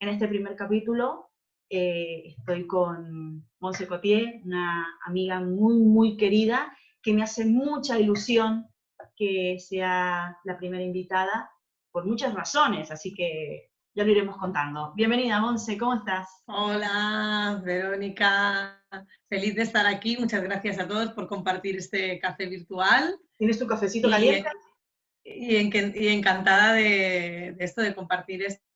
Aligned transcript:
En 0.00 0.08
este 0.08 0.28
primer 0.28 0.56
capítulo 0.56 1.30
eh, 1.68 2.34
estoy 2.38 2.66
con 2.66 3.46
Monse 3.60 3.86
Cotier, 3.86 4.40
una 4.44 4.86
amiga 5.04 5.40
muy, 5.40 5.74
muy 5.74 6.16
querida, 6.16 6.74
que 7.02 7.12
me 7.12 7.22
hace 7.22 7.44
mucha 7.44 8.00
ilusión 8.00 8.66
que 9.14 9.58
sea 9.58 10.38
la 10.44 10.56
primera 10.56 10.82
invitada 10.82 11.50
por 11.92 12.06
muchas 12.06 12.32
razones, 12.32 12.90
así 12.90 13.12
que 13.12 13.72
ya 13.94 14.04
lo 14.04 14.10
iremos 14.10 14.38
contando. 14.38 14.94
Bienvenida, 14.96 15.38
Monse, 15.38 15.76
¿cómo 15.76 15.96
estás? 15.96 16.44
Hola, 16.46 17.60
Verónica. 17.62 18.82
Feliz 19.28 19.54
de 19.54 19.62
estar 19.62 19.86
aquí. 19.86 20.16
Muchas 20.16 20.42
gracias 20.42 20.78
a 20.78 20.88
todos 20.88 21.12
por 21.12 21.28
compartir 21.28 21.76
este 21.76 22.18
café 22.20 22.46
virtual. 22.46 23.18
¿Tienes 23.36 23.58
tu 23.58 23.66
cafecito 23.66 24.08
caliente? 24.08 24.48
Y, 25.22 25.56
encantada 25.56 26.72
de, 26.72 27.54
esto, 27.58 27.82
de 27.82 27.94
compartir 27.94 28.42
este, 28.42 28.69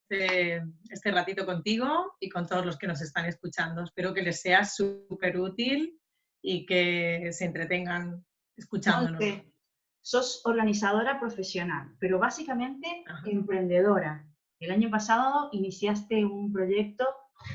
este 0.90 1.10
ratito 1.10 1.44
contigo 1.46 2.16
y 2.20 2.28
con 2.28 2.46
todos 2.46 2.64
los 2.64 2.78
que 2.78 2.86
nos 2.86 3.00
están 3.02 3.26
escuchando. 3.26 3.82
Espero 3.82 4.12
que 4.14 4.22
les 4.22 4.40
sea 4.40 4.64
súper 4.64 5.38
útil 5.38 6.00
y 6.42 6.66
que 6.66 7.30
se 7.32 7.46
entretengan 7.46 8.24
escuchándonos. 8.56 9.22
sos 10.02 10.42
organizadora 10.44 11.18
profesional, 11.18 11.96
pero 11.98 12.18
básicamente 12.18 13.04
emprendedora. 13.24 14.26
El 14.60 14.70
año 14.70 14.90
pasado 14.90 15.48
iniciaste 15.52 16.24
un 16.24 16.52
proyecto 16.52 17.06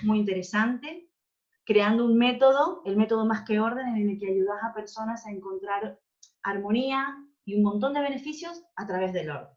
muy 0.03 0.19
interesante, 0.19 1.09
creando 1.65 2.05
un 2.05 2.17
método, 2.17 2.81
el 2.85 2.97
método 2.97 3.25
más 3.25 3.43
que 3.43 3.59
orden, 3.59 3.87
en 3.95 4.09
el 4.09 4.19
que 4.19 4.29
ayudas 4.29 4.63
a 4.63 4.73
personas 4.73 5.25
a 5.25 5.31
encontrar 5.31 5.99
armonía 6.43 7.15
y 7.45 7.55
un 7.55 7.63
montón 7.63 7.93
de 7.93 8.01
beneficios 8.01 8.63
a 8.75 8.85
través 8.85 9.13
del 9.13 9.29
orden. 9.29 9.55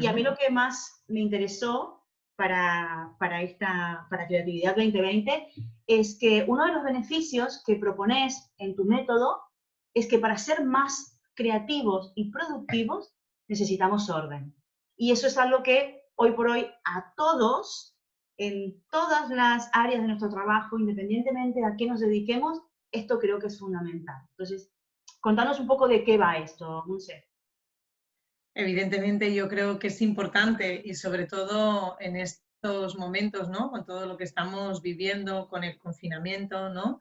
Y 0.00 0.06
a 0.06 0.12
mí 0.12 0.22
lo 0.22 0.36
que 0.36 0.50
más 0.50 1.04
me 1.08 1.20
interesó 1.20 1.97
para, 2.38 3.16
para, 3.18 3.42
esta 3.42 4.06
para 4.08 4.28
Creatividad 4.28 4.76
2020 4.76 5.48
es 5.88 6.16
que 6.20 6.44
uno 6.46 6.66
de 6.66 6.72
los 6.72 6.84
beneficios 6.84 7.64
que 7.66 7.74
propones 7.74 8.52
en 8.58 8.76
tu 8.76 8.84
método 8.84 9.40
es 9.92 10.06
que 10.06 10.20
para 10.20 10.38
ser 10.38 10.64
más 10.64 11.20
creativos 11.34 12.12
y 12.14 12.30
productivos 12.30 13.12
necesitamos 13.48 14.08
orden. 14.08 14.54
Y 14.96 15.10
eso 15.10 15.26
es 15.26 15.36
algo 15.36 15.64
que 15.64 16.04
hoy 16.14 16.30
por 16.32 16.48
hoy 16.48 16.68
a 16.84 17.12
todos, 17.16 17.98
en 18.36 18.84
todas 18.88 19.30
las 19.30 19.68
áreas 19.72 20.00
de 20.00 20.06
nuestro 20.06 20.30
trabajo, 20.30 20.78
independientemente 20.78 21.64
a 21.64 21.74
qué 21.76 21.86
nos 21.86 21.98
dediquemos, 21.98 22.62
esto 22.92 23.18
creo 23.18 23.40
que 23.40 23.48
es 23.48 23.58
fundamental. 23.58 24.16
Entonces, 24.30 24.70
contanos 25.20 25.58
un 25.58 25.66
poco 25.66 25.88
de 25.88 26.04
qué 26.04 26.16
va 26.16 26.38
esto, 26.38 26.84
Monse. 26.86 27.27
Evidentemente 28.58 29.32
yo 29.32 29.48
creo 29.48 29.78
que 29.78 29.86
es 29.86 30.02
importante 30.02 30.82
y 30.84 30.94
sobre 30.94 31.26
todo 31.26 31.96
en 32.00 32.16
estos 32.16 32.96
momentos, 32.98 33.48
¿no? 33.48 33.70
Con 33.70 33.86
todo 33.86 34.04
lo 34.04 34.16
que 34.16 34.24
estamos 34.24 34.82
viviendo, 34.82 35.46
con 35.46 35.62
el 35.62 35.78
confinamiento, 35.78 36.68
¿no? 36.68 37.00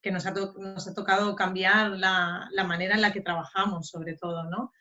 Que 0.00 0.12
nos 0.12 0.26
ha, 0.26 0.30
nos 0.30 0.86
ha 0.86 0.94
tocado 0.94 1.34
cambiar 1.34 1.90
la, 1.90 2.48
la, 2.52 2.62
manera 2.62 2.94
en 2.94 3.00
la 3.00 3.12
que 3.12 3.20
trabajamos, 3.20 3.88
sobre 3.88 4.14
todo, 4.14 4.44
¿no? 4.44 4.72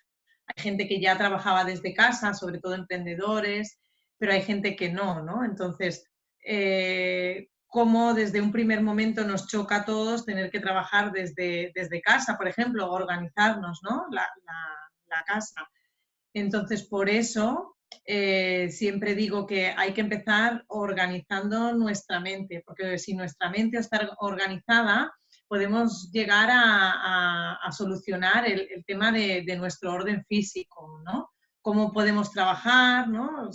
Hay 0.46 0.62
gente 0.62 0.88
que 0.88 1.02
ya 1.02 1.18
trabajaba 1.18 1.66
desde 1.66 1.96
casa, 1.96 2.36
sobre 2.36 2.60
todo 2.60 2.76
emprendedores, 2.76 3.80
pero 4.20 4.34
hay 4.34 4.44
gente 4.44 4.76
que 4.76 4.90
no, 4.94 5.24
¿no? 5.24 5.44
Entonces, 5.44 6.06
eh, 6.46 7.50
cómo 7.66 8.14
desde 8.14 8.42
un 8.42 8.52
primer 8.52 8.84
momento 8.84 9.24
nos 9.24 9.48
choca 9.48 9.78
a 9.78 9.86
todos 9.86 10.24
tener 10.24 10.52
que 10.52 10.60
trabajar 10.60 11.12
desde, 11.12 11.72
desde 11.74 12.00
casa, 12.00 12.38
por 12.38 12.48
ejemplo, 12.48 12.92
organizarnos, 12.92 13.82
¿no? 13.82 14.06
La, 14.12 14.30
la, 15.10 15.24
casa. 15.26 15.68
Entonces, 16.34 16.84
por 16.84 17.10
eso 17.10 17.78
eh, 18.06 18.70
siempre 18.72 19.16
digo 19.16 19.46
que 19.46 19.68
hay 19.68 19.94
que 19.94 20.02
empezar 20.02 20.64
organizando 20.68 21.74
nuestra 21.74 22.20
mente, 22.20 22.64
porque 22.66 22.98
si 22.98 23.14
nuestra 23.14 23.50
mente 23.50 23.78
está 23.78 24.16
organizada, 24.20 25.14
podemos 25.48 26.10
llegar 26.12 26.50
a, 26.50 27.70
solucionar 27.72 28.48
el, 28.48 28.84
tema 28.86 29.12
de, 29.12 29.44
nuestro 29.58 29.94
orden 29.94 30.24
físico, 30.26 31.02
¿no? 31.06 31.30
Cómo 31.62 31.92
podemos 31.92 32.32
trabajar, 32.32 33.08
¿no? 33.08 33.50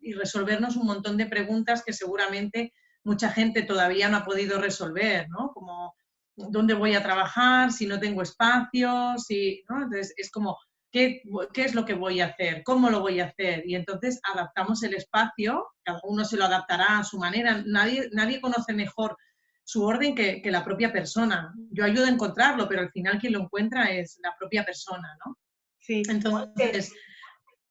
y 0.00 0.14
resolvernos 0.14 0.76
un 0.76 0.86
montón 0.86 1.16
de 1.16 1.26
preguntas 1.26 1.84
que 1.84 1.92
seguramente 1.92 2.72
mucha 3.04 3.30
gente 3.30 3.62
todavía 3.62 4.08
no 4.08 4.16
ha 4.16 4.24
podido 4.24 4.60
resolver, 4.60 5.28
¿no? 5.28 5.52
Como, 5.52 5.94
¿dónde 6.36 6.74
voy 6.74 6.94
a 6.94 7.02
trabajar? 7.02 7.70
Si 7.70 7.86
no 7.86 8.00
tengo 8.00 8.22
espacio, 8.22 9.14
si, 9.18 9.62
¿no? 9.68 9.76
Entonces, 9.76 10.14
es 10.16 10.30
como, 10.30 10.56
¿qué, 10.92 11.22
¿qué, 11.52 11.64
es 11.64 11.74
lo 11.74 11.84
que 11.84 11.94
voy 11.94 12.20
a 12.20 12.26
hacer? 12.26 12.62
¿Cómo 12.62 12.90
lo 12.90 13.00
voy 13.00 13.20
a 13.20 13.26
hacer? 13.26 13.64
Y 13.66 13.74
entonces 13.74 14.20
adaptamos 14.32 14.82
el 14.82 14.94
espacio, 14.94 15.66
cada 15.82 16.00
uno 16.04 16.24
se 16.24 16.36
lo 16.36 16.44
adaptará 16.44 16.98
a 16.98 17.04
su 17.04 17.18
manera, 17.18 17.62
nadie, 17.66 18.08
nadie 18.12 18.40
conoce 18.40 18.74
mejor 18.74 19.16
su 19.64 19.84
orden 19.84 20.14
que, 20.14 20.42
la 20.44 20.64
propia 20.64 20.92
persona. 20.92 21.54
Yo 21.70 21.84
ayudo 21.84 22.04
a 22.04 22.10
encontrarlo, 22.10 22.68
pero 22.68 22.82
al 22.82 22.90
final 22.90 23.18
quien 23.18 23.32
lo 23.32 23.40
encuentra 23.40 23.90
es 23.90 24.18
la 24.22 24.36
propia 24.38 24.64
persona, 24.64 25.16
¿no? 25.24 25.38
Sí. 25.80 26.02
Entonces, 26.08 26.94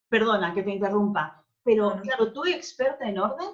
perdona 0.10 0.54
que 0.54 0.64
te 0.64 0.72
interrumpa, 0.72 1.46
pero 1.64 2.02
claro, 2.02 2.34
tú 2.34 2.44
experta 2.46 3.08
en 3.08 3.20
orden, 3.20 3.50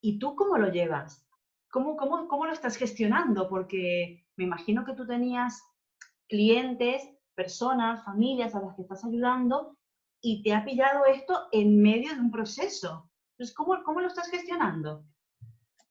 ¿y 0.00 0.18
tú 0.18 0.34
cómo 0.36 0.56
lo 0.56 0.70
llevas? 0.70 1.26
¿Cómo, 1.70 1.96
cómo, 1.96 2.28
cómo 2.28 2.46
lo 2.46 2.52
estás 2.52 2.76
gestionando? 2.76 3.48
Porque 3.48 4.24
me 4.36 4.44
imagino 4.44 4.84
que 4.86 4.94
tú 4.94 5.06
tenías 5.06 5.60
clientes, 6.28 7.02
personas, 7.38 8.04
familias 8.04 8.52
a 8.56 8.60
las 8.60 8.74
que 8.74 8.82
estás 8.82 9.04
ayudando 9.04 9.78
y 10.20 10.42
te 10.42 10.52
ha 10.52 10.64
pillado 10.64 11.06
esto 11.06 11.46
en 11.52 11.80
medio 11.80 12.12
de 12.12 12.20
un 12.20 12.32
proceso. 12.32 13.08
Entonces, 13.30 13.54
¿cómo, 13.54 13.80
cómo 13.84 14.00
lo 14.00 14.08
estás 14.08 14.28
gestionando? 14.28 15.04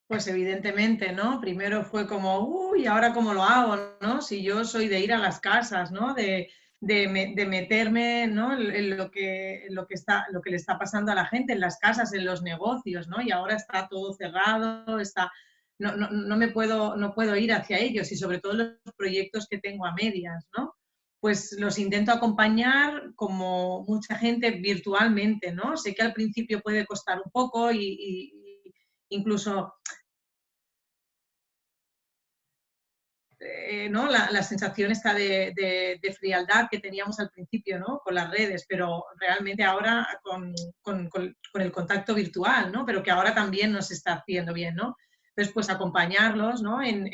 Pues 0.07 0.27
evidentemente, 0.27 1.13
¿no? 1.13 1.39
Primero 1.39 1.85
fue 1.85 2.05
como, 2.05 2.39
uy, 2.39 2.85
¿ahora 2.85 3.13
cómo 3.13 3.33
lo 3.33 3.43
hago, 3.43 3.77
no? 4.01 4.21
Si 4.21 4.43
yo 4.43 4.65
soy 4.65 4.89
de 4.89 4.99
ir 4.99 5.13
a 5.13 5.17
las 5.17 5.39
casas, 5.39 5.89
¿no? 5.89 6.13
De, 6.13 6.49
de, 6.81 7.45
meterme 7.47 8.27
¿no? 8.27 8.53
en, 8.53 8.97
lo 8.97 9.09
que, 9.09 9.67
lo, 9.69 9.87
que 9.87 9.93
está, 9.93 10.27
lo 10.31 10.41
que 10.41 10.51
le 10.51 10.57
está 10.57 10.77
pasando 10.77 11.13
a 11.13 11.15
la 11.15 11.27
gente 11.27 11.53
en 11.53 11.61
las 11.61 11.79
casas, 11.79 12.11
en 12.11 12.25
los 12.25 12.43
negocios, 12.43 13.07
¿no? 13.07 13.21
Y 13.21 13.31
ahora 13.31 13.55
está 13.55 13.87
todo 13.87 14.13
cerrado, 14.13 14.99
está, 14.99 15.31
no, 15.79 15.95
no, 15.95 16.09
no, 16.11 16.35
me 16.35 16.49
puedo, 16.49 16.97
no 16.97 17.13
puedo 17.13 17.37
ir 17.37 17.53
hacia 17.53 17.79
ellos 17.79 18.11
y 18.11 18.17
sobre 18.17 18.39
todo 18.39 18.53
los 18.53 18.95
proyectos 18.97 19.47
que 19.49 19.59
tengo 19.59 19.85
a 19.85 19.93
medias, 19.93 20.45
¿no? 20.57 20.75
Pues 21.19 21.55
los 21.57 21.79
intento 21.79 22.11
acompañar 22.11 23.13
como 23.15 23.83
mucha 23.87 24.15
gente 24.15 24.51
virtualmente, 24.51 25.51
¿no? 25.51 25.75
Sé 25.75 25.95
que 25.95 26.03
al 26.03 26.13
principio 26.13 26.61
puede 26.61 26.85
costar 26.85 27.21
un 27.23 27.31
poco 27.31 27.71
y 27.71 28.33
incluso 29.09 29.73
eh, 33.39 33.87
¿no? 33.89 34.07
La, 34.09 34.41
sensación 34.41 34.91
está 34.91 35.13
de, 35.13 35.99
frialdad 36.17 36.67
que 36.71 36.79
teníamos 36.79 37.19
al 37.19 37.29
principio 37.29 37.77
¿no? 37.77 37.99
con 38.03 38.15
las 38.15 38.31
redes, 38.31 38.65
pero 38.67 39.05
realmente 39.19 39.63
ahora 39.63 40.07
con, 40.23 40.55
el 41.53 41.71
contacto 41.71 42.15
virtual, 42.15 42.71
¿no? 42.71 42.85
pero 42.85 43.03
que 43.03 43.11
ahora 43.11 43.35
también 43.35 43.71
nos 43.71 43.91
está 43.91 44.13
haciendo 44.13 44.53
bien. 44.53 44.75
¿no? 44.75 44.95
Entonces, 45.29 45.53
pues 45.53 45.69
acompañarlos 45.69 46.63
¿no? 46.63 46.81
en, 46.81 47.09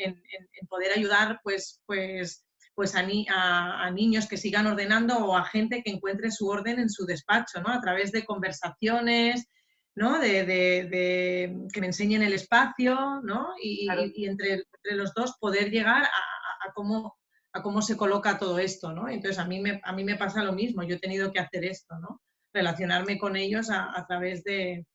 poder 0.68 0.92
ayudar 0.92 1.40
pues, 1.42 1.82
pues, 1.84 2.46
pues 2.74 2.94
a, 2.96 3.00
a, 3.00 3.90
niños 3.90 4.26
que 4.26 4.36
sigan 4.36 4.66
ordenando 4.66 5.18
o 5.18 5.36
a 5.36 5.44
gente 5.44 5.82
que 5.82 5.90
encuentre 5.90 6.30
su 6.30 6.48
orden 6.48 6.80
en 6.80 6.90
su 6.90 7.06
despacho, 7.06 7.60
¿no? 7.60 7.72
a 7.72 7.80
través 7.80 8.10
de 8.10 8.24
conversaciones, 8.24 9.48
¿no? 9.94 10.18
De, 10.18 11.56
que 11.72 11.80
me 11.80 11.86
enseñen 11.86 12.22
el 12.22 12.32
espacio, 12.32 13.20
¿no? 13.22 13.50
Y, 13.62 13.88
entre, 14.26 14.64
los 14.82 15.14
dos 15.14 15.36
poder 15.38 15.70
llegar 15.70 16.02
a, 16.02 16.72
cómo, 16.74 17.16
a 17.52 17.62
cómo 17.62 17.80
se 17.80 17.96
coloca 17.96 18.38
todo 18.38 18.58
esto, 18.58 18.92
¿no? 18.92 19.08
Entonces 19.08 19.38
a 19.38 19.46
mí, 19.46 19.60
me, 19.60 19.80
a 19.84 19.92
mí 19.92 20.04
me 20.04 20.16
pasa 20.16 20.42
lo 20.42 20.52
mismo, 20.52 20.82
yo 20.82 20.96
he 20.96 21.00
tenido 21.00 21.32
que 21.32 21.38
hacer 21.38 21.64
esto, 21.64 21.96
¿no? 22.00 22.20
Relacionarme 22.52 23.18
con 23.18 23.36
ellos 23.36 23.68
a, 23.70 24.04
través 24.08 24.42
de, 24.44 24.86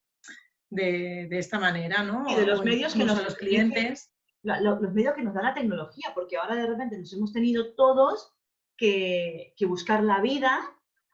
de, 0.69 1.27
esta 1.31 1.59
manera, 1.59 2.03
¿no? 2.03 2.25
Y 2.27 2.35
de 2.35 2.45
los 2.45 2.63
medios 2.63 2.93
que 2.93 3.05
nos 3.05 3.23
los 3.23 3.35
clientes. 3.35 4.11
Los 4.43 4.93
medios 4.93 5.15
que 5.15 5.23
nos 5.23 5.33
da 5.33 5.41
la 5.41 5.53
tecnología, 5.53 6.11
porque 6.15 6.37
ahora 6.37 6.55
de 6.55 6.67
repente 6.67 6.97
nos 6.97 7.13
hemos 7.13 7.33
tenido 7.33 7.73
todos 7.75 8.33
que, 8.77 9.53
que 9.57 9.65
buscar 9.65 10.03
la 10.03 10.21
vida 10.21 10.59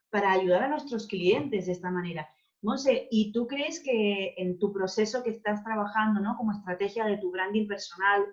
para 0.10 0.32
ayudar 0.32 0.64
a 0.64 0.70
nuestros 0.70 1.08
clientes 1.08 1.66
de 1.66 1.72
esta 1.72 1.92
manera. 1.92 2.30
Monse, 2.62 3.08
¿y 3.12 3.32
tú 3.32 3.48
crees 3.48 3.80
que 3.80 4.34
en 4.38 4.58
tu 4.58 4.72
proceso 4.72 5.22
que 5.24 5.30
estás 5.30 5.64
trabajando, 5.64 6.20
¿no? 6.20 6.36
Como 6.38 6.52
estrategia 6.52 7.06
de 7.06 7.18
tu 7.18 7.32
branding 7.32 7.68
personal, 7.68 8.24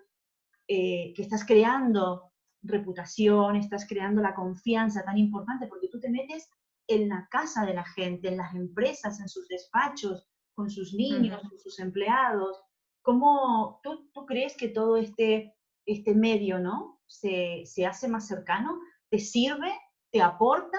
eh, 0.69 1.13
que 1.15 1.23
estás 1.23 1.45
creando 1.45 2.33
reputación, 2.63 3.57
estás 3.57 3.87
creando 3.87 4.23
la 4.23 4.35
confianza 4.35 5.05
tan 5.05 5.19
importante, 5.19 5.67
porque 5.67 5.89
tú 5.89 6.01
te 6.01 6.09
metes 6.09 6.49
en 6.87 7.09
la 7.09 7.29
casa 7.31 7.67
de 7.67 7.75
la 7.75 7.85
gente, 7.85 8.29
en 8.29 8.37
las 8.37 8.55
empresas, 8.55 9.21
en 9.21 9.29
sus 9.29 9.49
despachos, 9.49 10.27
con 10.55 10.71
sus 10.71 10.95
niños, 10.95 11.41
con 11.49 11.59
sus 11.59 11.79
empleados. 11.79 12.61
¿Cómo 13.03 13.81
tú, 13.83 14.27
crees 14.27 14.57
que 14.57 14.69
todo 14.69 14.97
este, 14.97 15.55
este 15.87 16.15
medio, 16.15 16.59
¿no? 16.59 17.01
Se, 17.07 17.65
se 17.67 17.85
hace 17.85 18.09
más 18.09 18.27
cercano, 18.27 18.81
te 19.11 19.19
sirve, 19.19 19.73
te 20.11 20.23
aporta 20.23 20.79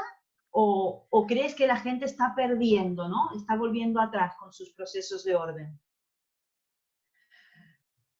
o, 0.55 1.25
crees 1.27 1.55
que 1.55 1.65
la 1.65 1.77
gente 1.77 2.05
está 2.05 2.33
perdiendo, 2.35 3.09
¿no? 3.09 3.31
Está 3.35 3.55
volviendo 3.55 3.99
atrás 3.99 4.35
con 4.39 4.53
sus 4.53 4.71
procesos 4.73 5.23
de 5.23 5.35
orden? 5.35 5.79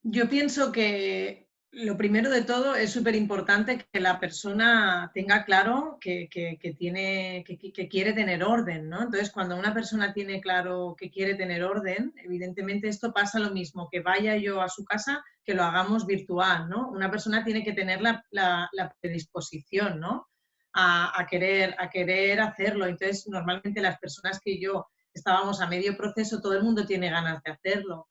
Yo 0.02 0.28
pienso 0.28 0.72
que 0.72 1.43
lo 1.74 1.98
primero 1.98 2.30
de 2.30 2.44
todo 2.44 2.76
es 2.76 2.92
súper 2.92 3.16
importante 3.16 3.88
que 3.92 4.00
la 4.00 4.20
persona 4.20 5.10
tenga 5.14 5.44
claro 5.44 5.98
que, 6.00 6.30
tiene, 6.78 7.44
que, 7.44 7.90
quiere 7.90 8.14
tener 8.14 8.44
orden, 8.44 8.90
¿no? 8.90 9.02
Entonces, 9.02 9.32
cuando 9.32 9.58
una 9.58 9.74
persona 9.74 10.14
tiene 10.14 10.40
claro 10.40 10.96
que 10.96 11.10
quiere 11.10 11.34
tener 11.34 11.64
orden, 11.64 12.14
evidentemente 12.24 12.88
esto 12.88 13.12
pasa 13.12 13.40
lo 13.40 13.50
mismo, 13.50 13.90
que 13.92 14.02
vaya 14.02 14.38
yo 14.38 14.62
a 14.62 14.70
su 14.70 14.86
casa, 14.86 15.26
que 15.44 15.56
lo 15.56 15.64
hagamos 15.64 16.06
virtual, 16.06 16.70
¿no? 16.70 16.90
Una 16.90 17.10
persona 17.10 17.44
tiene 17.44 17.64
que 17.64 17.74
tener 17.74 18.02
la, 18.02 18.24
predisposición, 19.02 20.00
¿no? 20.00 20.30
A, 20.74 21.26
querer, 21.28 21.76
a 21.80 21.90
querer 21.90 22.40
hacerlo. 22.40 22.86
Entonces, 22.86 23.28
normalmente 23.28 23.82
las 23.82 23.98
personas 23.98 24.40
que 24.40 24.60
yo 24.60 24.88
estábamos 25.12 25.60
a 25.60 25.68
medio 25.68 25.98
proceso, 25.98 26.40
todo 26.40 26.54
el 26.54 26.64
mundo 26.64 26.86
tiene 26.86 27.10
ganas 27.10 27.42
de 27.42 27.52
hacerlo. 27.52 28.08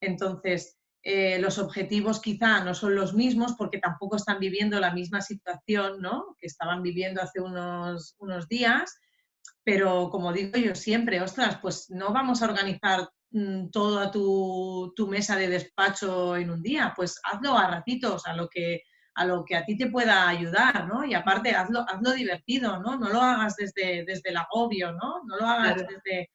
Entonces, 0.00 0.75
eh, 1.08 1.38
los 1.38 1.58
objetivos 1.58 2.20
quizá 2.20 2.64
no 2.64 2.74
son 2.74 2.96
los 2.96 3.14
mismos 3.14 3.54
porque 3.56 3.78
tampoco 3.78 4.16
están 4.16 4.40
viviendo 4.40 4.80
la 4.80 4.90
misma 4.90 5.20
situación 5.20 6.02
¿no? 6.02 6.34
que 6.36 6.48
estaban 6.48 6.82
viviendo 6.82 7.22
hace 7.22 7.40
unos, 7.40 8.16
unos 8.18 8.48
días, 8.48 8.98
pero 9.62 10.10
como 10.10 10.32
digo 10.32 10.58
yo 10.58 10.74
siempre, 10.74 11.22
ostras, 11.22 11.60
pues 11.62 11.90
no 11.90 12.12
vamos 12.12 12.42
a 12.42 12.46
organizar 12.46 13.08
mm, 13.30 13.68
toda 13.68 14.10
tu, 14.10 14.92
tu, 14.96 15.06
mesa 15.06 15.36
de 15.36 15.46
despacho 15.46 16.36
en 16.36 16.50
un 16.50 16.60
día, 16.60 16.92
pues 16.96 17.20
hazlo 17.22 17.56
a 17.56 17.68
ratitos, 17.68 18.26
a 18.26 18.34
lo 18.34 18.48
que 18.48 18.82
a 19.14 19.24
lo 19.24 19.44
que 19.44 19.54
a 19.54 19.64
ti 19.64 19.78
te 19.78 19.86
pueda 19.86 20.28
ayudar, 20.28 20.88
¿no? 20.88 21.04
Y 21.04 21.14
aparte, 21.14 21.52
hazlo, 21.52 21.86
hazlo 21.88 22.12
divertido, 22.12 22.80
¿no? 22.80 22.98
No 22.98 23.08
lo 23.10 23.22
hagas 23.22 23.54
desde, 23.56 24.04
desde 24.04 24.30
el 24.30 24.36
agobio, 24.36 24.92
¿no? 24.92 25.22
No 25.24 25.36
lo 25.38 25.46
hagas 25.46 25.86
desde, 25.88 26.30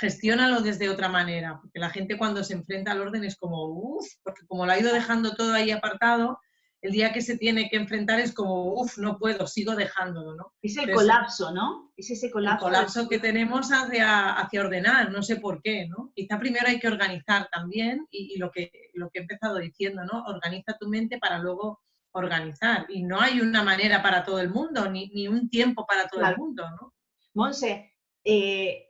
gestiónalo 0.00 0.62
desde 0.62 0.88
otra 0.88 1.08
manera, 1.08 1.58
porque 1.60 1.78
la 1.78 1.90
gente 1.90 2.16
cuando 2.16 2.42
se 2.42 2.54
enfrenta 2.54 2.92
al 2.92 3.02
orden 3.02 3.22
es 3.24 3.36
como, 3.36 3.66
uff, 3.66 4.06
porque 4.22 4.46
como 4.46 4.64
lo 4.64 4.72
ha 4.72 4.78
ido 4.78 4.92
dejando 4.92 5.34
todo 5.34 5.52
ahí 5.52 5.70
apartado, 5.70 6.40
el 6.80 6.92
día 6.92 7.12
que 7.12 7.20
se 7.20 7.36
tiene 7.36 7.68
que 7.68 7.76
enfrentar 7.76 8.18
es 8.18 8.32
como, 8.32 8.72
uff, 8.80 8.96
no 8.96 9.18
puedo, 9.18 9.46
sigo 9.46 9.76
dejándolo, 9.76 10.34
¿no? 10.34 10.54
Es 10.62 10.78
el 10.78 10.90
colapso, 10.92 11.52
¿no? 11.52 11.92
Es 11.94 12.10
ese 12.10 12.30
colapso. 12.30 12.66
El 12.66 12.72
colapso 12.72 13.08
que 13.10 13.18
tenemos 13.18 13.70
hacia, 13.70 14.32
hacia, 14.32 14.60
ordenar, 14.62 15.12
no 15.12 15.22
sé 15.22 15.36
por 15.36 15.60
qué, 15.60 15.86
¿no? 15.86 16.10
Quizá 16.14 16.38
primero 16.38 16.66
hay 16.66 16.80
que 16.80 16.88
organizar 16.88 17.48
también, 17.52 18.06
y, 18.10 18.38
lo, 18.38 18.50
que, 18.50 18.72
lo 18.94 19.10
que 19.10 19.18
he 19.18 19.22
empezado 19.22 19.58
diciendo, 19.58 20.02
¿no? 20.10 20.24
Organiza 20.24 20.78
tu 20.78 20.88
mente 20.88 21.18
para 21.18 21.38
luego 21.38 21.82
organizar. 22.12 22.86
Y 22.88 23.02
no 23.02 23.20
hay 23.20 23.42
una 23.42 23.62
manera 23.62 24.02
para 24.02 24.24
todo 24.24 24.40
el 24.40 24.48
mundo, 24.48 24.90
ni, 24.90 25.08
ni 25.08 25.28
un 25.28 25.50
tiempo 25.50 25.86
para 25.86 26.08
todo 26.08 26.24
el 26.24 26.36
mundo, 26.38 26.64
¿no? 26.70 26.94
Monse, 27.34 27.94
eh, 28.24 28.89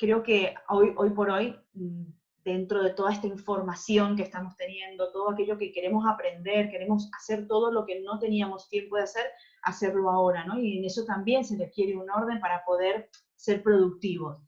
creo 0.00 0.22
que 0.22 0.54
hoy, 0.68 0.94
hoy 0.96 1.10
por 1.10 1.30
hoy, 1.30 1.54
mm, 1.74 2.04
dentro 2.42 2.82
de 2.82 2.94
toda 2.94 3.12
esta 3.12 3.26
información 3.26 4.16
que 4.16 4.22
estamos 4.22 4.56
teniendo, 4.56 5.12
todo 5.12 5.30
aquello 5.30 5.58
que 5.58 5.72
queremos 5.72 6.06
aprender, 6.08 6.70
queremos 6.70 7.10
hacer 7.18 7.46
todo 7.46 7.70
lo 7.70 7.84
que 7.84 8.00
no 8.00 8.18
teníamos 8.18 8.70
tiempo 8.70 8.96
de 8.96 9.02
hacer, 9.02 9.26
hacerlo 9.62 10.08
ahora, 10.10 10.44
¿no? 10.46 10.58
Y 10.58 10.78
en 10.78 10.86
eso 10.86 11.04
también 11.04 11.44
se 11.44 11.58
requiere 11.58 11.98
un 11.98 12.08
orden 12.10 12.40
para 12.40 12.64
poder 12.64 13.10
ser 13.36 13.62
productivos. 13.62 14.38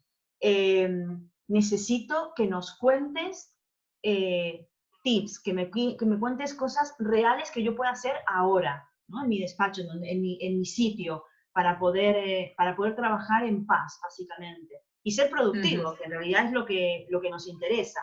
Em, 0.40 1.30
necesito 1.48 2.32
que 2.34 2.46
nos 2.46 2.74
cuentes 2.78 3.54
eh, 4.02 4.66
tips, 5.04 5.38
que 5.38 5.52
me, 5.52 5.70
que 5.70 6.06
me 6.06 6.18
cuentes 6.18 6.54
cosas 6.54 6.94
reales 6.98 7.50
que 7.50 7.62
yo 7.62 7.76
pueda 7.76 7.90
hacer 7.90 8.14
ahora, 8.26 8.88
¿no? 9.08 9.22
En 9.22 9.28
mi 9.28 9.38
despacho, 9.38 9.82
en, 9.82 10.22
mi, 10.22 10.38
en 10.40 10.58
mi 10.58 10.64
sitio, 10.64 11.24
para 11.52 11.78
poder, 11.78 12.16
eh, 12.16 12.54
para 12.56 12.74
poder 12.74 12.96
trabajar 12.96 13.44
en 13.44 13.66
paz, 13.66 14.00
básicamente 14.02 14.82
y 15.02 15.12
ser 15.12 15.30
productivo, 15.30 15.96
que 15.96 16.04
en 16.04 16.12
realidad 16.12 16.46
es 16.46 16.52
lo 16.52 16.64
que, 16.64 17.06
lo 17.10 17.20
que 17.20 17.30
nos 17.30 17.48
interesa. 17.48 18.00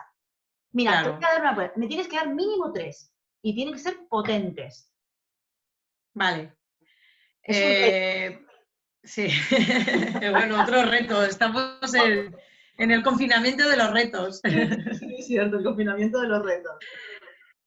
Mira, 0.72 1.18
me 1.76 1.86
tienes 1.86 2.08
que 2.08 2.16
dar 2.16 2.28
mínimo 2.28 2.72
tres 2.72 3.12
y 3.42 3.54
tienen 3.54 3.74
que 3.74 3.80
ser 3.80 3.96
potentes. 4.08 4.92
Vale. 6.14 6.52
Eh, 7.42 8.38
sí, 9.02 9.28
bueno, 10.30 10.62
otro 10.62 10.84
reto. 10.84 11.24
Estamos 11.24 11.94
en, 11.94 12.36
en, 12.76 12.90
el 12.90 13.02
confinamiento 13.02 13.68
de 13.68 13.76
los 13.76 13.92
retos. 13.92 14.40
Sí, 14.44 15.14
es 15.18 15.26
cierto, 15.26 15.58
el 15.58 15.64
confinamiento 15.64 16.20
de 16.20 16.28
los 16.28 16.44
retos. 16.44 16.74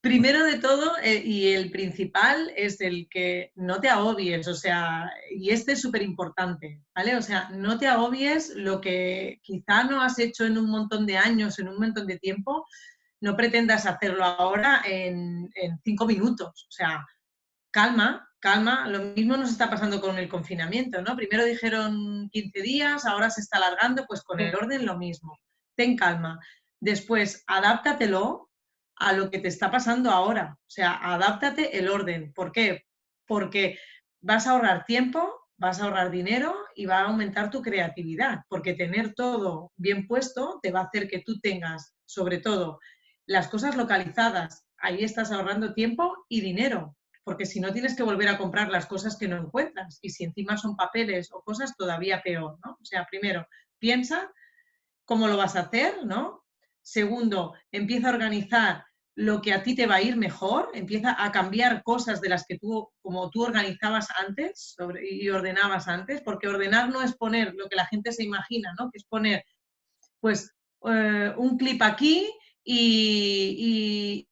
Primero 0.04 0.44
de 0.44 0.60
todo, 0.60 0.98
eh, 1.02 1.24
y 1.24 1.54
el 1.54 1.72
principal, 1.72 2.52
es 2.58 2.82
el 2.82 3.08
que 3.10 3.54
no 3.56 3.80
te 3.80 3.88
agobies, 3.88 4.50
o 4.50 4.54
sea, 4.54 5.10
y 5.32 5.52
este 5.52 5.72
es 5.72 5.82
súper 5.82 6.02
importante, 6.02 6.82
¿vale? 6.94 7.16
O 7.16 7.22
sea, 7.22 7.48
no 7.52 7.78
te 7.78 7.88
agobies 7.88 8.50
lo 8.54 8.82
que 8.82 9.40
quizá 9.44 9.86
no 9.86 10.02
has 10.02 10.20
hecho 10.20 10.44
en 10.44 10.58
un 10.58 10.70
montón 10.70 11.06
de 11.06 11.18
años, 11.18 11.58
en 11.58 11.70
un 11.70 11.80
montón 11.80 12.06
de 12.06 12.20
tiempo, 12.20 12.66
no 13.22 13.38
pretendas 13.38 13.86
hacerlo 13.86 14.26
ahora 14.26 14.82
en, 14.84 15.50
en 15.56 15.80
cinco 15.86 16.06
minutos, 16.06 16.68
o 16.68 16.72
sea, 16.72 17.06
calma, 17.72 18.30
calma, 18.40 18.90
lo 18.90 19.00
mismo 19.16 19.38
nos 19.38 19.52
está 19.52 19.70
pasando 19.70 20.02
con 20.02 20.18
el 20.18 20.28
confinamiento, 20.28 21.02
¿no? 21.02 21.16
Primero 21.16 21.46
dijeron 21.46 22.28
15 22.30 22.62
días, 22.62 23.06
ahora 23.06 23.30
se 23.30 23.40
está 23.40 23.56
alargando, 23.56 24.04
pues 24.06 24.22
con 24.22 24.42
el 24.42 24.54
orden 24.54 24.86
lo 24.86 24.98
mismo, 24.98 25.40
ten 25.78 25.96
calma. 25.96 26.42
Después, 26.82 27.46
adáptatelo, 27.48 28.50
a 28.96 29.14
lo 29.14 29.30
que 29.30 29.40
te 29.40 29.48
está 29.48 29.72
pasando 29.72 30.10
ahora. 30.12 30.58
O 30.60 30.70
sea, 30.70 30.94
adáptate 30.94 31.78
el 31.78 31.90
orden. 31.90 32.34
¿Por 32.34 32.52
qué? 32.52 32.86
Porque 33.28 33.80
vas 34.22 34.48
a 34.48 34.52
ahorrar 34.52 34.86
tiempo, 34.86 35.48
vas 35.58 35.80
a 35.80 35.86
ahorrar 35.86 36.12
dinero 36.12 36.56
y 36.76 36.86
va 36.86 37.00
a 37.00 37.06
aumentar 37.06 37.50
tu 37.50 37.62
creatividad, 37.62 38.42
porque 38.50 38.74
tener 38.74 39.14
todo 39.14 39.72
bien 39.76 40.08
puesto 40.08 40.60
te 40.62 40.72
va 40.72 40.82
a 40.82 40.84
hacer 40.86 41.08
que 41.08 41.20
tú 41.20 41.40
tengas, 41.40 41.94
sobre 42.06 42.40
todo, 42.40 42.80
las 43.26 43.48
cosas 43.48 43.76
localizadas. 43.76 44.66
Ahí 44.78 45.04
estás 45.04 45.32
ahorrando 45.32 45.74
tiempo 45.74 46.26
y 46.28 46.42
dinero, 46.42 46.96
porque 47.24 47.46
si 47.46 47.60
no 47.60 47.72
tienes 47.72 47.96
que 47.96 48.04
volver 48.04 48.28
a 48.28 48.38
comprar 48.38 48.70
las 48.70 48.86
cosas 48.86 49.18
que 49.18 49.28
no 49.28 49.38
encuentras 49.38 50.00
y 50.02 50.10
si 50.10 50.26
encima 50.26 50.58
son 50.58 50.76
papeles 50.76 51.30
o 51.32 51.42
cosas 51.42 51.76
todavía 51.78 52.22
peor, 52.22 52.58
¿no? 52.66 52.78
O 52.82 52.86
sea, 52.86 53.08
primero, 53.10 53.48
piensa 53.80 54.32
cómo 55.06 55.28
lo 55.28 55.38
vas 55.38 55.56
a 55.56 55.62
hacer, 55.62 56.06
¿no? 56.06 56.43
Segundo, 56.84 57.54
empieza 57.72 58.10
a 58.10 58.14
organizar 58.14 58.84
lo 59.16 59.42
que 59.42 59.54
a 59.54 59.62
ti 59.64 59.76
te 59.76 59.86
va 59.86 59.96
a 59.96 60.02
ir 60.02 60.18
mejor, 60.18 60.72
empieza 60.74 61.16
a 61.24 61.32
cambiar 61.32 61.84
cosas 61.84 62.20
de 62.20 62.30
las 62.30 62.46
que 62.46 62.58
tú, 62.58 62.90
como 63.02 63.30
tú 63.30 63.44
organizabas 63.44 64.08
antes 64.18 64.76
y 65.02 65.30
ordenabas 65.30 65.88
antes, 65.88 66.22
porque 66.22 66.48
ordenar 66.48 66.90
no 66.90 67.02
es 67.02 67.16
poner 67.16 67.54
lo 67.56 67.70
que 67.70 67.76
la 67.76 67.86
gente 67.86 68.12
se 68.12 68.24
imagina, 68.24 68.74
¿no? 68.78 68.90
Que 68.92 68.98
es 68.98 69.06
poner, 69.06 69.44
pues, 70.20 70.52
eh, 70.86 71.34
un 71.38 71.58
clip 71.58 71.82
aquí 71.82 72.30
y, 72.64 74.28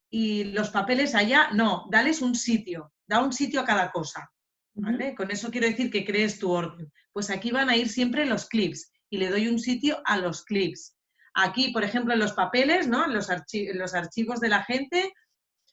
los 0.54 0.70
papeles 0.70 1.16
allá. 1.16 1.50
No, 1.54 1.88
dales 1.90 2.22
un 2.22 2.36
sitio, 2.36 2.92
da 3.08 3.24
un 3.24 3.32
sitio 3.32 3.62
a 3.62 3.66
cada 3.66 3.92
cosa, 3.92 4.30
¿vale? 4.74 5.16
Con 5.16 5.32
eso 5.32 5.52
quiero 5.52 5.68
decir 5.68 5.90
que 5.90 6.06
crees 6.06 6.40
tu 6.40 6.52
orden. 6.52 6.92
Pues 7.14 7.30
aquí 7.30 7.52
van 7.52 7.70
a 7.70 7.78
ir 7.78 7.88
siempre 7.88 8.26
los 8.26 8.48
clips 8.48 8.92
y 9.10 9.18
le 9.18 9.30
doy 9.30 9.48
un 9.48 9.60
sitio 9.60 10.02
a 10.06 10.18
los 10.18 10.44
clips. 10.44 10.96
Aquí, 11.34 11.72
por 11.72 11.84
ejemplo, 11.84 12.14
en 12.14 12.20
los 12.20 12.34
papeles, 12.34 12.88
¿no? 12.88 13.06
en, 13.06 13.14
los 13.14 13.30
los 13.74 13.94
archivos 13.94 14.40
de 14.40 14.50
la 14.50 14.64
gente, 14.64 15.14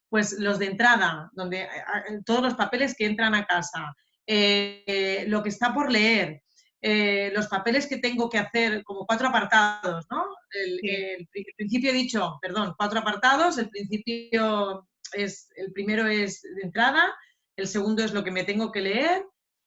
pues 0.08 0.38
los 0.38 0.58
de 0.58 0.66
entrada, 0.66 1.30
donde 1.32 1.62
eh, 1.62 1.68
eh, 2.08 2.20
todos 2.24 2.42
los 2.42 2.54
papeles 2.54 2.94
que 2.96 3.06
entran 3.06 3.34
a 3.34 3.46
casa, 3.46 3.94
eh, 4.26 5.24
lo 5.28 5.42
que 5.42 5.48
está 5.48 5.74
por 5.74 5.90
leer, 5.90 6.42
los 6.80 7.48
papeles 7.48 7.88
que 7.88 7.98
tengo 7.98 8.28
que 8.28 8.38
hacer, 8.38 8.84
como 8.84 9.04
cuatro 9.04 9.28
apartados, 9.28 10.06
¿no? 10.10 10.24
El, 10.52 11.28
principio 11.56 11.90
he 11.90 11.94
dicho, 11.94 12.38
perdón, 12.40 12.74
cuatro 12.78 13.00
apartados, 13.00 13.58
el 13.58 13.68
principio 13.68 14.88
es, 15.12 15.50
el 15.56 15.72
primero 15.72 16.06
es 16.06 16.42
de 16.42 16.62
entrada, 16.62 17.14
el 17.56 17.66
segundo 17.66 18.04
es 18.04 18.12
lo 18.12 18.22
que 18.22 18.30
me 18.30 18.44
tengo 18.44 18.70
que 18.70 18.80
leer, 18.80 19.24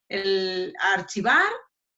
el 0.08 0.74
archivar 0.80 1.52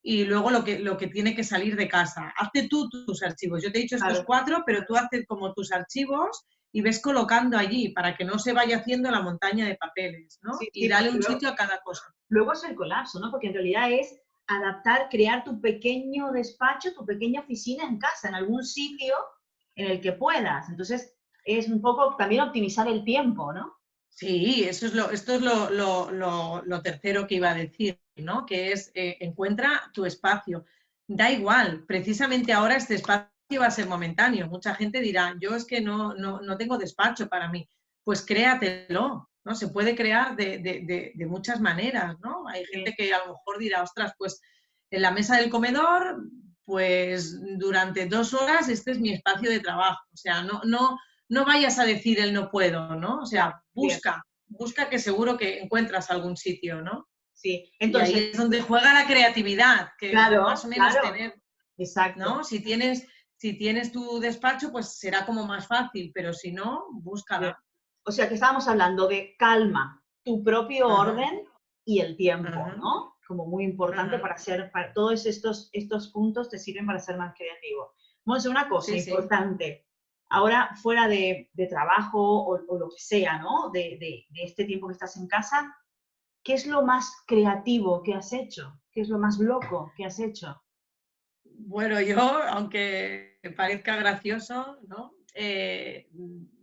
y 0.05 0.25
luego 0.25 0.51
lo 0.51 0.65
que, 0.65 0.79
lo 0.79 0.97
que 0.97 1.07
tiene 1.07 1.33
que 1.33 1.45
salir 1.45 1.77
de 1.77 1.87
casa. 1.87 2.33
Hazte 2.37 2.67
tú 2.67 2.89
tus 2.89 3.23
archivos. 3.23 3.63
Yo 3.63 3.71
te 3.71 3.79
he 3.79 3.83
dicho 3.83 3.95
estos 3.95 4.23
cuatro, 4.25 4.63
pero 4.65 4.83
tú 4.85 4.97
haces 4.97 5.25
como 5.25 5.53
tus 5.53 5.71
archivos 5.71 6.45
y 6.73 6.81
ves 6.81 7.01
colocando 7.01 7.57
allí 7.57 7.89
para 7.89 8.17
que 8.17 8.25
no 8.25 8.37
se 8.37 8.51
vaya 8.51 8.77
haciendo 8.77 9.09
la 9.09 9.21
montaña 9.21 9.65
de 9.65 9.75
papeles, 9.75 10.39
¿no? 10.41 10.51
y 10.59 10.89
dale 10.89 11.09
un 11.09 11.23
sitio 11.23 11.49
a 11.49 11.55
cada 11.55 11.79
cosa. 11.81 12.03
Luego 12.27 12.51
es 12.51 12.63
el 12.65 12.75
colapso, 12.75 13.19
¿no? 13.19 13.31
Porque 13.31 13.47
en 13.47 13.53
realidad 13.53 13.91
es 13.91 14.19
adaptar, 14.47 15.07
crear 15.09 15.43
tu 15.45 15.61
pequeño 15.61 16.31
despacho, 16.31 16.93
tu 16.93 17.05
pequeña 17.05 17.41
oficina 17.41 17.85
en 17.85 17.97
casa, 17.97 18.27
en 18.27 18.35
algún 18.35 18.63
sitio 18.63 19.15
en 19.75 19.89
el 19.89 20.01
que 20.01 20.11
puedas. 20.11 20.67
Entonces, 20.67 21.15
es 21.45 21.69
un 21.69 21.81
poco 21.81 22.15
también 22.17 22.41
optimizar 22.41 22.87
el 22.87 23.05
tiempo, 23.05 23.53
¿no? 23.53 23.73
Sí, 24.15 24.63
eso 24.63 24.85
es 24.85 24.93
lo, 24.93 25.09
esto 25.11 25.35
es 25.35 25.41
lo, 25.41 25.69
lo, 25.69 26.61
lo 26.63 26.81
tercero 26.81 27.27
que 27.27 27.35
iba 27.35 27.51
a 27.51 27.55
decir. 27.55 27.99
¿no? 28.15 28.45
Que 28.45 28.71
es 28.71 28.91
eh, 28.93 29.17
encuentra 29.19 29.89
tu 29.93 30.05
espacio. 30.05 30.65
Da 31.07 31.31
igual, 31.31 31.85
precisamente 31.85 32.53
ahora 32.53 32.75
este 32.75 32.95
espacio 32.95 33.29
va 33.59 33.67
a 33.67 33.71
ser 33.71 33.87
momentáneo. 33.87 34.47
Mucha 34.47 34.75
gente 34.75 35.01
dirá, 35.01 35.35
yo 35.39 35.55
es 35.55 35.65
que 35.65 35.81
no, 35.81 36.13
no, 36.13 36.57
tengo 36.57 36.77
despacho 36.77 37.27
para 37.27 37.49
mí. 37.49 37.67
Pues 38.03 38.25
créatelo, 38.25 39.29
¿no? 39.43 39.55
Se 39.55 39.67
puede 39.67 39.95
crear 39.95 40.35
de, 40.35 41.13
muchas 41.27 41.59
maneras, 41.59 42.19
¿no? 42.19 42.47
Hay 42.47 42.65
gente 42.65 42.93
que 42.97 43.13
a 43.13 43.19
lo 43.19 43.33
mejor 43.33 43.59
dirá, 43.59 43.83
ostras, 43.83 44.13
pues 44.17 44.41
en 44.91 45.01
la 45.01 45.11
mesa 45.11 45.37
del 45.37 45.49
comedor, 45.49 46.23
pues 46.65 47.37
durante 47.57 48.05
dos 48.05 48.33
horas 48.33 48.69
este 48.69 48.91
es 48.91 48.99
mi 48.99 49.13
espacio 49.13 49.49
de 49.49 49.59
trabajo. 49.59 50.05
O 50.13 50.17
sea, 50.17 50.43
no, 50.43 50.61
no, 50.63 50.97
no 51.33 51.45
vayas 51.45 51.79
a 51.79 51.85
decir 51.85 52.19
el 52.19 52.31
no 52.31 52.51
puedo, 52.51 52.95
¿no? 52.95 53.21
O 53.21 53.25
sea, 53.25 53.59
busca, 53.73 54.23
busca 54.45 54.87
que 54.87 54.99
seguro 54.99 55.35
que 55.35 55.59
encuentras 55.59 56.11
algún 56.11 56.37
sitio, 56.37 56.81
¿no? 56.81 57.07
Sí, 57.33 57.73
entonces 57.79 58.11
y 58.11 58.13
ahí 58.13 58.29
es 58.31 58.37
donde 58.37 58.61
juega 58.61 58.93
la 58.93 59.07
creatividad, 59.07 59.89
que 59.97 60.13
más 60.13 60.63
o 60.63 60.67
menos 60.67 60.93
tener, 61.01 61.33
Exacto. 61.77 62.23
¿no? 62.23 62.43
Si 62.43 62.61
tienes, 62.61 63.07
si 63.35 63.57
tienes 63.57 63.91
tu 63.91 64.19
despacho, 64.19 64.71
pues 64.71 64.99
será 64.99 65.25
como 65.25 65.45
más 65.47 65.67
fácil, 65.67 66.11
pero 66.13 66.33
si 66.33 66.51
no, 66.51 66.85
búscala. 66.91 67.57
O 68.05 68.11
sea, 68.11 68.27
que 68.27 68.35
estábamos 68.35 68.67
hablando 68.67 69.07
de 69.07 69.35
calma, 69.37 70.03
tu 70.23 70.43
propio 70.43 70.87
orden 70.87 71.45
y 71.83 71.99
el 71.99 72.15
tiempo, 72.15 72.51
¿no? 72.77 73.15
Como 73.27 73.47
muy 73.47 73.63
importante 73.63 74.19
para 74.19 74.35
hacer, 74.35 74.69
para 74.71 74.93
todos 74.93 75.25
estos, 75.25 75.69
estos 75.73 76.09
puntos 76.09 76.49
te 76.49 76.59
sirven 76.59 76.85
para 76.85 76.99
ser 76.99 77.17
más 77.17 77.33
creativo. 77.35 77.95
Vamos 78.23 78.45
a 78.45 78.49
una 78.51 78.69
cosa 78.69 78.95
importante. 78.95 79.87
Ahora, 80.29 80.75
fuera 80.81 81.07
de, 81.07 81.49
trabajo 81.69 82.45
o, 82.45 82.77
lo 82.77 82.89
que 82.89 82.99
sea, 82.99 83.39
¿no? 83.39 83.69
De, 83.71 84.25
este 84.33 84.65
tiempo 84.65 84.87
que 84.87 84.93
estás 84.93 85.15
en 85.17 85.27
casa, 85.27 85.75
¿qué 86.43 86.53
es 86.53 86.65
lo 86.65 86.83
más 86.83 87.23
creativo 87.27 88.01
que 88.03 88.13
has 88.13 88.33
hecho? 88.33 88.79
¿Qué 88.91 89.01
es 89.01 89.09
lo 89.09 89.19
más 89.19 89.37
loco 89.39 89.91
que 89.95 90.05
has 90.05 90.19
hecho? 90.19 90.61
Bueno, 91.43 92.01
yo, 92.01 92.19
aunque 92.19 93.39
parezca 93.55 93.95
gracioso, 93.95 94.79
¿no? 94.87 95.13
Eh, 95.35 96.09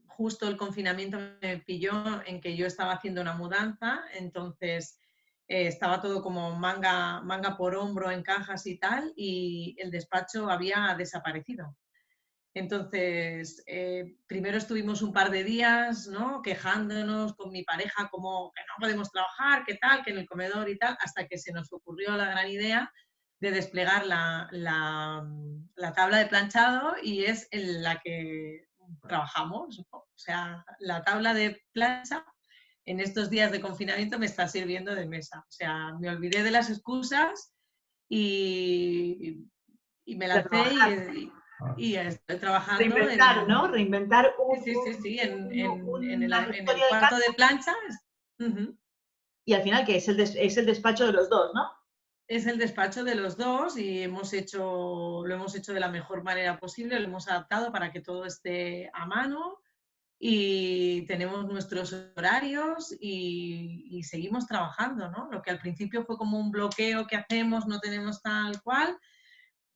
justo 0.07 0.47
el 0.49 0.59
confinamiento 0.59 1.19
me 1.41 1.59
pilló 1.59 2.23
en 2.27 2.43
que 2.43 2.55
yo 2.55 2.67
estaba 2.67 2.93
haciendo 2.93 3.23
una 3.23 3.35
mudanza, 3.35 4.03
entonces 4.13 4.99
eh, 5.49 5.67
estaba 5.67 6.03
todo 6.03 6.23
como 6.23 6.55
manga, 6.57 7.23
manga 7.23 7.57
por 7.57 7.75
hombro 7.75 8.11
en 8.11 8.23
cajas 8.23 8.67
y 8.67 8.79
tal, 8.79 9.15
y 9.17 9.75
el 9.79 9.91
despacho 9.91 10.51
había 10.51 10.95
desaparecido. 10.99 11.75
Entonces, 12.53 13.63
eh, 13.67 14.17
primero 14.27 14.59
estuvimos 14.59 15.03
un 15.03 15.13
par 15.13 15.31
de 15.31 15.45
días, 15.45 16.09
¿no? 16.09 16.43
Quejándonos 16.43 17.35
con 17.35 17.53
mi 17.53 17.63
pareja 17.63 18.09
como 18.11 18.53
que 18.53 18.63
no 18.63 18.75
podemos 18.81 19.11
trabajar, 19.13 19.65
qué 19.65 19.77
tal, 19.77 20.03
que 20.03 20.11
en 20.11 20.19
el 20.19 20.27
comedor 20.27 20.69
y 20.69 20.77
tal, 20.77 20.97
hasta 21.01 21.29
que 21.29 21.39
se 21.39 21.53
nos 21.53 21.73
ocurrió 21.73 22.17
la 22.17 22.27
gran 22.27 22.49
idea 22.49 22.93
de 23.39 23.53
desplegar 23.53 24.05
la, 24.05 24.49
la, 24.51 25.93
tabla 25.95 26.19
de 26.19 26.27
planchado 26.27 26.95
y 27.03 27.25
es 27.25 27.47
en 27.53 27.83
la 27.83 28.01
que 28.01 28.67
trabajamos. 29.09 29.81
O 29.91 30.07
sea, 30.17 30.65
la 30.81 31.03
tabla 31.03 31.35
de 31.35 31.63
plancha 31.73 32.25
en 32.85 32.99
estos 32.99 33.31
días 33.31 33.53
de 33.53 33.61
confinamiento 33.61 34.19
me 34.19 34.27
está 34.27 34.49
sirviendo 34.49 34.95
de 34.95 35.07
mesa. 35.07 35.41
O 35.41 35.53
sea, 35.53 35.95
me 36.01 36.11
olvidé 36.11 36.43
de 36.43 36.51
las 36.51 36.69
excusas 36.69 37.55
y, 38.09 39.47
y 40.05 40.17
me 40.17 40.27
lancé 40.27 40.57
y, 41.15 41.33
estoy 41.79 42.37
trabajando. 42.39 42.83
Reinventar, 42.83 43.49
¿no? 43.49 43.69
Reinventar 43.69 44.35
un. 44.39 44.63
Sí, 44.63 44.75
sí, 44.85 44.95
sí, 45.03 45.19
en, 45.19 45.53
en, 45.53 46.23
el, 46.23 46.31
cuarto 46.89 47.17
de, 47.17 47.35
plancha. 47.35 47.75
Y 49.45 49.53
al 49.55 49.63
final, 49.63 49.85
que 49.85 49.97
es 49.97 50.09
el, 50.09 50.21
es 50.21 50.57
el 50.57 50.67
despacho 50.67 51.07
de 51.07 51.13
los 51.13 51.29
dos, 51.29 51.53
¿no? 51.55 51.71
es 52.31 52.47
el 52.47 52.59
despacho 52.59 53.03
de 53.03 53.17
los 53.17 53.37
dos 53.37 53.77
y 53.77 54.05
hemos 54.05 54.33
hecho, 54.33 55.25
lo 55.27 55.35
hemos 55.35 55.57
hecho 55.57 55.75
de 55.75 55.81
la 55.81 55.89
mejor 55.89 56.23
manera 56.23 56.61
posible, 56.61 57.01
lo 57.01 57.09
hemos 57.09 57.27
adaptado 57.27 57.73
para 57.73 57.91
que 57.91 58.01
todo 58.01 58.25
esté 58.25 58.89
a 58.95 59.05
mano 59.05 59.59
y 60.17 61.05
tenemos 61.07 61.45
nuestros 61.47 61.93
horarios 62.17 62.95
y, 63.01 64.01
seguimos 64.05 64.47
trabajando, 64.47 65.11
¿no? 65.11 65.29
Lo 65.33 65.43
que 65.43 65.51
al 65.51 65.59
principio 65.59 66.05
fue 66.05 66.17
como 66.17 66.39
un 66.39 66.53
bloqueo 66.53 67.09
que 67.09 67.17
hacemos, 67.17 67.67
no 67.67 67.81
tenemos 67.81 68.23
tal 68.23 68.63
cual, 68.63 68.97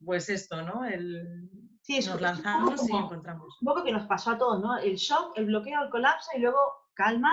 pues 0.05 0.29
esto, 0.29 0.62
¿no? 0.62 0.85
El, 0.85 1.49
sí, 1.85 2.00
nos 2.09 2.21
lanzamos 2.21 2.88
y 2.88 2.97
encontramos. 2.97 3.57
Un 3.61 3.67
poco 3.67 3.85
que 3.85 3.93
nos 3.93 4.07
pasó 4.07 4.33
a 4.33 4.38
todos, 4.38 4.61
¿no? 4.61 4.79
El 4.79 4.97
shock, 4.97 5.37
el 5.37 5.47
bloqueo, 5.47 5.83
el 5.83 5.91
colapso 5.91 6.31
y 6.35 6.41
luego 6.41 6.59
calma, 6.95 7.33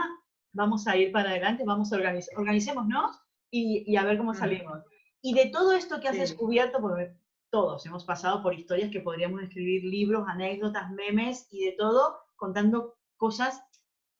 vamos 0.51 0.87
a 0.87 0.97
ir 0.97 1.11
para 1.11 1.29
adelante, 1.29 1.63
vamos 1.65 1.91
a 1.91 1.95
organizar, 1.95 2.37
organicémonos 2.37 3.17
y, 3.49 3.83
y 3.91 3.95
a 3.95 4.03
ver 4.03 4.17
cómo 4.17 4.33
salimos. 4.33 4.79
Y 5.21 5.33
de 5.33 5.47
todo 5.47 5.71
esto 5.71 5.99
que 5.99 6.09
has 6.09 6.17
descubierto, 6.17 6.81
porque 6.81 7.15
todos 7.49 7.85
hemos 7.85 8.03
pasado 8.03 8.41
por 8.43 8.53
historias 8.53 8.91
que 8.91 9.01
podríamos 9.01 9.41
escribir 9.41 9.83
libros, 9.83 10.27
anécdotas, 10.27 10.91
memes 10.91 11.47
y 11.51 11.65
de 11.65 11.73
todo, 11.73 12.19
contando 12.35 12.95
cosas 13.17 13.63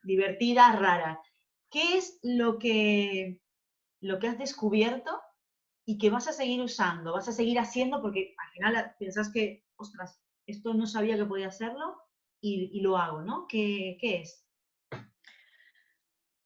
divertidas, 0.04 0.80
raras. 0.80 1.18
¿Qué 1.70 1.98
es 1.98 2.20
lo 2.22 2.58
que, 2.58 3.42
lo 4.00 4.20
que 4.20 4.28
has 4.28 4.38
descubierto 4.38 5.20
y 5.86 5.98
que 5.98 6.10
vas 6.10 6.28
a 6.28 6.34
seguir 6.34 6.62
usando, 6.62 7.14
vas 7.14 7.28
a 7.28 7.34
seguir 7.34 7.60
haciendo? 7.60 8.02
Porque 8.02 8.36
al 8.38 8.52
final 8.52 8.96
piensas 9.00 9.32
que, 9.32 9.66
ostras, 9.76 10.22
esto 10.46 10.74
no 10.74 10.86
sabía 10.86 11.18
que 11.18 11.26
podía 11.26 11.48
hacerlo 11.48 12.02
y, 12.42 12.82
lo 12.82 12.98
hago, 12.98 13.22
¿no? 13.22 13.48
¿Qué, 13.48 13.98
¿Qué 14.00 14.22
es? 14.22 14.48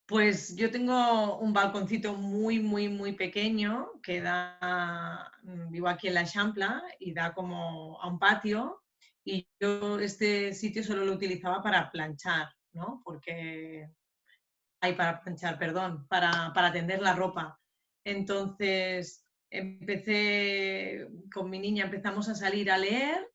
Pues 0.07 0.55
yo 0.55 0.69
tengo 0.69 1.39
un 1.39 1.51
balconcito 1.51 2.13
muy, 2.13 2.59
muy, 2.59 2.89
muy 2.89 3.13
pequeño 3.13 3.89
que 4.03 4.21
da, 4.21 5.31
mm, 5.43 5.71
vivo 5.71 5.87
aquí 5.87 6.07
en 6.07 6.13
la 6.13 6.25
Champla 6.25 6.83
y 6.99 7.13
da 7.13 7.33
como 7.33 7.99
a 8.01 8.07
un 8.07 8.19
patio 8.19 8.83
y 9.23 9.47
yo 9.59 9.99
este 9.99 10.53
sitio 10.53 10.83
solo 10.83 11.03
lo 11.05 11.13
utilizaba 11.13 11.63
para 11.63 11.89
planchar, 11.89 12.49
¿no? 12.73 13.01
Porque, 13.03 13.89
hay 14.81 14.93
para 14.93 15.21
planchar, 15.21 15.57
perdón, 15.57 16.07
para, 16.07 16.53
para 16.53 16.71
tender 16.71 17.01
la 17.01 17.15
ropa. 17.15 17.59
Entonces 18.03 19.24
empecé, 19.57 21.07
con 21.33 21.49
mi 21.49 21.59
niña 21.59 21.85
empezamos 21.85 22.29
a 22.29 22.35
salir 22.35 22.71
a 22.71 22.77
leer 22.77 23.27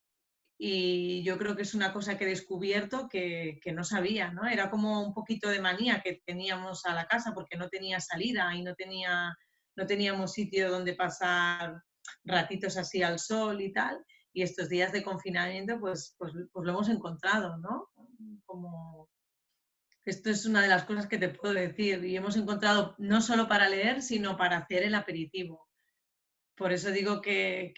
y 0.63 1.23
yo 1.23 1.39
creo 1.39 1.57
que 1.57 1.63
es 1.63 1.75
una 1.75 1.93
cosa 1.93 2.19
que 2.19 2.25
he 2.25 2.29
descubierto 2.29 3.09
que, 3.09 3.61
no 3.75 3.83
sabía, 3.83 4.31
¿no? 4.31 4.47
Era 4.47 4.69
como 4.71 5.03
un 5.03 5.15
poquito 5.15 5.49
de 5.49 5.61
manía 5.61 6.03
que 6.03 6.21
teníamos 6.27 6.85
a 6.85 6.93
la 6.93 7.07
casa 7.07 7.33
porque 7.33 7.57
no 7.57 7.71
tenía 7.71 7.99
salida 7.99 8.55
y 8.55 8.63
no, 8.63 8.75
tenía, 8.75 9.35
no 9.77 9.87
teníamos 9.87 10.35
sitio 10.35 10.71
donde 10.71 10.95
pasar 10.95 11.83
ratitos 12.25 12.77
así 12.77 13.03
al 13.03 13.19
sol 13.19 13.63
y 13.63 13.73
tal. 13.73 14.05
Y 14.35 14.43
estos 14.43 14.69
días 14.69 14.93
de 14.93 15.03
confinamiento, 15.03 15.81
pues, 15.81 16.15
pues, 16.19 16.33
pues 16.53 16.67
lo 16.67 16.73
hemos 16.73 16.91
encontrado, 16.91 17.57
¿no? 17.57 17.89
Como 18.45 19.09
esto 20.05 20.29
es 20.29 20.45
una 20.45 20.61
de 20.61 20.69
las 20.69 20.85
cosas 20.85 21.07
que 21.07 21.19
te 21.19 21.29
puedo 21.29 21.55
decir 21.55 22.05
y 22.05 22.17
hemos 22.17 22.37
encontrado 22.37 22.95
no 22.99 23.23
solo 23.23 23.49
para 23.49 23.69
leer, 23.69 24.03
sino 24.03 24.37
para 24.37 24.59
hacer 24.59 24.83
el 24.83 24.95
aperitivo. 24.95 25.70
Por 26.61 26.75
eso 26.75 26.91
digo 26.91 27.23
que, 27.23 27.73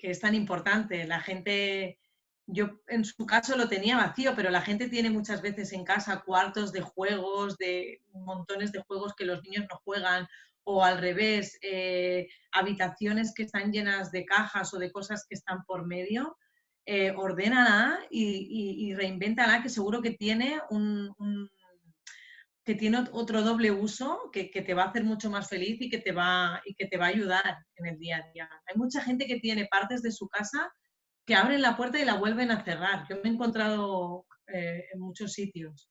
es 0.00 0.20
tan 0.20 0.32
importante. 0.36 1.04
La 1.08 1.20
gente 1.20 1.98
yo 2.46 2.80
en 2.86 3.04
su 3.04 3.26
caso 3.26 3.56
lo 3.56 3.68
tenía 3.68 3.96
vacío, 3.96 4.34
pero 4.36 4.48
la 4.50 4.62
gente 4.62 4.88
tiene 4.88 5.10
muchas 5.10 5.42
veces 5.42 5.72
en 5.72 5.84
casa 5.84 6.22
cuartos 6.24 6.70
de 6.70 6.80
juegos, 6.80 7.58
de 7.58 8.00
montones 8.12 8.70
de 8.70 8.78
juegos 8.78 9.16
que 9.16 9.24
los 9.24 9.42
niños 9.42 9.66
no 9.68 9.80
juegan, 9.84 10.28
o 10.62 10.84
al 10.84 10.98
revés, 10.98 11.58
eh, 11.62 12.28
habitaciones 12.52 13.34
que 13.34 13.42
están 13.42 13.72
llenas 13.72 14.12
de 14.12 14.24
cajas 14.24 14.72
o 14.72 14.78
de 14.78 14.92
cosas 14.92 15.26
que 15.28 15.34
están 15.34 15.64
por 15.64 15.84
medio. 15.84 16.38
Eh, 16.86 17.10
ordénala 17.16 17.98
y, 18.08 18.86
y, 18.88 18.94
reinvéntala, 18.94 19.64
que 19.64 19.68
seguro 19.68 20.00
que 20.00 20.12
tiene 20.12 20.60
un, 20.70 21.50
que 22.68 22.74
tiene 22.74 22.98
otro 23.12 23.40
doble 23.40 23.70
uso 23.70 24.28
que, 24.30 24.50
que, 24.50 24.60
te 24.60 24.74
va 24.74 24.82
a 24.82 24.88
hacer 24.88 25.02
mucho 25.02 25.30
más 25.30 25.48
feliz 25.48 25.80
y 25.80 25.88
que, 25.88 25.96
te 25.96 26.12
va, 26.12 26.60
y 26.66 26.74
que 26.74 26.84
te 26.84 26.98
va 26.98 27.06
a 27.06 27.08
ayudar 27.08 27.56
en 27.76 27.86
el 27.86 27.98
día 27.98 28.18
a 28.18 28.30
día. 28.30 28.50
Hay 28.66 28.76
mucha 28.76 29.00
gente 29.00 29.26
que 29.26 29.40
tiene 29.40 29.64
partes 29.70 30.02
de 30.02 30.12
su 30.12 30.28
casa 30.28 30.70
que 31.24 31.34
abren 31.34 31.62
la 31.62 31.78
puerta 31.78 31.98
y 31.98 32.04
la 32.04 32.18
vuelven 32.18 32.50
a 32.50 32.62
cerrar. 32.62 33.06
Yo 33.08 33.16
me 33.24 33.30
he 33.30 33.32
encontrado 33.32 34.26
eh, 34.48 34.84
en 34.92 35.00
muchos 35.00 35.32
sitios. 35.32 35.88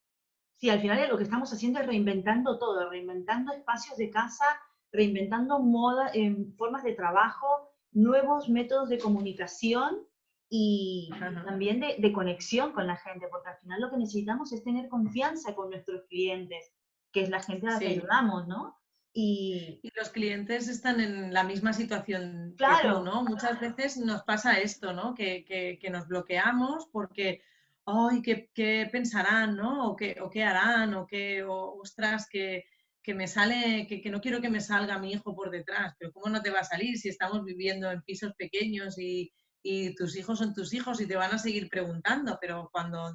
Sí, 0.57 0.69
al 0.69 0.79
final 0.79 1.09
lo 1.09 1.17
que 1.17 1.23
estamos 1.23 1.51
haciendo 1.51 1.79
es 1.79 1.87
reinventando 1.87 2.59
todo, 2.59 2.87
reinventando 2.91 3.53
espacios 3.53 3.97
de 3.97 4.11
casa, 4.11 4.45
reinventando 4.91 5.57
moda, 5.57 6.11
formas 6.59 6.83
de 6.83 6.93
trabajo, 6.93 7.71
nuevos 7.91 8.49
métodos 8.49 8.89
de 8.89 8.99
comunicación 8.99 10.07
y 10.49 11.09
también 11.45 11.79
de, 11.79 11.95
de, 11.97 12.13
conexión 12.13 12.71
con 12.71 12.87
la 12.87 12.95
gente, 12.95 13.27
porque 13.29 13.49
al 13.49 13.57
final 13.57 13.81
lo 13.81 13.89
que 13.89 13.97
necesitamos 13.97 14.53
es 14.53 14.63
tener 14.63 14.87
confianza 14.87 15.53
con 15.53 15.69
nuestros 15.69 16.05
clientes, 16.07 16.71
que 17.11 17.21
es 17.21 17.29
la 17.29 17.41
gente 17.41 17.67
a 17.67 17.71
la 17.71 17.79
que 17.79 17.87
ayudamos, 17.87 18.47
¿no? 18.47 18.77
Y, 19.13 19.81
los 19.95 20.09
clientes 20.09 20.67
están 20.67 20.99
en 21.01 21.33
la 21.33 21.43
misma 21.43 21.73
situación 21.73 22.53
claro, 22.55 23.01
¿no? 23.01 23.23
Muchas 23.23 23.59
veces 23.59 23.97
nos 23.97 24.23
pasa 24.23 24.59
esto, 24.59 24.93
¿no? 24.93 25.15
Que, 25.15 25.43
que, 25.81 25.89
nos 25.89 26.07
bloqueamos 26.07 26.87
porque, 26.91 27.41
ay, 27.85 28.21
¿qué, 28.21 28.49
¿qué, 28.53 28.87
pensarán, 28.91 29.55
¿no? 29.55 29.89
O 29.89 29.95
qué, 29.95 30.17
o 30.21 30.29
qué 30.29 30.43
harán, 30.43 30.93
o 30.93 31.07
qué, 31.07 31.43
ostras, 31.43 32.27
que, 32.29 32.65
que 33.01 33.15
me 33.15 33.27
sale, 33.27 33.87
que, 33.87 34.09
no 34.11 34.21
quiero 34.21 34.39
que 34.39 34.49
me 34.49 34.61
salga 34.61 34.99
mi 34.99 35.13
hijo 35.13 35.35
por 35.35 35.49
detrás, 35.49 35.95
pero 35.97 36.11
¿cómo 36.11 36.29
no 36.29 36.41
te 36.41 36.51
va 36.51 36.59
a 36.59 36.63
salir 36.63 36.97
si 36.97 37.09
estamos 37.09 37.43
viviendo 37.43 37.89
en 37.89 38.03
pisos 38.03 38.33
pequeños 38.35 38.99
y, 38.99 39.33
y 39.61 39.95
tus 39.95 40.15
hijos 40.15 40.39
son 40.39 40.53
tus 40.53 40.73
hijos 40.73 41.01
y 41.01 41.07
te 41.07 41.15
van 41.15 41.33
a 41.33 41.37
seguir 41.37 41.69
preguntando? 41.69 42.37
Pero 42.39 42.69
cuando 42.71 43.13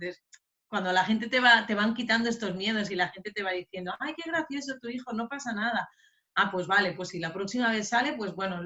cuando 0.72 0.90
la 0.90 1.04
gente 1.04 1.28
te 1.28 1.38
va, 1.38 1.66
te 1.66 1.74
van 1.74 1.92
quitando 1.92 2.30
estos 2.30 2.54
miedos 2.54 2.90
y 2.90 2.94
la 2.94 3.08
gente 3.08 3.30
te 3.30 3.42
va 3.42 3.50
diciendo, 3.50 3.92
ay, 4.00 4.14
qué 4.16 4.30
gracioso 4.30 4.78
tu 4.80 4.88
hijo, 4.88 5.12
no 5.12 5.28
pasa 5.28 5.52
nada. 5.52 5.86
Ah, 6.34 6.50
pues 6.50 6.66
vale, 6.66 6.92
pues 6.92 7.10
si 7.10 7.18
la 7.18 7.30
próxima 7.30 7.70
vez 7.70 7.90
sale, 7.90 8.14
pues 8.14 8.34
bueno, 8.34 8.62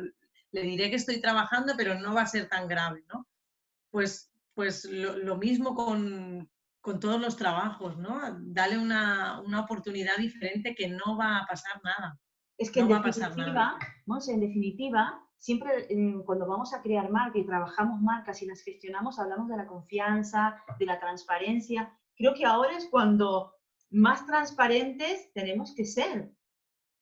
le 0.53 0.63
diré 0.63 0.89
que 0.89 0.95
estoy 0.95 1.21
trabajando, 1.21 1.75
pero 1.77 1.99
no 1.99 2.15
va 2.15 2.23
a 2.23 2.27
ser 2.27 2.49
tan 2.49 2.69
grave, 2.69 3.05
¿no? 3.13 3.27
Pues, 3.91 4.31
pues 4.55 4.85
lo, 4.85 5.37
mismo 5.37 5.75
con, 5.75 6.49
con 6.81 7.01
todos 7.01 7.21
los 7.21 7.37
trabajos, 7.37 7.99
¿no? 7.99 8.21
Dale 8.39 8.79
una, 8.79 9.41
oportunidad 9.61 10.17
diferente 10.17 10.77
que 10.77 10.87
no 10.87 11.17
va 11.17 11.39
a 11.39 11.47
pasar 11.47 11.81
nada. 11.83 12.17
Es 12.57 12.71
que 12.71 12.79
en, 12.79 12.89
definitiva, 12.89 13.77
en 14.29 14.41
definitiva, 14.41 15.26
siempre 15.39 15.89
cuando 16.25 16.47
vamos 16.47 16.73
a 16.75 16.83
crear 16.83 17.11
marca 17.11 17.39
y 17.39 17.47
trabajamos 17.47 18.01
marcas 18.01 18.43
y 18.43 18.47
las 18.47 18.63
gestionamos, 18.63 19.19
hablamos 19.19 19.49
de 19.49 19.57
la 19.57 19.67
confianza, 19.67 20.63
de 20.79 20.87
la 20.87 20.99
transparencia. 20.99 21.97
Creo 22.17 22.35
que 22.35 22.45
ahora 22.45 22.77
es 22.77 22.89
cuando 22.91 23.55
más 23.91 24.27
transparentes 24.27 25.33
tenemos 25.33 25.75
que 25.75 25.85
ser. 25.85 26.33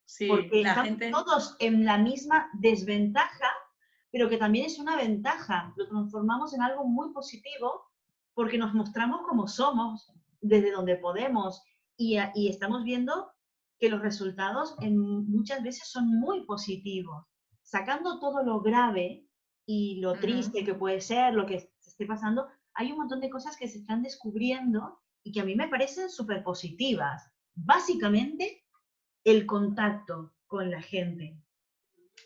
Sí, 0.07 0.29
porque 0.29 0.63
la 0.63 0.71
estamos 0.71 0.89
gente... 0.89 1.11
todos 1.11 1.57
en 1.61 1.85
la 1.85 1.99
misma 1.99 2.51
desventaja, 2.55 3.49
pero 4.11 4.29
que 4.29 4.37
también 4.37 4.67
es 4.67 4.79
una 4.79 4.97
ventaja. 4.97 5.73
Lo 5.77 5.89
transformamos 5.89 6.53
en 6.55 6.63
algo 6.63 6.85
muy 6.85 7.13
positivo 7.13 7.91
porque 8.35 8.59
nos 8.59 8.75
mostramos 8.75 9.23
como 9.27 9.49
somos, 9.49 10.13
desde 10.41 10.73
donde 10.73 10.97
podemos, 10.97 11.63
y, 11.97 12.19
estamos 12.49 12.85
viendo 12.85 13.33
que 13.79 13.89
los 13.89 14.01
resultados 14.01 14.75
en, 14.81 14.99
muchas 14.99 15.63
veces 15.63 15.89
son 15.89 16.09
muy 16.09 16.45
positivos. 16.45 17.25
Sacando 17.65 18.21
todo 18.21 18.45
lo 18.45 18.61
grave 18.61 19.27
y 19.67 20.01
lo 20.01 20.13
triste 20.13 20.65
que 20.65 20.75
puede 20.75 21.01
ser, 21.01 21.35
lo 21.35 21.47
que 21.47 21.61
se 21.61 21.91
esté 21.91 22.07
pasando, 22.07 22.47
hay 22.75 22.93
un 22.93 22.99
montón 22.99 23.21
de 23.21 23.31
cosas 23.31 23.57
que 23.57 23.67
se 23.67 23.79
están 23.79 24.03
descubriendo 24.03 25.01
y 25.25 25.33
que 25.33 25.41
a 25.41 25.45
mí 25.45 25.57
me 25.57 25.69
parecen 25.69 26.11
súper 26.11 26.45
positivas. 26.45 27.33
Básicamente, 27.55 28.65
el 29.25 29.47
contacto 29.47 30.35
con 30.47 30.71
la 30.71 30.83
gente. 30.83 31.41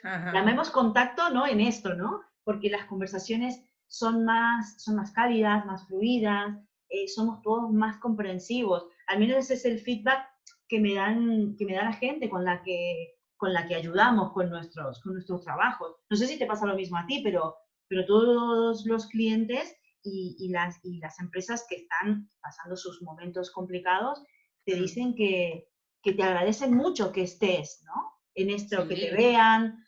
Llamemos 0.02 0.70
contacto, 0.70 1.30
¿no? 1.30 1.46
En 1.46 1.60
esto, 1.60 1.94
¿no? 1.94 2.22
Porque 2.44 2.70
las 2.70 2.86
conversaciones 2.86 3.62
son 3.86 4.24
más, 4.24 4.82
son 4.82 4.96
más 4.96 5.12
cálidas, 5.12 5.64
más 5.66 5.86
fluidas, 5.86 6.56
eh, 6.88 7.08
somos 7.08 7.42
todos 7.42 7.70
más 7.72 7.98
comprensivos. 7.98 8.86
Al 9.06 9.20
menos 9.20 9.38
ese 9.38 9.54
es 9.54 9.64
el 9.64 9.78
feedback 9.78 10.26
que 10.68 10.80
me, 10.80 10.94
dan, 10.94 11.56
que 11.56 11.64
me 11.64 11.74
da 11.74 11.84
la 11.84 11.92
gente 11.92 12.28
con 12.28 12.44
la 12.44 12.62
que, 12.62 13.17
con 13.38 13.54
la 13.54 13.66
que 13.66 13.76
ayudamos 13.76 14.32
con 14.32 14.50
nuestros, 14.50 15.00
con 15.00 15.14
nuestros 15.14 15.42
trabajos. 15.44 15.96
No 16.10 16.16
sé 16.16 16.26
si 16.26 16.38
te 16.38 16.46
pasa 16.46 16.66
lo 16.66 16.74
mismo 16.74 16.98
a 16.98 17.06
ti, 17.06 17.22
pero, 17.22 17.56
pero 17.86 18.04
todos 18.04 18.84
los 18.84 19.06
clientes 19.06 19.74
y, 20.02 20.48
las, 20.50 20.78
y 20.84 20.98
las 20.98 21.18
empresas 21.20 21.64
que 21.68 21.76
están 21.76 22.28
pasando 22.40 22.76
sus 22.76 23.00
momentos 23.02 23.50
complicados 23.50 24.22
te 24.64 24.76
mm. 24.76 24.80
dicen 24.80 25.14
que, 25.14 25.68
que 26.02 26.12
te 26.12 26.22
agradecen 26.22 26.74
mucho 26.74 27.12
que 27.12 27.22
estés, 27.22 27.82
¿no? 27.84 28.18
En 28.34 28.50
esto, 28.50 28.86
que 28.86 28.96
te 28.96 29.12
vean, 29.12 29.84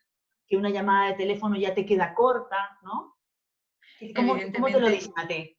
que 0.47 0.57
una 0.57 0.71
llamada 0.71 1.11
de 1.11 1.17
teléfono 1.17 1.57
ya 1.57 1.75
te 1.75 1.87
queda 1.87 2.15
corta, 2.15 2.79
¿no? 2.83 3.17
¿Cómo, 4.15 4.37
te 4.37 4.81
lo 4.81 4.89
dicen 4.89 5.13
a 5.17 5.29
ti? 5.29 5.57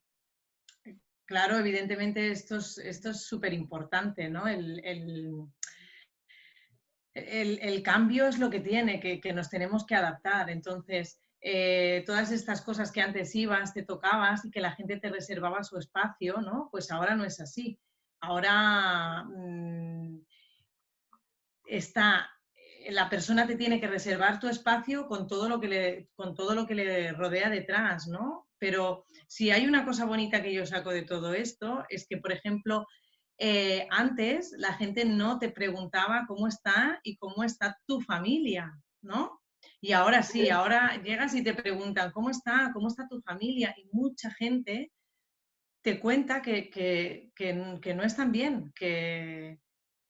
Claro, 1.26 1.58
evidentemente 1.58 2.32
esto 2.32 2.58
es 2.58 3.26
súper 3.26 3.54
importante, 3.54 4.30
¿no? 4.30 4.48
El, 4.48 4.84
el, 4.84 5.32
cambio 7.84 8.28
es 8.28 8.40
lo 8.40 8.50
que 8.50 8.60
tiene, 8.60 9.00
que, 9.00 9.34
nos 9.34 9.50
tenemos 9.50 9.86
que 9.86 9.96
adaptar. 9.96 10.50
Entonces, 10.50 11.20
eh, 11.42 12.04
todas 12.06 12.32
estas 12.32 12.62
cosas 12.62 12.92
que 12.92 13.02
antes 13.02 13.36
ibas, 13.36 13.74
te 13.74 13.84
tocabas 13.84 14.46
y 14.46 14.52
que 14.52 14.62
la 14.62 14.72
gente 14.72 14.98
te 14.98 15.10
reservaba 15.10 15.64
su 15.64 15.78
espacio, 15.78 16.42
¿no? 16.42 16.70
Pues 16.72 16.92
ahora 16.92 17.16
no 17.16 17.24
es 17.24 17.40
así. 17.40 17.80
Ahora 18.20 19.24
mm, 19.24 20.20
está 21.66 22.30
la 22.90 23.10
persona 23.10 23.46
te 23.46 23.56
tiene 23.56 23.80
que 23.80 23.88
reservar 23.88 24.40
tu 24.40 24.48
espacio 24.48 25.08
con 25.08 25.28
todo 25.28 25.48
lo 25.48 25.60
que 25.60 25.68
le, 25.68 26.10
con 26.16 26.34
todo 26.34 26.56
lo 26.56 26.66
que 26.66 26.76
le 26.76 27.12
rodea 27.12 27.50
detrás, 27.50 28.08
¿no? 28.08 28.48
Pero 28.58 29.06
si 29.28 29.52
hay 29.52 29.66
una 29.66 29.86
cosa 29.86 30.06
bonita 30.06 30.42
que 30.42 30.54
yo 30.54 30.66
saco 30.66 30.92
de 30.92 31.04
todo 31.04 31.34
esto, 31.34 31.86
es 31.90 32.08
que, 32.08 32.18
por 32.18 32.32
ejemplo, 32.32 32.88
eh, 33.44 33.88
antes 33.90 34.54
la 34.58 34.74
gente 34.74 35.04
no 35.04 35.40
te 35.40 35.50
preguntaba 35.50 36.26
cómo 36.28 36.48
está 36.48 37.00
y 37.04 37.18
cómo 37.18 37.44
está 37.44 37.76
tu 37.88 38.00
familia, 38.00 38.72
¿no? 39.02 39.42
Y 39.82 39.94
ahora 39.94 40.22
sí, 40.22 40.52
ahora 40.52 41.02
llegas 41.02 41.34
y 41.34 41.44
te 41.44 41.56
preguntan 41.56 42.12
cómo 42.12 42.30
está, 42.30 42.70
cómo 42.72 42.88
está 42.88 43.08
tu 43.08 43.20
familia 43.22 43.74
y 43.76 43.90
mucha 43.92 44.30
gente 44.30 44.92
te 45.82 46.00
cuenta 46.00 46.44
que, 46.44 46.70
que, 46.70 47.32
que 47.36 47.94
no 47.96 48.04
están 48.04 48.32
bien, 48.32 48.72
que, 48.76 49.60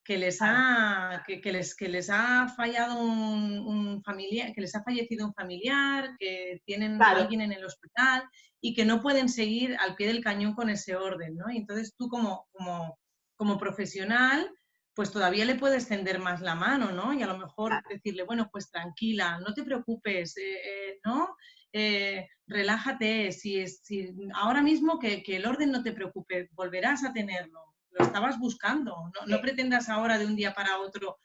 que 0.03 0.17
les 0.17 0.39
ha, 0.41 1.23
que, 1.25 1.39
les, 1.53 1.73
que 1.73 1.87
les 1.87 2.09
ha 2.09 2.49
fallado 2.49 3.01
un, 3.01 4.03
familiar, 4.03 4.51
que 4.53 4.59
les 4.59 4.75
ha 4.75 4.83
fallecido 4.83 5.27
un 5.27 5.33
familiar, 5.33 6.17
que 6.19 6.61
tienen 6.65 7.01
a 7.01 7.11
alguien 7.11 7.39
en 7.39 7.53
el 7.53 7.63
hospital 7.63 8.23
y 8.59 8.73
que 8.73 8.83
no 8.83 9.01
pueden 9.01 9.29
seguir 9.29 9.77
al 9.79 9.95
pie 9.95 10.07
del 10.07 10.21
cañón 10.21 10.53
con 10.53 10.69
ese 10.69 10.97
orden, 10.97 11.37
¿no? 11.37 11.49
Y 11.49 11.57
entonces 11.57 11.95
tú 11.97 12.09
como, 12.09 12.45
como, 12.51 12.99
como 13.41 13.57
profesional, 13.57 14.53
pues 14.93 15.11
todavía 15.11 15.45
le 15.45 15.55
puedes 15.55 15.87
tender 15.87 16.19
más 16.19 16.41
la 16.41 16.53
mano, 16.53 16.91
¿no? 16.91 17.11
Y 17.11 17.23
a 17.23 17.25
lo 17.25 17.39
mejor 17.39 17.73
decirle, 17.89 18.21
bueno, 18.21 18.47
pues 18.51 18.69
tranquila, 18.69 19.39
no 19.39 19.55
te 19.55 19.63
preocupes, 19.63 20.37
eh, 20.37 20.59
eh, 20.63 20.99
¿no? 21.03 21.35
Eh, 21.73 22.27
relájate, 22.45 23.31
si, 23.31 23.67
si 23.67 24.13
ahora 24.35 24.61
mismo 24.61 24.99
que, 24.99 25.23
que 25.23 25.37
el 25.37 25.47
orden 25.47 25.71
no 25.71 25.81
te 25.81 25.91
preocupe, 25.91 26.49
volverás 26.51 27.03
a 27.03 27.13
tenerlo, 27.13 27.61
lo 27.89 28.05
estabas 28.05 28.37
buscando, 28.37 29.11
no, 29.25 29.41
pretendas 29.41 29.89
ahora 29.89 30.19
de 30.19 30.27
un 30.27 30.35
día 30.35 30.53
para 30.53 30.77
otro 30.77 31.17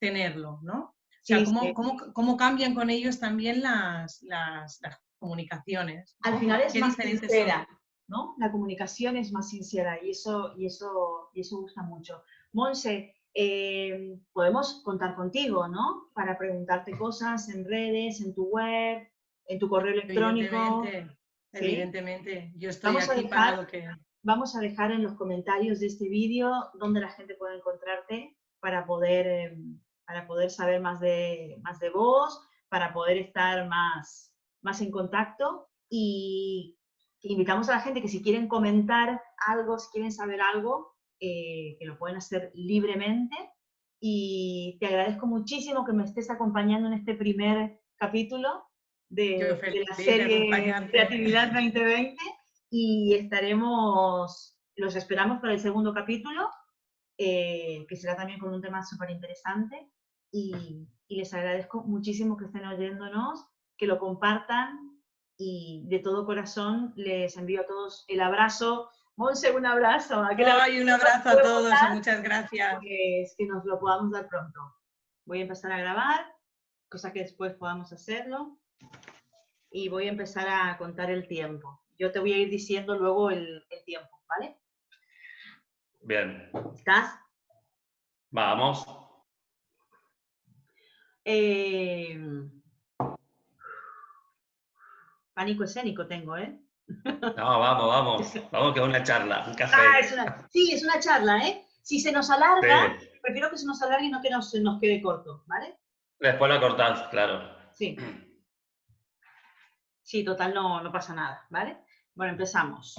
tenerlo, 0.00 0.58
¿no? 0.64 0.96
O 0.96 1.22
sea, 1.22 1.44
cómo, 2.12 2.36
cambian 2.36 2.74
con 2.74 2.90
ellos 2.90 3.20
también 3.20 3.62
las, 3.62 4.20
las, 4.22 4.80
comunicaciones. 5.20 6.16
Al 6.22 6.40
final 6.40 6.62
es 6.62 6.74
más 6.80 6.96
sincera, 6.96 7.68
¿no? 8.10 8.34
La 8.38 8.50
comunicación 8.50 9.16
es 9.16 9.32
más 9.32 9.48
sincera 9.48 9.98
y 10.02 10.10
eso, 10.10 10.52
y 10.58 10.66
eso, 10.66 11.30
y 11.32 11.40
eso 11.40 11.60
gusta 11.60 11.82
mucho. 11.82 12.22
Monse, 12.52 13.14
eh, 13.32 14.18
podemos 14.32 14.82
contar 14.84 15.14
contigo, 15.14 15.68
¿no? 15.68 16.10
Para 16.12 16.36
preguntarte 16.36 16.98
cosas 16.98 17.48
en 17.48 17.64
redes, 17.64 18.20
en 18.20 18.34
tu 18.34 18.48
web, 18.48 19.08
en 19.46 19.58
tu 19.58 19.68
correo 19.68 19.94
electrónico. 19.94 20.82
Evidentemente, 20.84 21.16
evidentemente. 21.52 22.52
Yo 22.56 22.70
estoy 22.70 22.96
aquí 22.96 23.28
para 23.28 23.56
lo 23.56 23.66
que... 23.66 23.88
Vamos 24.22 24.54
a 24.54 24.60
dejar 24.60 24.90
en 24.90 25.02
los 25.02 25.14
comentarios 25.14 25.80
de 25.80 25.86
este 25.86 26.08
vídeo 26.08 26.52
donde 26.74 27.00
la 27.00 27.08
gente 27.08 27.36
puede 27.36 27.56
encontrarte 27.56 28.36
para 28.58 28.84
poder, 28.84 29.26
em, 29.26 29.80
para 30.04 30.26
poder 30.26 30.50
saber 30.50 30.80
más 30.82 31.00
de, 31.00 31.58
más 31.62 31.78
de 31.78 31.88
vos, 31.88 32.46
para 32.68 32.92
poder 32.92 33.16
estar 33.16 33.66
más, 33.68 34.34
más 34.60 34.82
en 34.82 34.90
contacto 34.90 35.70
y 35.88 36.76
invitamos 37.22 37.68
a 37.68 37.74
la 37.74 37.80
gente 37.80 38.00
que 38.00 38.08
si 38.08 38.22
quieren 38.22 38.48
comentar 38.48 39.22
algo, 39.46 39.78
si 39.78 39.90
quieren 39.90 40.12
saber 40.12 40.40
algo, 40.40 40.96
eh, 41.20 41.76
que 41.78 41.86
lo 41.86 41.98
pueden 41.98 42.16
hacer 42.16 42.50
libremente. 42.54 43.36
Y 44.00 44.78
te 44.80 44.86
agradezco 44.86 45.26
muchísimo 45.26 45.84
que 45.84 45.92
me 45.92 46.04
estés 46.04 46.30
acompañando 46.30 46.88
en 46.88 46.94
este 46.94 47.14
primer 47.14 47.80
capítulo 47.96 48.64
de, 49.10 49.58
de 49.60 49.84
la 49.86 49.94
serie 49.94 50.88
Creatividad 50.90 51.52
2020 51.52 52.16
y 52.70 53.14
estaremos, 53.14 54.56
los 54.76 54.94
esperamos 54.94 55.40
para 55.40 55.52
el 55.52 55.60
segundo 55.60 55.92
capítulo, 55.92 56.48
eh, 57.18 57.84
que 57.88 57.96
será 57.96 58.16
también 58.16 58.38
con 58.38 58.54
un 58.54 58.62
tema 58.62 58.82
súper 58.82 59.10
interesante 59.10 59.90
y, 60.32 60.86
les 61.08 61.34
agradezco 61.34 61.82
muchísimo 61.82 62.36
que 62.36 62.44
estén 62.44 62.64
oyéndonos, 62.64 63.44
que 63.76 63.88
lo 63.88 63.98
compartan 63.98 64.89
y 65.40 65.82
de 65.86 66.00
todo 66.00 66.26
corazón 66.26 66.92
les 66.96 67.36
envío 67.38 67.62
a 67.62 67.66
todos 67.66 68.04
el 68.08 68.20
abrazo. 68.20 68.90
Monse, 69.16 69.50
un 69.52 69.64
abrazo. 69.64 70.22
Ay, 70.22 70.80
un 70.80 70.90
abrazo 70.90 71.30
a 71.30 71.42
todos 71.42 71.72
y 71.72 71.94
muchas 71.94 72.22
gracias. 72.22 72.78
Que, 72.80 73.24
que 73.36 73.46
nos 73.46 73.64
lo 73.64 73.78
podamos 73.78 74.12
dar 74.12 74.28
pronto. 74.28 74.60
Voy 75.24 75.38
a 75.38 75.42
empezar 75.42 75.72
a 75.72 75.78
grabar, 75.78 76.26
cosa 76.90 77.12
que 77.12 77.20
después 77.20 77.54
podamos 77.54 77.90
hacerlo. 77.92 78.58
Y 79.70 79.88
voy 79.88 80.06
a 80.06 80.10
empezar 80.10 80.46
a 80.48 80.76
contar 80.76 81.10
el 81.10 81.26
tiempo. 81.26 81.80
Yo 81.98 82.12
te 82.12 82.18
voy 82.18 82.34
a 82.34 82.38
ir 82.38 82.50
diciendo 82.50 82.98
luego 82.98 83.30
el, 83.30 83.64
tiempo, 83.86 84.10
¿vale? 84.28 84.58
Bien. 86.02 86.50
¿Estás? 86.74 87.18
Vamos. 88.30 88.86
Eh, 91.24 92.18
pánico 95.34 95.64
escénico 95.64 96.06
tengo, 96.06 96.36
¿eh? 96.36 96.58
No, 97.36 97.60
vamos, 97.60 97.86
vamos. 97.86 98.32
Vamos 98.52 98.74
que 98.74 98.80
es 98.80 98.86
una 98.86 99.02
charla, 99.02 99.44
un 99.46 99.54
café. 99.54 99.76
Ah, 99.78 100.46
sí, 100.50 100.72
es 100.72 100.82
una 100.82 100.98
charla, 100.98 101.38
¿eh? 101.46 101.64
Si 101.82 102.00
se 102.00 102.12
nos 102.12 102.30
alarga, 102.30 102.96
prefiero 103.22 103.50
que 103.50 103.58
se 103.58 103.66
nos 103.66 103.80
alargue 103.82 104.06
y 104.06 104.10
no 104.10 104.20
que 104.20 104.30
nos, 104.30 104.52
nos 104.54 104.80
quede 104.80 105.00
corto, 105.00 105.44
¿vale? 105.46 105.78
Después 106.18 106.50
la 106.50 106.60
cortás, 106.60 107.08
claro. 107.08 107.48
Sí. 107.72 107.96
Sí, 110.02 110.24
total, 110.24 110.52
no, 110.52 110.82
no 110.82 110.90
pasa 110.90 111.14
nada, 111.14 111.46
¿vale? 111.50 111.78
Bueno, 112.14 112.32
empezamos. 112.32 112.96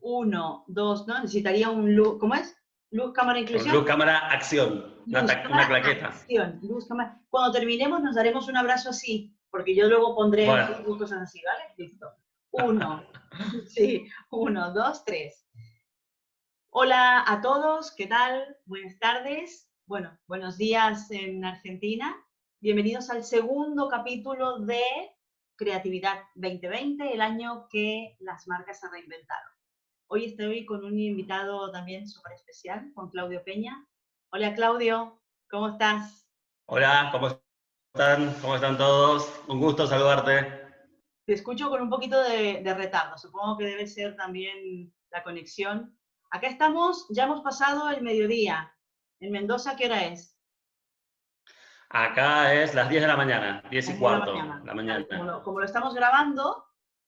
Uno, 0.00 0.64
dos, 0.66 1.06
¿no? 1.06 1.20
Necesitaría 1.20 1.70
un 1.70 1.94
luz, 1.94 2.18
¿cómo 2.18 2.34
es? 2.34 2.56
Luz, 2.90 3.12
cámara, 3.12 3.38
inclusión. 3.38 3.74
Luz, 3.74 3.86
cámara, 3.86 4.18
acción. 4.28 4.96
una, 5.06 5.66
claqueta. 5.68 6.08
Acción, 6.08 6.58
luz, 6.62 6.86
cámara. 6.88 7.20
Cuando 7.28 7.52
terminemos 7.52 8.02
nos 8.02 8.14
daremos 8.14 8.48
un 8.48 8.56
abrazo 8.56 8.90
así, 8.90 9.37
porque 9.50 9.74
yo 9.74 9.88
luego 9.88 10.14
pondré 10.14 10.46
cosas 10.84 11.22
así, 11.22 11.40
¿vale? 11.44 11.74
Listo. 11.76 12.10
Uno, 12.50 13.04
sí, 13.68 14.06
uno, 14.30 14.72
dos, 14.72 15.04
tres. 15.04 15.46
Hola 16.70 17.24
a 17.26 17.40
todos, 17.40 17.94
¿qué 17.94 18.06
tal? 18.06 18.56
Buenas 18.66 18.98
tardes. 18.98 19.70
Bueno, 19.86 20.18
buenos 20.26 20.58
días 20.58 21.10
en 21.10 21.44
Argentina. 21.44 22.16
Bienvenidos 22.60 23.10
al 23.10 23.24
segundo 23.24 23.88
capítulo 23.88 24.58
de 24.60 24.82
Creatividad 25.56 26.24
2020, 26.34 27.12
el 27.12 27.20
año 27.20 27.68
que 27.70 28.16
las 28.20 28.46
marcas 28.48 28.80
se 28.80 28.90
reinventaron. 28.90 29.52
Hoy 30.08 30.26
estoy 30.26 30.66
con 30.66 30.84
un 30.84 30.98
invitado 30.98 31.70
también 31.70 32.08
súper 32.08 32.32
especial, 32.32 32.92
con 32.94 33.10
Claudio 33.10 33.42
Peña. 33.44 33.86
Hola 34.30 34.54
Claudio, 34.54 35.20
¿cómo 35.50 35.68
estás? 35.68 36.28
Hola, 36.66 37.08
¿cómo 37.12 37.28
están? 37.98 38.32
¿Cómo 38.40 38.54
están 38.54 38.78
todos? 38.78 39.42
Un 39.48 39.58
gusto 39.58 39.84
saludarte. 39.84 40.46
Te 41.26 41.32
escucho 41.32 41.68
con 41.68 41.82
un 41.82 41.90
poquito 41.90 42.22
de, 42.22 42.62
de 42.62 42.74
retardo, 42.74 43.18
supongo 43.18 43.58
que 43.58 43.64
debe 43.64 43.88
ser 43.88 44.14
también 44.14 44.94
la 45.10 45.24
conexión. 45.24 45.98
Acá 46.30 46.46
estamos, 46.46 47.08
ya 47.10 47.24
hemos 47.24 47.40
pasado 47.40 47.90
el 47.90 48.02
mediodía. 48.02 48.72
¿En 49.18 49.32
Mendoza 49.32 49.74
qué 49.74 49.86
hora 49.86 50.04
es? 50.04 50.38
Acá 51.90 52.54
es 52.54 52.72
las 52.72 52.88
10 52.88 53.02
de 53.02 53.08
la 53.08 53.16
mañana, 53.16 53.64
10 53.68 53.90
y 53.90 53.98
cuarto 53.98 54.32
de 54.32 54.64
la 54.64 54.74
mañana. 54.74 55.04
Como, 55.42 55.58
lo, 55.58 55.66
estamos 55.66 55.92
grabando, 55.92 56.66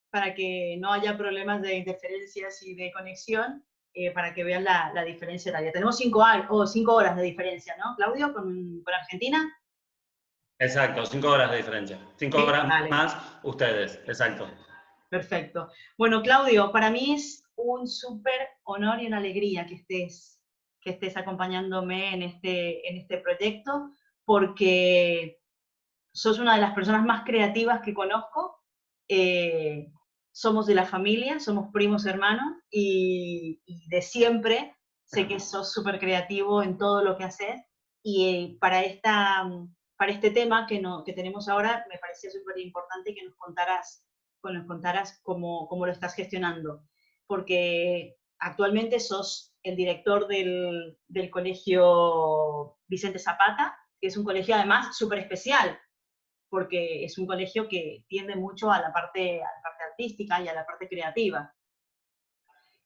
para 0.09 0.35
que 0.35 0.75
no 0.81 0.91
haya 0.91 1.17
problemas 1.17 1.61
de 1.61 1.75
interferencias 1.75 2.61
y 2.63 2.75
de 2.75 2.91
conexión, 2.91 3.65
eh, 3.93 4.11
para 4.11 4.33
que 4.33 4.43
vean 4.43 4.65
la, 4.65 4.91
la, 4.93 5.05
diferencia 5.05 5.51
horaria. 5.51 5.71
Tenemos 5.71 5.95
5 5.95 6.21
o 6.49 6.67
cinco 6.67 6.95
horas 6.95 7.15
de 7.15 7.23
diferencia, 7.23 7.77
¿no, 7.77 7.95
Claudio, 7.95 8.33
con, 8.33 8.81
con 8.83 8.93
Argentina? 8.93 9.49
Exacto, 10.61 11.03
5 11.03 11.27
horas 11.27 11.49
de 11.49 11.57
diferencia. 11.57 11.99
5 12.17 12.37
horas 12.37 12.87
más 12.87 13.17
ustedes, 13.41 13.99
exacto. 14.05 14.47
Perfecto. 15.09 15.69
Bueno, 15.97 16.21
Claudio, 16.21 16.71
para 16.71 16.91
mí 16.91 17.15
es 17.15 17.43
un 17.55 17.87
súper 17.87 18.47
honor 18.63 19.01
y 19.01 19.07
una 19.07 19.17
alegría 19.17 19.65
que 19.65 19.73
estés, 19.73 20.39
que 20.79 20.91
estés 20.91 21.17
acompañándome 21.17 22.13
en 22.13 22.21
este, 22.21 22.87
en 22.87 22.97
este 22.97 23.17
proyecto, 23.17 23.89
porque 24.23 25.39
sos 26.13 26.37
una 26.37 26.53
de 26.53 26.61
las 26.61 26.75
personas 26.75 27.03
más 27.03 27.23
creativas 27.25 27.81
que 27.81 27.95
conozco. 27.95 28.61
Eh, 29.07 29.91
somos 30.31 30.67
de 30.67 30.75
la 30.75 30.85
familia, 30.85 31.39
somos 31.39 31.71
primos 31.73 32.05
hermanos 32.05 32.53
y, 32.69 33.61
de 33.89 34.01
siempre 34.03 34.75
sé 35.05 35.27
que 35.27 35.39
sos 35.39 35.73
súper 35.73 35.99
creativo 35.99 36.61
en 36.61 36.77
todo 36.77 37.03
lo 37.03 37.17
que 37.17 37.23
haces 37.23 37.59
y 38.03 38.29
eh, 38.29 38.57
para, 38.61 38.83
esta, 38.83 39.43
para 40.01 40.13
este 40.13 40.31
tema 40.31 40.65
que, 40.65 40.81
no, 40.81 41.03
que 41.03 41.13
tenemos 41.13 41.47
ahora 41.47 41.85
me 41.87 41.99
parecía 41.99 42.31
súper 42.31 42.57
importante 42.57 43.13
que 43.13 43.23
nos 43.23 43.35
contaras 43.35 44.03
que 44.43 44.51
nos 44.51 44.65
contaras 44.65 45.19
cómo, 45.21 45.67
cómo 45.67 45.85
lo 45.85 45.91
estás 45.91 46.15
gestionando, 46.15 46.83
porque 47.27 48.17
actualmente 48.39 48.99
sos 48.99 49.53
el 49.61 49.75
director 49.75 50.25
del, 50.25 50.97
del 51.07 51.29
colegio 51.29 52.79
Vicente 52.87 53.19
Zapata, 53.19 53.77
que 53.99 54.07
es 54.07 54.17
un 54.17 54.23
colegio 54.23 54.55
además 54.55 54.97
súper 54.97 55.19
especial, 55.19 55.79
porque 56.49 57.05
es 57.05 57.19
un 57.19 57.27
colegio 57.27 57.69
que 57.69 58.03
tiende 58.07 58.35
mucho 58.35 58.71
a 58.71 58.81
la 58.81 58.91
parte, 58.91 59.35
a 59.35 59.45
la 59.45 59.61
parte 59.61 59.83
artística 59.91 60.41
y 60.41 60.47
a 60.47 60.55
la 60.55 60.65
parte 60.65 60.89
creativa. 60.89 61.53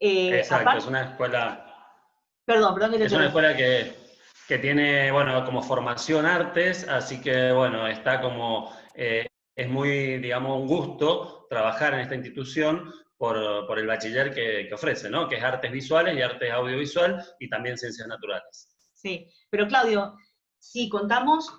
Eh, 0.01 0.39
Exacto, 0.39 0.79
es 0.79 0.85
una 0.85 1.11
escuela... 1.11 2.01
Perdón, 2.43 2.73
perdón. 2.73 3.01
es 3.01 3.13
una 3.13 3.27
escuela 3.27 3.55
que, 3.55 4.04
que, 4.47 4.57
tiene, 4.59 5.11
bueno, 5.11 5.43
como 5.45 5.61
formación 5.61 6.25
artes, 6.25 6.87
así 6.87 7.21
que, 7.21 7.51
bueno, 7.51 7.87
está 7.87 8.21
como 8.21 8.71
eh, 8.93 9.27
es 9.55 9.69
muy, 9.69 10.17
digamos, 10.19 10.59
un 10.59 10.67
gusto 10.67 11.47
trabajar 11.49 11.93
en 11.93 12.01
esta 12.01 12.15
institución 12.15 12.91
por, 13.17 13.65
por 13.67 13.79
el 13.79 13.87
bachiller 13.87 14.33
que, 14.33 14.65
que, 14.67 14.73
ofrece, 14.73 15.09
¿no? 15.09 15.29
Que 15.29 15.35
es 15.35 15.43
artes 15.43 15.71
visuales 15.71 16.17
y 16.17 16.21
artes 16.21 16.51
audiovisual 16.51 17.23
y 17.39 17.49
también 17.49 17.77
ciencias 17.77 18.07
naturales. 18.07 18.69
Sí, 18.93 19.31
pero 19.49 19.67
Claudio, 19.67 20.15
si 20.59 20.89
contamos 20.89 21.49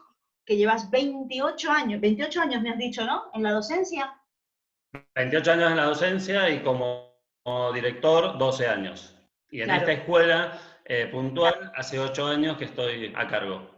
que 0.44 0.56
llevas 0.56 0.90
28 0.90 1.70
años, 1.70 2.00
28 2.00 2.40
años 2.40 2.62
me 2.62 2.70
has 2.70 2.78
dicho, 2.78 3.04
¿no? 3.04 3.24
En 3.34 3.42
la 3.42 3.52
docencia. 3.52 4.14
28 5.14 5.52
años 5.52 5.70
en 5.70 5.76
la 5.76 5.84
docencia 5.84 6.50
y 6.50 6.62
como, 6.62 7.14
director 7.74 8.38
12 8.38 8.66
años. 8.66 9.16
Y 9.50 9.62
en 9.62 9.70
esta 9.70 9.92
escuela 9.92 10.58
eh, 10.88 11.08
puntual 11.08 11.72
hace 11.74 11.98
8 11.98 12.26
años 12.26 12.58
que 12.58 12.66
estoy 12.66 13.12
a 13.16 13.26
cargo. 13.28 13.70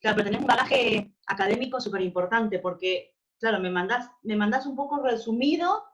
Claro, 0.00 0.16
pero 0.16 0.24
tenés 0.24 0.40
un 0.40 0.46
bagaje 0.46 1.14
académico 1.26 1.80
súper 1.80 2.02
importante 2.02 2.58
porque 2.58 3.14
claro, 3.38 3.60
me 3.60 3.70
mandás, 3.70 4.10
me 4.22 4.36
mandás 4.36 4.66
un 4.66 4.76
poco 4.76 5.02
resumido 5.02 5.84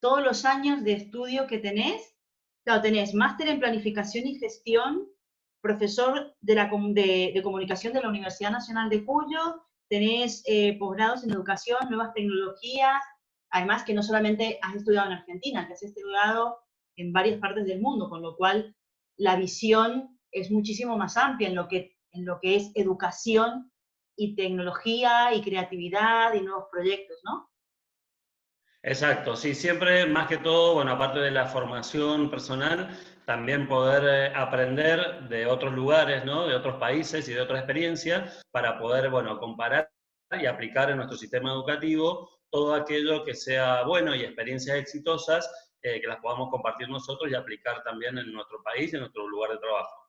todos 0.00 0.22
los 0.22 0.44
años 0.44 0.84
de 0.84 0.92
estudio 0.92 1.46
que 1.46 1.58
tenés. 1.58 2.16
Claro, 2.64 2.82
tenés 2.82 3.14
máster 3.14 3.48
en 3.48 3.60
planificación 3.60 4.26
y 4.26 4.38
gestión, 4.38 5.08
profesor 5.60 6.36
de, 6.40 6.54
la, 6.54 6.70
de, 6.70 7.40
comunicación 7.42 7.92
de 7.92 8.02
la 8.02 8.08
Universidad 8.08 8.50
Nacional 8.50 8.90
de 8.90 9.04
Cuyo, 9.04 9.64
tenés 9.88 10.42
eh, 10.46 10.76
posgrados 10.78 11.24
en 11.24 11.30
educación, 11.30 11.78
nuevas 11.88 12.12
tecnologías, 12.14 13.02
además 13.50 13.84
que 13.84 13.94
no 13.94 14.02
solamente 14.02 14.58
has 14.62 14.76
estudiado 14.76 15.06
en 15.08 15.18
Argentina, 15.18 15.66
que 15.66 15.74
has 15.74 15.82
estudiado 15.82 16.58
en 16.96 17.12
varias 17.12 17.38
partes 17.40 17.66
del 17.66 17.80
mundo, 17.80 18.08
con 18.08 18.22
lo 18.22 18.36
cual 18.36 18.74
la 19.16 19.36
visión 19.36 20.18
es 20.30 20.50
muchísimo 20.50 20.96
más 20.96 21.16
amplia 21.16 21.48
en 21.48 21.54
lo 21.54 21.68
que, 21.68 21.96
en 22.12 22.24
lo 22.24 22.38
que 22.40 22.56
es 22.56 22.70
educación 22.74 23.70
y 24.16 24.34
tecnología 24.34 25.34
y 25.34 25.42
creatividad 25.42 26.34
y 26.34 26.42
nuevos 26.42 26.66
proyectos, 26.70 27.18
¿no? 27.24 27.50
Exacto, 28.84 29.36
sí, 29.36 29.54
siempre 29.54 30.06
más 30.06 30.26
que 30.26 30.38
todo, 30.38 30.74
bueno, 30.74 30.92
aparte 30.92 31.20
de 31.20 31.30
la 31.30 31.46
formación 31.46 32.28
personal, 32.30 32.98
también 33.26 33.68
poder 33.68 34.02
eh, 34.04 34.32
aprender 34.34 35.28
de 35.28 35.46
otros 35.46 35.72
lugares, 35.72 36.24
¿no? 36.24 36.48
De 36.48 36.56
otros 36.56 36.76
países 36.80 37.28
y 37.28 37.32
de 37.32 37.40
otras 37.40 37.60
experiencias 37.60 38.42
para 38.50 38.80
poder, 38.80 39.08
bueno, 39.08 39.38
comparar 39.38 39.88
y 40.32 40.46
aplicar 40.46 40.90
en 40.90 40.96
nuestro 40.96 41.16
sistema 41.16 41.52
educativo 41.52 42.28
todo 42.50 42.74
aquello 42.74 43.24
que 43.24 43.34
sea 43.34 43.84
bueno 43.84 44.14
y 44.14 44.22
experiencias 44.22 44.78
exitosas 44.78 45.71
eh, 45.82 46.00
que 46.00 46.06
las 46.06 46.20
podamos 46.20 46.48
compartir 46.50 46.88
nosotros 46.88 47.30
y 47.30 47.34
aplicar 47.34 47.82
también 47.82 48.16
en 48.18 48.32
nuestro 48.32 48.62
país 48.62 48.94
en 48.94 49.00
nuestro 49.00 49.26
lugar 49.26 49.50
de 49.50 49.58
trabajo 49.58 50.02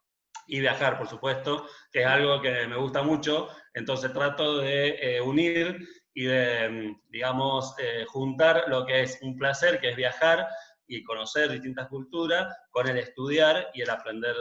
y 0.46 0.60
viajar, 0.60 0.98
por 0.98 1.08
supuesto, 1.08 1.66
que 1.92 2.02
es 2.02 2.06
algo 2.06 2.42
que 2.42 2.68
me 2.68 2.76
gusta 2.76 3.02
mucho. 3.02 3.48
Entonces 3.74 4.12
trato 4.14 4.58
de 4.58 4.90
eh, 5.02 5.22
unir 5.22 5.80
y 6.14 6.26
de, 6.26 6.70
mm, 6.70 7.10
digamos, 7.10 7.74
eh, 7.80 8.06
juntar 8.08 8.66
lo 8.68 8.86
que 8.86 9.02
es 9.02 9.20
un 9.22 9.38
placer, 9.38 9.80
que 9.80 9.90
es 9.90 9.96
viajar 9.96 10.48
y 10.86 11.04
conocer 11.04 11.50
distintas 11.50 11.88
culturas, 11.88 12.56
con 12.70 12.88
el 12.88 12.98
estudiar 12.98 13.70
y 13.74 13.82
el 13.82 13.90
aprender 13.90 14.36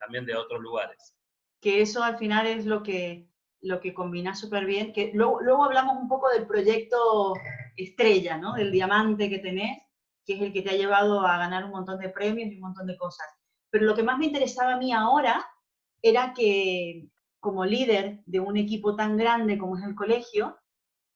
también 0.00 0.26
de 0.26 0.34
otros 0.34 0.60
lugares. 0.60 1.16
Que 1.60 1.80
eso 1.80 2.02
al 2.02 2.18
final 2.18 2.46
es 2.46 2.66
lo 2.66 2.82
que, 2.82 3.28
lo 3.62 3.80
que 3.80 3.94
combina 3.94 4.34
súper 4.34 4.66
bien. 4.66 4.92
Que 4.92 5.12
luego, 5.14 5.40
luego 5.40 5.64
hablamos 5.64 5.96
un 5.96 6.08
poco 6.08 6.28
del 6.30 6.46
proyecto 6.46 7.34
estrella, 7.76 8.36
¿no? 8.36 8.54
Del 8.54 8.72
diamante 8.72 9.30
que 9.30 9.38
tenés, 9.38 9.85
que 10.26 10.34
es 10.34 10.42
el 10.42 10.52
que 10.52 10.62
te 10.62 10.70
ha 10.70 10.76
llevado 10.76 11.20
a 11.20 11.38
ganar 11.38 11.64
un 11.64 11.70
montón 11.70 11.98
de 12.00 12.10
premios 12.10 12.50
y 12.50 12.56
un 12.56 12.62
montón 12.62 12.86
de 12.86 12.96
cosas. 12.96 13.26
Pero 13.70 13.86
lo 13.86 13.94
que 13.94 14.02
más 14.02 14.18
me 14.18 14.26
interesaba 14.26 14.74
a 14.74 14.78
mí 14.78 14.92
ahora 14.92 15.46
era 16.02 16.34
que 16.34 17.08
como 17.40 17.64
líder 17.64 18.22
de 18.26 18.40
un 18.40 18.56
equipo 18.56 18.96
tan 18.96 19.16
grande 19.16 19.56
como 19.56 19.78
es 19.78 19.84
el 19.84 19.94
colegio, 19.94 20.58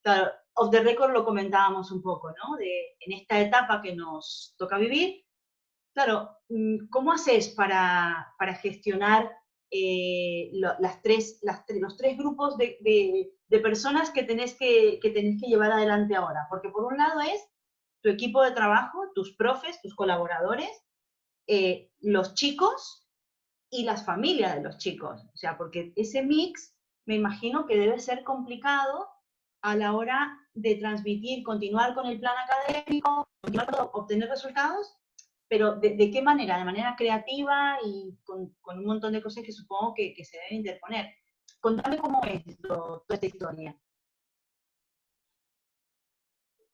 claro, 0.03 0.31
off 0.55 0.70
the 0.70 0.81
record 0.81 1.12
lo 1.12 1.25
comentábamos 1.25 1.90
un 1.90 2.03
poco, 2.03 2.29
¿no? 2.31 2.57
De, 2.57 2.96
en 3.01 3.12
esta 3.12 3.40
etapa 3.40 3.83
que 3.83 3.94
nos 3.94 4.55
toca 4.57 4.79
vivir, 4.79 5.25
claro, 5.92 6.31
mm, 6.49 6.88
¿cómo 6.90 7.12
haces 7.12 7.49
para, 7.49 8.35
para 8.38 8.55
gestionar 8.55 9.31
eh, 9.73 10.51
las 10.53 11.03
tres, 11.03 11.40
las, 11.42 11.64
los 11.68 11.96
tres 11.96 12.16
grupos 12.16 12.57
de, 12.57 12.79
de, 12.81 13.33
de 13.49 13.59
personas 13.59 14.11
que 14.11 14.23
tenés 14.23 14.55
que, 14.55 14.99
que 15.01 15.11
tenés 15.11 15.40
que 15.40 15.49
llevar 15.49 15.73
adelante 15.73 16.14
ahora? 16.14 16.46
Porque 16.49 16.68
por 16.68 16.85
un 16.85 16.96
lado 16.96 17.20
es 17.20 17.49
tu 18.02 18.08
equipo 18.08 18.42
de 18.42 18.52
trabajo, 18.52 19.10
tus 19.14 19.34
profes, 19.36 19.80
tus 19.82 19.94
colaboradores, 19.94 20.70
eh, 21.46 21.90
los 22.00 22.34
chicos 22.34 23.06
y 23.70 23.84
las 23.84 24.04
familias 24.04 24.54
de 24.54 24.62
los 24.62 24.78
chicos. 24.78 25.22
O 25.32 25.36
sea, 25.36 25.56
porque 25.56 25.92
ese 25.96 26.22
mix 26.22 26.74
me 27.06 27.16
imagino 27.16 27.66
que 27.66 27.76
debe 27.76 27.98
ser 27.98 28.24
complicado 28.24 29.08
a 29.62 29.76
la 29.76 29.94
hora 29.94 30.36
de 30.54 30.76
transmitir, 30.76 31.44
continuar 31.44 31.94
con 31.94 32.06
el 32.06 32.18
plan 32.18 32.34
académico, 32.38 33.28
obtener 33.92 34.28
resultados, 34.28 34.96
pero 35.48 35.74
¿de, 35.76 36.10
qué 36.12 36.22
manera? 36.22 36.58
De 36.58 36.64
manera 36.64 36.94
creativa 36.96 37.76
y 37.84 38.16
con, 38.22 38.54
un 38.64 38.86
montón 38.86 39.12
de 39.12 39.22
cosas 39.22 39.44
que 39.44 39.52
supongo 39.52 39.94
que, 39.94 40.14
se 40.24 40.38
deben 40.38 40.58
interponer. 40.58 41.12
Contame 41.60 41.98
cómo 41.98 42.20
es 42.24 42.42
toda 42.60 43.02
esta 43.08 43.26
historia. 43.26 43.76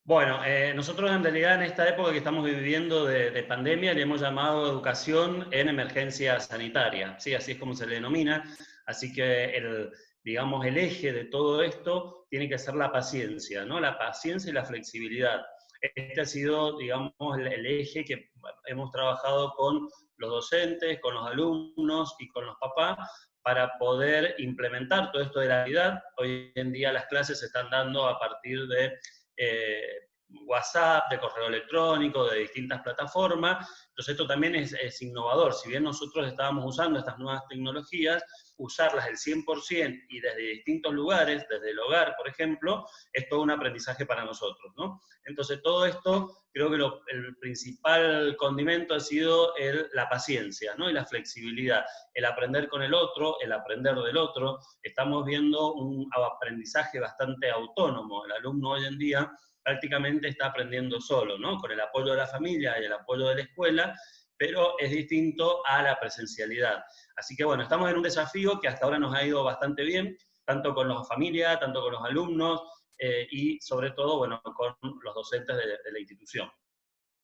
Bueno, 0.07 0.45
eh, 0.45 0.73
nosotros 0.73 1.11
en 1.11 1.25
realidad 1.25 1.57
en 1.57 1.63
esta 1.63 1.89
época 1.89 2.13
que 2.13 2.19
estamos 2.19 2.45
viviendo 2.45 3.07
de, 3.07 3.43
pandemia 3.43 3.93
le 3.93 4.03
hemos 4.03 4.21
llamado 4.21 4.71
educación 4.71 5.49
en 5.51 5.69
emergencia 5.69 6.39
sanitaria, 6.39 7.19
¿sí? 7.19 7.35
así 7.35 7.51
es 7.51 7.59
como 7.59 7.75
se 7.75 7.89
le 7.89 7.97
denomina. 7.97 8.45
Así 8.87 9.13
que 9.13 9.47
el, 9.57 9.91
digamos, 10.23 10.65
el 10.65 10.79
eje 10.79 11.13
de 11.13 11.25
todo 11.25 11.61
esto 11.61 12.25
tiene 12.31 12.49
que 12.49 12.57
ser 12.57 12.77
la 12.77 12.93
paciencia, 12.93 13.65
¿no? 13.65 13.81
La 13.81 13.99
paciencia 13.99 14.49
y 14.49 14.55
la 14.55 14.65
flexibilidad. 14.65 15.45
Este 15.81 16.21
ha 16.21 16.25
sido, 16.25 16.79
digamos, 16.79 17.13
el, 17.37 17.67
eje 17.67 18.05
que 18.05 18.31
hemos 18.67 18.93
trabajado 18.93 19.55
con 19.57 19.89
los 20.19 20.31
docentes, 20.31 21.01
con 21.01 21.15
los 21.15 21.27
alumnos 21.27 22.15
y 22.21 22.29
con 22.29 22.47
los 22.47 22.55
papás 22.59 22.97
para 23.43 23.77
poder 23.81 24.37
implementar 24.39 25.11
todo 25.11 25.23
esto 25.23 25.41
de 25.41 25.49
la 25.49 25.65
realidad. 25.65 26.01
Hoy 26.19 26.53
en 26.55 26.73
día 26.73 26.93
las 26.93 27.07
clases 27.07 27.41
se 27.41 27.47
están 27.47 27.71
dando 27.71 28.07
a 28.07 28.21
partir 28.21 28.69
de 28.69 28.93
eh, 29.37 30.07
WhatsApp, 30.47 31.11
de 31.11 31.21
correo 31.21 31.47
electrónico, 31.49 32.29
de 32.29 32.41
distintas 32.41 32.83
plataformas. 32.83 33.69
Entonces 33.89 34.13
esto 34.13 34.27
también 34.27 34.55
es, 34.57 35.03
innovador. 35.03 35.55
Si 35.55 35.69
bien 35.69 35.85
nosotros 35.85 36.27
estábamos 36.27 36.65
usando 36.67 36.99
estas 36.99 37.19
nuevas 37.19 37.47
tecnologías, 37.49 38.23
usarlas 38.59 39.07
el 39.07 39.17
100% 39.17 40.07
y 40.09 40.21
desde 40.21 40.41
distintos 40.41 40.93
lugares, 40.95 41.47
desde 41.49 41.71
el 41.71 41.79
hogar, 41.79 42.15
por 42.17 42.29
ejemplo, 42.29 42.87
es 43.13 43.29
todo 43.29 43.43
un 43.43 43.51
aprendizaje 43.51 44.07
para 44.07 44.25
nosotros. 44.25 44.73
¿no? 44.77 45.01
Entonces 45.25 45.61
todo 45.63 45.87
esto, 45.87 46.37
creo 46.53 46.71
que 46.71 47.15
el 47.15 47.37
principal 47.37 48.37
condimento 48.37 48.95
ha 48.95 49.01
sido 49.01 49.53
la 49.93 50.09
paciencia 50.09 50.75
¿no? 50.77 50.89
y 50.89 50.93
la 50.93 51.05
flexibilidad, 51.05 51.85
el 52.15 52.25
aprender 52.25 52.69
con 52.69 52.83
el 52.83 52.95
otro, 52.95 53.37
el 53.41 53.53
aprender 53.53 53.95
del 53.97 54.17
otro. 54.17 54.59
Estamos 54.83 55.25
viendo 55.25 55.75
un 55.75 56.09
aprendizaje 56.15 57.01
bastante 57.01 57.51
autónomo. 57.51 58.25
El 58.25 58.33
alumno 58.33 58.71
hoy 58.71 58.87
en 58.87 58.99
día 58.99 59.31
prácticamente 59.67 60.29
está 60.29 60.47
aprendiendo 60.47 61.01
solo, 61.01 61.39
¿no? 61.39 61.59
Con 61.59 61.73
el 61.73 61.81
apoyo 61.81 62.13
de 62.13 62.19
la 62.19 62.29
familia 62.29 62.81
y 62.81 62.85
el 62.85 62.93
apoyo 62.93 63.27
de 63.27 63.35
la 63.35 63.43
escuela, 63.43 63.97
pero 64.39 64.79
es 64.79 64.91
distinto 64.91 65.65
a 65.67 65.83
la 65.83 65.99
presencialidad. 65.99 66.83
Así 67.17 67.35
que 67.37 67.45
bueno, 67.45 67.63
estamos 67.63 67.91
en 67.91 67.97
un 67.97 68.03
desafío 68.03 68.61
que 68.61 68.69
hasta 68.69 68.85
ahora 68.85 68.99
nos 68.99 69.15
ha 69.15 69.25
ido 69.25 69.43
bastante 69.45 69.83
bien, 69.83 70.17
tanto 70.45 70.75
con 70.75 70.89
la 70.89 71.03
familia, 71.05 71.59
tanto 71.59 71.81
con 71.81 71.93
los 71.93 72.05
alumnos 72.05 72.63
eh, 72.99 73.27
y 73.31 73.61
sobre 73.61 73.91
todo, 73.93 74.19
bueno, 74.19 74.41
con 74.43 74.77
los 75.03 75.15
docentes 75.15 75.57
de, 75.57 75.67
de 75.67 75.93
la 75.93 75.99
institución. 75.99 76.51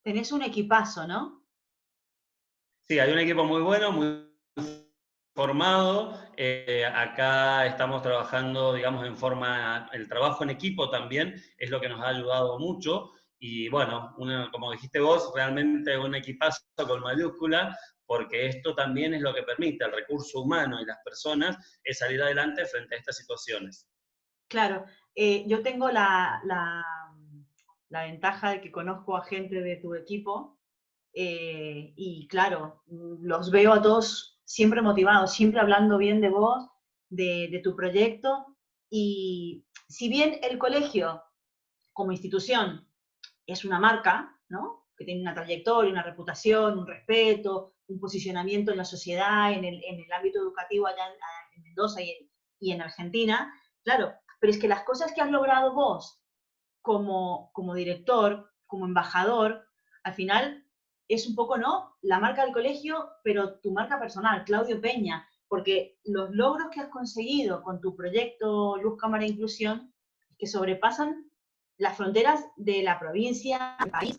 Tenés 0.02 0.32
un 0.32 0.42
equipazo, 0.42 1.06
¿no? 1.06 1.46
Sí, 2.82 2.98
hay 2.98 3.12
un 3.12 3.18
equipo 3.18 3.44
muy 3.44 3.62
bueno, 3.62 3.92
muy 3.92 4.32
formado. 5.34 6.18
Eh, 6.36 6.84
acá 6.84 7.66
estamos 7.66 8.02
trabajando, 8.02 8.74
digamos, 8.74 9.06
en 9.06 9.16
forma, 9.16 9.88
el 9.92 10.08
trabajo 10.08 10.44
en 10.44 10.50
equipo 10.50 10.90
también 10.90 11.40
es 11.56 11.70
lo 11.70 11.80
que 11.80 11.88
nos 11.88 12.00
ha 12.00 12.08
ayudado 12.08 12.58
mucho. 12.58 13.12
Y 13.44 13.68
bueno, 13.70 14.14
como 14.52 14.70
dijiste 14.70 15.00
vos, 15.00 15.32
realmente 15.34 15.98
un 15.98 16.14
equipazo 16.14 16.62
con 16.76 17.00
mayúscula, 17.00 17.76
porque 18.06 18.46
esto 18.46 18.72
también 18.72 19.14
es 19.14 19.20
lo 19.20 19.34
que 19.34 19.42
permite 19.42 19.82
al 19.82 19.90
recurso 19.90 20.42
humano 20.42 20.80
y 20.80 20.84
las 20.84 20.98
personas 21.04 21.80
es 21.82 21.98
salir 21.98 22.22
adelante 22.22 22.64
frente 22.66 22.94
a 22.94 22.98
estas 22.98 23.16
situaciones. 23.16 23.90
Claro, 24.46 24.84
eh, 25.16 25.42
yo 25.48 25.60
tengo 25.60 25.90
la, 25.90 26.40
la, 26.44 26.84
la, 27.88 28.04
ventaja 28.04 28.50
de 28.50 28.60
que 28.60 28.70
conozco 28.70 29.16
a 29.16 29.24
gente 29.24 29.60
de 29.60 29.74
tu 29.78 29.96
equipo 29.96 30.60
eh, 31.12 31.94
y 31.96 32.28
claro, 32.28 32.84
los 32.86 33.50
veo 33.50 33.72
a 33.72 33.82
todos 33.82 34.40
siempre 34.44 34.82
motivado, 34.82 35.26
siempre 35.26 35.58
hablando 35.58 35.98
bien 35.98 36.20
de 36.20 36.28
vos, 36.28 36.68
de, 37.08 37.60
tu 37.64 37.74
proyecto. 37.74 38.56
Y 38.88 39.66
si 39.88 40.08
bien 40.08 40.38
el 40.42 40.58
colegio 40.58 41.24
como 41.92 42.12
institución 42.12 42.86
es 43.46 43.64
una 43.64 43.78
marca, 43.78 44.38
¿no? 44.48 44.86
que 44.96 45.04
tiene 45.04 45.22
una 45.22 45.34
trayectoria, 45.34 45.90
una 45.90 46.02
reputación, 46.02 46.78
un 46.78 46.86
respeto, 46.86 47.74
un 47.88 47.98
posicionamiento 47.98 48.70
en 48.72 48.78
la 48.78 48.84
sociedad, 48.84 49.52
en 49.52 49.64
el, 49.64 50.12
ámbito 50.12 50.38
educativo 50.40 50.86
allá 50.86 51.06
en, 51.56 51.62
Mendoza 51.62 52.02
y 52.02 52.28
y 52.58 52.70
en, 52.70 52.80
Argentina, 52.80 53.52
claro, 53.82 54.12
pero 54.38 54.52
es 54.52 54.58
que 54.58 54.68
las 54.68 54.84
cosas 54.84 55.12
que 55.12 55.20
has 55.20 55.30
logrado 55.30 55.74
vos 55.74 56.22
como, 56.80 57.50
como 57.52 57.74
director, 57.74 58.50
como 58.66 58.86
embajador, 58.86 59.66
al 60.04 60.14
final 60.14 60.64
es 61.08 61.26
un 61.26 61.34
poco, 61.34 61.58
¿no? 61.58 61.96
La 62.02 62.20
marca 62.20 62.44
del 62.44 62.52
colegio, 62.52 63.10
pero 63.24 63.58
tu 63.60 63.72
marca 63.72 63.98
personal, 63.98 64.44
Claudio 64.44 64.80
Peña, 64.80 65.26
porque 65.48 65.98
los 66.04 66.30
logros 66.30 66.68
que 66.70 66.80
has 66.80 66.88
conseguido 66.88 67.62
con 67.62 67.80
tu 67.80 67.96
proyecto 67.96 68.76
Luz 68.76 68.96
Cámara 68.98 69.26
Inclusión, 69.26 69.92
que 70.38 70.46
sobrepasan 70.46 71.30
las 71.82 71.96
fronteras 71.96 72.46
de 72.54 72.80
la 72.82 72.96
provincia, 72.98 73.76
del 73.80 73.90
país, 73.90 74.16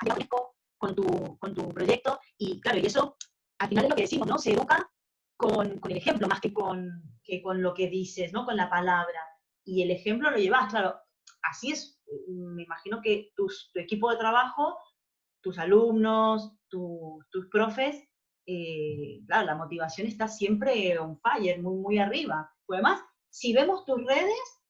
con 0.78 0.94
tu, 0.94 1.38
con 1.38 1.56
tu 1.56 1.70
proyecto, 1.70 2.20
y 2.38 2.60
claro, 2.60 2.80
y 2.80 2.86
eso 2.86 3.16
al 3.58 3.70
final 3.70 3.86
es 3.86 3.90
lo 3.90 3.96
que 3.96 4.02
decimos, 4.02 4.28
¿no? 4.28 4.38
Se 4.38 4.52
educa 4.52 4.92
con, 5.38 5.80
el 5.88 5.98
ejemplo 5.98 6.28
más 6.28 6.42
que 6.42 6.52
con, 6.52 7.02
que 7.24 7.42
con 7.42 7.62
lo 7.62 7.74
que 7.74 7.88
dices, 7.88 8.34
¿no? 8.34 8.46
Con 8.46 8.58
la 8.58 8.70
palabra. 8.70 9.22
Y 9.64 9.82
el 9.82 9.92
ejemplo 9.92 10.30
lo 10.30 10.38
llevas, 10.38 10.70
claro, 10.70 11.00
así 11.44 11.72
es, 11.72 12.02
me 12.28 12.64
imagino 12.64 13.00
que 13.02 13.32
tu 13.34 13.48
equipo 13.76 14.12
de 14.12 14.18
trabajo, 14.18 14.78
tus 15.42 15.58
alumnos, 15.58 16.58
tus 16.68 17.48
profes, 17.50 18.04
eh, 18.46 19.22
claro, 19.26 19.46
la 19.46 19.56
motivación 19.56 20.08
está 20.08 20.28
siempre 20.28 21.00
on 21.00 21.18
fire, 21.22 21.62
muy, 21.62 21.78
muy 21.78 21.98
arriba. 21.98 22.52
Además, 22.68 23.02
si 23.30 23.54
vemos 23.54 23.86
tus 23.86 24.04
redes, 24.04 24.62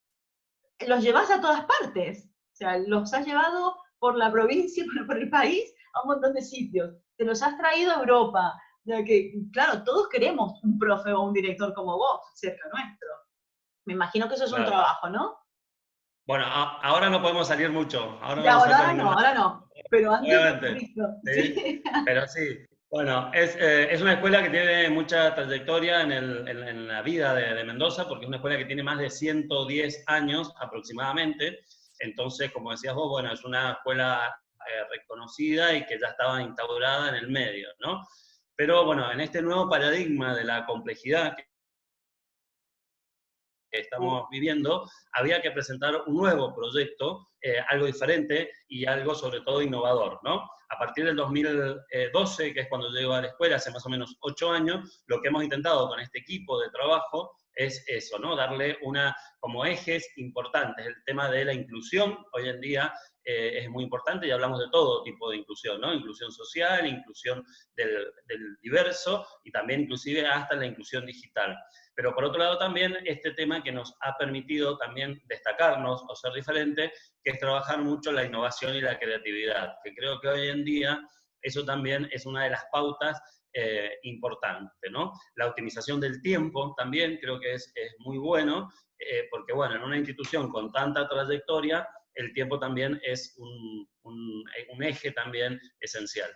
los 0.87 1.01
llevas 1.01 1.31
a 1.31 1.41
todas 1.41 1.65
partes. 1.65 2.29
O 2.53 2.55
sea, 2.55 2.77
los 2.77 3.13
has 3.13 3.25
llevado 3.25 3.75
por 3.99 4.15
la 4.15 4.31
provincia, 4.31 4.83
por, 5.07 5.17
el 5.17 5.29
país, 5.29 5.73
a 5.93 6.01
un 6.03 6.09
montón 6.09 6.33
de 6.33 6.41
sitios. 6.41 6.93
Te 7.17 7.25
los 7.25 7.41
has 7.41 7.57
traído 7.57 7.91
a 7.91 7.99
Europa. 7.99 8.53
que, 8.85 9.33
claro, 9.51 9.83
todos 9.83 10.07
queremos 10.09 10.63
un 10.63 10.77
profe 10.77 11.11
o 11.11 11.21
un 11.21 11.33
director 11.33 11.73
como 11.73 11.97
vos 11.97 12.21
cerca 12.35 12.67
nuestro. 12.71 13.07
Me 13.85 13.93
imagino 13.93 14.27
que 14.27 14.35
eso 14.35 14.45
es 14.45 14.51
un 14.51 14.65
trabajo, 14.65 15.09
¿no? 15.09 15.37
Bueno, 16.25 16.45
ahora 16.47 17.09
no 17.09 17.21
podemos 17.21 17.47
salir 17.47 17.69
mucho. 17.69 18.17
Ahora, 18.21 18.53
ahora 18.53 18.93
no, 18.93 19.11
ahora 19.11 19.33
no. 19.33 19.69
Pero 19.89 20.13
antes. 20.13 20.93
Sí, 21.25 21.83
Pero 22.05 22.27
sí. 22.27 22.59
Bueno, 22.89 23.31
es, 23.33 23.55
eh, 23.55 23.91
es, 23.91 24.01
una 24.01 24.13
escuela 24.13 24.43
que 24.43 24.51
tiene 24.51 24.89
mucha 24.89 25.33
trayectoria 25.33 26.01
en, 26.01 26.11
el, 26.11 26.47
en, 26.47 26.87
la 26.87 27.01
vida 27.01 27.33
de, 27.33 27.55
de, 27.55 27.63
Mendoza, 27.63 28.07
porque 28.07 28.25
es 28.25 28.27
una 28.27 28.37
escuela 28.37 28.55
que 28.55 28.65
tiene 28.65 28.83
más 28.83 28.99
de 28.99 29.09
110 29.09 30.03
años 30.05 30.53
aproximadamente. 30.59 31.61
Entonces, 32.03 32.51
como 32.51 32.71
decías 32.71 32.93
vos, 32.93 33.09
bueno, 33.09 33.31
es 33.33 33.43
una 33.43 33.71
escuela 33.73 34.35
eh, 34.59 34.83
reconocida 34.91 35.73
y 35.73 35.85
que 35.85 35.99
ya 35.99 36.07
estaba 36.07 36.41
instaurada 36.41 37.09
en 37.09 37.15
el 37.15 37.29
medio, 37.29 37.69
¿no? 37.79 38.01
Pero 38.55 38.85
bueno, 38.85 39.11
en 39.11 39.21
este 39.21 39.41
nuevo 39.41 39.69
paradigma 39.69 40.35
de 40.35 40.43
la 40.43 40.65
complejidad 40.65 41.35
estamos 43.79 44.25
viviendo, 44.31 44.89
había 45.13 45.41
que 45.41 45.51
presentar 45.51 46.03
un 46.07 46.15
nuevo 46.15 46.53
proyecto, 46.53 47.29
eh, 47.41 47.59
algo 47.69 47.85
diferente 47.85 48.51
y 48.67 48.85
algo 48.85 49.15
sobre 49.15 49.41
todo 49.41 49.61
innovador, 49.61 50.19
¿no? 50.23 50.49
A 50.69 50.77
partir 50.77 51.05
del 51.05 51.15
2012, 51.15 52.53
que 52.53 52.61
es 52.61 52.67
cuando 52.69 52.89
llego 52.89 53.13
a 53.13 53.21
la 53.21 53.27
escuela, 53.27 53.57
hace 53.57 53.71
más 53.71 53.85
o 53.85 53.89
menos 53.89 54.15
ocho 54.21 54.51
años, 54.51 55.03
lo 55.07 55.21
que 55.21 55.27
hemos 55.27 55.43
intentado 55.43 55.87
con 55.87 55.99
este 55.99 56.19
equipo 56.19 56.59
de 56.59 56.69
trabajo 56.71 57.37
es 57.55 57.83
eso, 57.87 58.17
¿no? 58.17 58.35
Darle 58.35 58.77
una, 58.81 59.15
como 59.39 59.65
ejes 59.65 60.11
importantes, 60.17 60.87
el 60.87 60.95
tema 61.05 61.29
de 61.29 61.45
la 61.45 61.53
inclusión, 61.53 62.17
hoy 62.33 62.49
en 62.49 62.59
día 62.59 62.93
eh, 63.25 63.59
es 63.59 63.69
muy 63.69 63.83
importante 63.83 64.27
y 64.27 64.31
hablamos 64.31 64.59
de 64.59 64.69
todo 64.71 65.03
tipo 65.03 65.29
de 65.29 65.37
inclusión, 65.37 65.79
¿no? 65.79 65.93
Inclusión 65.93 66.31
social, 66.31 66.85
inclusión 66.87 67.43
del, 67.75 68.11
del 68.27 68.57
diverso 68.61 69.25
y 69.43 69.51
también 69.51 69.81
inclusive 69.81 70.25
hasta 70.25 70.55
la 70.55 70.65
inclusión 70.65 71.05
digital. 71.05 71.55
Pero 71.95 72.13
por 72.13 72.25
otro 72.25 72.39
lado 72.39 72.57
también 72.57 72.97
este 73.05 73.31
tema 73.31 73.61
que 73.61 73.71
nos 73.71 73.95
ha 74.01 74.17
permitido 74.17 74.77
también 74.77 75.21
destacarnos 75.25 76.03
o 76.07 76.15
ser 76.15 76.33
diferente, 76.33 76.91
que 77.23 77.31
es 77.31 77.39
trabajar 77.39 77.79
mucho 77.79 78.11
la 78.11 78.25
innovación 78.25 78.75
y 78.75 78.81
la 78.81 78.97
creatividad, 78.97 79.75
que 79.83 79.93
creo 79.93 80.19
que 80.19 80.27
hoy 80.27 80.49
en 80.49 80.63
día 80.63 80.99
eso 81.41 81.63
también 81.65 82.09
es 82.11 82.25
una 82.25 82.45
de 82.45 82.51
las 82.51 82.65
pautas 82.71 83.21
eh, 83.53 83.91
¿no? 84.91 85.13
La 85.35 85.47
optimización 85.47 85.99
del 85.99 86.21
tiempo 86.21 86.73
también 86.75 87.17
creo 87.21 87.39
que 87.39 87.53
es, 87.53 87.71
es 87.75 87.93
muy 87.99 88.17
bueno, 88.17 88.69
eh, 88.99 89.27
porque 89.29 89.53
bueno, 89.53 89.75
en 89.75 89.83
una 89.83 89.97
institución 89.97 90.49
con 90.49 90.71
tanta 90.71 91.07
trayectoria, 91.07 91.87
el 92.15 92.33
tiempo 92.33 92.59
también 92.59 92.99
es 93.03 93.35
un, 93.37 93.87
un, 94.03 94.43
un 94.69 94.83
eje 94.83 95.11
también 95.11 95.59
esencial. 95.79 96.31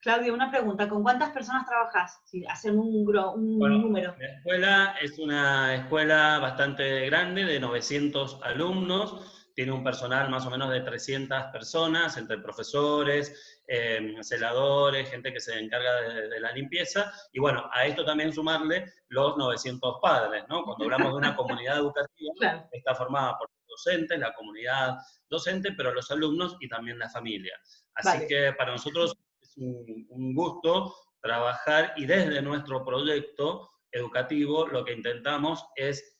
Claudio, 0.00 0.32
una 0.32 0.50
pregunta, 0.50 0.88
¿con 0.88 1.02
cuántas 1.02 1.30
personas 1.30 1.66
trabajas? 1.66 2.20
Si 2.24 2.42
hacen 2.46 2.78
un, 2.78 3.06
un 3.06 3.82
número. 3.82 4.16
La 4.18 4.26
escuela 4.28 4.94
es 5.02 5.18
una 5.18 5.74
escuela 5.74 6.38
bastante 6.38 7.04
grande, 7.04 7.44
de 7.44 7.60
900 7.60 8.40
alumnos, 8.42 9.50
tiene 9.54 9.72
un 9.72 9.84
personal 9.84 10.30
más 10.30 10.46
o 10.46 10.50
menos 10.50 10.70
de 10.70 10.80
300 10.80 11.44
personas, 11.52 12.16
entre 12.16 12.38
profesores, 12.38 13.60
eh, 13.68 14.14
celadores, 14.22 15.10
gente 15.10 15.34
que 15.34 15.40
se 15.40 15.58
encarga 15.58 16.00
de, 16.00 16.40
la 16.40 16.52
limpieza, 16.52 17.12
y 17.30 17.38
bueno, 17.38 17.68
a 17.70 17.84
esto 17.84 18.02
también 18.02 18.32
sumarle 18.32 18.90
los 19.08 19.36
900 19.36 19.98
padres, 20.00 20.44
¿no? 20.48 20.64
Cuando 20.64 20.84
hablamos 20.84 21.12
de 21.12 21.18
una 21.18 21.36
comunidad 21.36 21.76
educativa, 21.76 22.66
está 22.72 22.94
formada 22.94 23.36
por 23.36 23.50
docentes, 23.68 24.18
la 24.18 24.32
comunidad 24.32 24.96
docente, 25.28 25.72
pero 25.72 25.92
los 25.92 26.10
alumnos 26.10 26.56
y 26.58 26.68
también 26.68 26.98
la 26.98 27.10
familia. 27.10 27.52
Así 27.94 28.26
que 28.26 28.54
para 28.54 28.72
nosotros 28.72 29.14
un, 29.56 30.34
gusto 30.34 30.94
trabajar 31.20 31.92
y 31.96 32.06
desde 32.06 32.40
nuestro 32.42 32.84
proyecto 32.84 33.70
educativo 33.92 34.66
lo 34.66 34.84
que 34.84 34.94
intentamos 34.94 35.66
es 35.76 36.16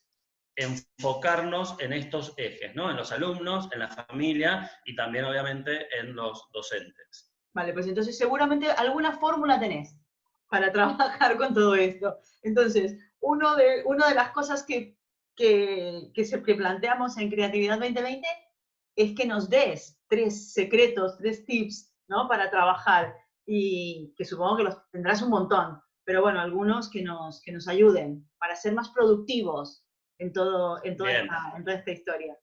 enfocarnos 0.55 1.75
en 1.79 1.93
estos 1.93 2.33
ejes, 2.37 2.75
¿no? 2.75 2.91
En 2.91 2.97
los 2.97 3.11
alumnos, 3.11 3.69
en 3.71 3.79
la 3.79 3.87
familia 3.87 4.69
y 4.85 4.95
también 4.95 5.25
obviamente 5.25 5.87
en 5.97 6.13
los 6.13 6.49
docentes. 6.51 7.33
Vale, 7.53 7.73
pues 7.73 7.87
entonces 7.87 8.17
seguramente 8.17 8.69
alguna 8.69 9.17
fórmula 9.17 9.59
tenés. 9.59 9.95
para 10.49 10.71
trabajar 10.73 11.37
con 11.37 11.53
todo 11.53 11.75
esto. 11.75 12.17
Entonces, 12.43 12.97
uno 13.21 13.55
de, 13.55 13.83
una 13.85 14.09
de 14.09 14.15
las 14.15 14.31
cosas 14.31 14.63
que, 14.63 14.97
que, 15.35 16.11
que, 16.13 16.25
se, 16.25 16.43
que 16.43 16.55
planteamos 16.55 17.17
en 17.17 17.29
Creatividad 17.29 17.79
2020 17.79 18.27
es 18.95 19.15
que 19.15 19.25
nos 19.25 19.49
des 19.49 19.97
tres 20.07 20.53
secretos, 20.53 21.17
tres 21.17 21.45
tips, 21.45 21.90
¿no? 22.07 22.27
Para 22.27 22.49
trabajar 22.49 23.15
y 23.45 24.13
que 24.17 24.25
supongo 24.25 24.57
que 24.57 24.63
los 24.63 24.89
tendrás 24.91 25.21
un 25.21 25.29
montón, 25.29 25.81
pero 26.05 26.21
bueno, 26.21 26.39
algunos 26.39 26.89
que 26.89 27.03
nos, 27.03 27.41
que 27.41 27.51
nos 27.51 27.67
ayuden 27.67 28.29
para 28.37 28.55
ser 28.55 28.73
más 28.73 28.89
productivos 28.89 29.85
en, 30.19 30.33
todo, 30.33 30.83
en, 30.83 30.97
toda 30.97 31.11
esta, 31.11 31.53
en 31.55 31.63
toda 31.63 31.77
esta 31.77 31.91
historia. 31.91 32.37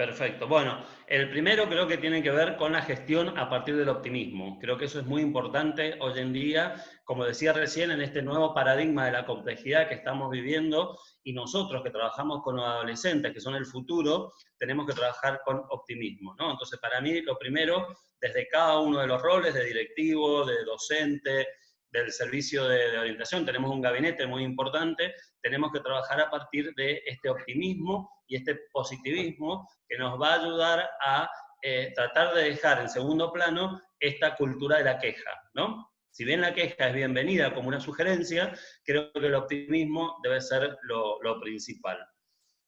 Perfecto. 0.00 0.48
Bueno, 0.48 0.82
el 1.06 1.28
primero 1.28 1.68
creo 1.68 1.86
que 1.86 1.98
tiene 1.98 2.22
que 2.22 2.30
ver 2.30 2.56
con 2.56 2.72
la 2.72 2.80
gestión 2.80 3.38
a 3.38 3.50
partir 3.50 3.76
del 3.76 3.90
optimismo. 3.90 4.58
Creo 4.58 4.78
que 4.78 4.86
eso 4.86 4.98
es 4.98 5.04
muy 5.04 5.20
importante 5.20 5.98
hoy 6.00 6.18
en 6.18 6.32
día, 6.32 6.82
como 7.04 7.26
decía 7.26 7.52
recién, 7.52 7.90
en 7.90 8.00
este 8.00 8.22
nuevo 8.22 8.54
paradigma 8.54 9.04
de 9.04 9.12
la 9.12 9.26
complejidad 9.26 9.90
que 9.90 9.96
estamos 9.96 10.30
viviendo 10.30 10.98
y 11.22 11.34
nosotros 11.34 11.82
que 11.82 11.90
trabajamos 11.90 12.42
con 12.42 12.56
los 12.56 12.64
adolescentes, 12.64 13.34
que 13.34 13.42
son 13.42 13.56
el 13.56 13.66
futuro, 13.66 14.32
tenemos 14.56 14.86
que 14.86 14.94
trabajar 14.94 15.42
con 15.44 15.64
optimismo. 15.68 16.34
¿no? 16.38 16.52
Entonces, 16.52 16.80
para 16.80 17.02
mí, 17.02 17.20
lo 17.20 17.36
primero, 17.36 17.88
desde 18.18 18.48
cada 18.48 18.78
uno 18.78 19.00
de 19.00 19.06
los 19.06 19.20
roles 19.20 19.52
de 19.52 19.66
directivo, 19.66 20.46
de 20.46 20.64
docente, 20.64 21.46
del 21.92 22.12
servicio 22.12 22.66
de, 22.68 22.98
orientación, 22.98 23.44
tenemos 23.44 23.70
un 23.70 23.80
gabinete 23.80 24.26
muy 24.26 24.42
importante, 24.42 25.14
tenemos 25.42 25.72
que 25.72 25.80
trabajar 25.80 26.20
a 26.20 26.30
partir 26.30 26.72
de 26.74 27.02
este 27.06 27.28
optimismo 27.28 28.10
y 28.26 28.36
este 28.36 28.58
positivismo 28.72 29.68
que 29.88 29.98
nos 29.98 30.20
va 30.20 30.34
a 30.34 30.40
ayudar 30.40 30.90
a 31.04 31.30
eh, 31.62 31.92
tratar 31.94 32.34
de 32.34 32.44
dejar 32.44 32.80
en 32.80 32.88
segundo 32.88 33.32
plano 33.32 33.80
esta 33.98 34.36
cultura 34.36 34.78
de 34.78 34.84
la 34.84 34.98
queja, 34.98 35.30
¿no? 35.54 35.90
Si 36.12 36.24
bien 36.24 36.40
la 36.40 36.54
queja 36.54 36.88
es 36.88 36.94
bienvenida 36.94 37.54
como 37.54 37.68
una 37.68 37.80
sugerencia, 37.80 38.52
creo 38.84 39.12
que 39.12 39.26
el 39.26 39.34
optimismo 39.34 40.16
debe 40.22 40.40
ser 40.40 40.76
lo, 40.82 41.22
lo 41.22 41.40
principal. 41.40 41.98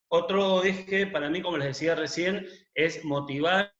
Otro 0.08 0.62
eje 0.62 1.06
para 1.06 1.30
mí, 1.30 1.40
como 1.42 1.56
les 1.56 1.68
decía 1.68 1.94
recién, 1.94 2.46
es 2.74 3.04
motivar 3.04 3.72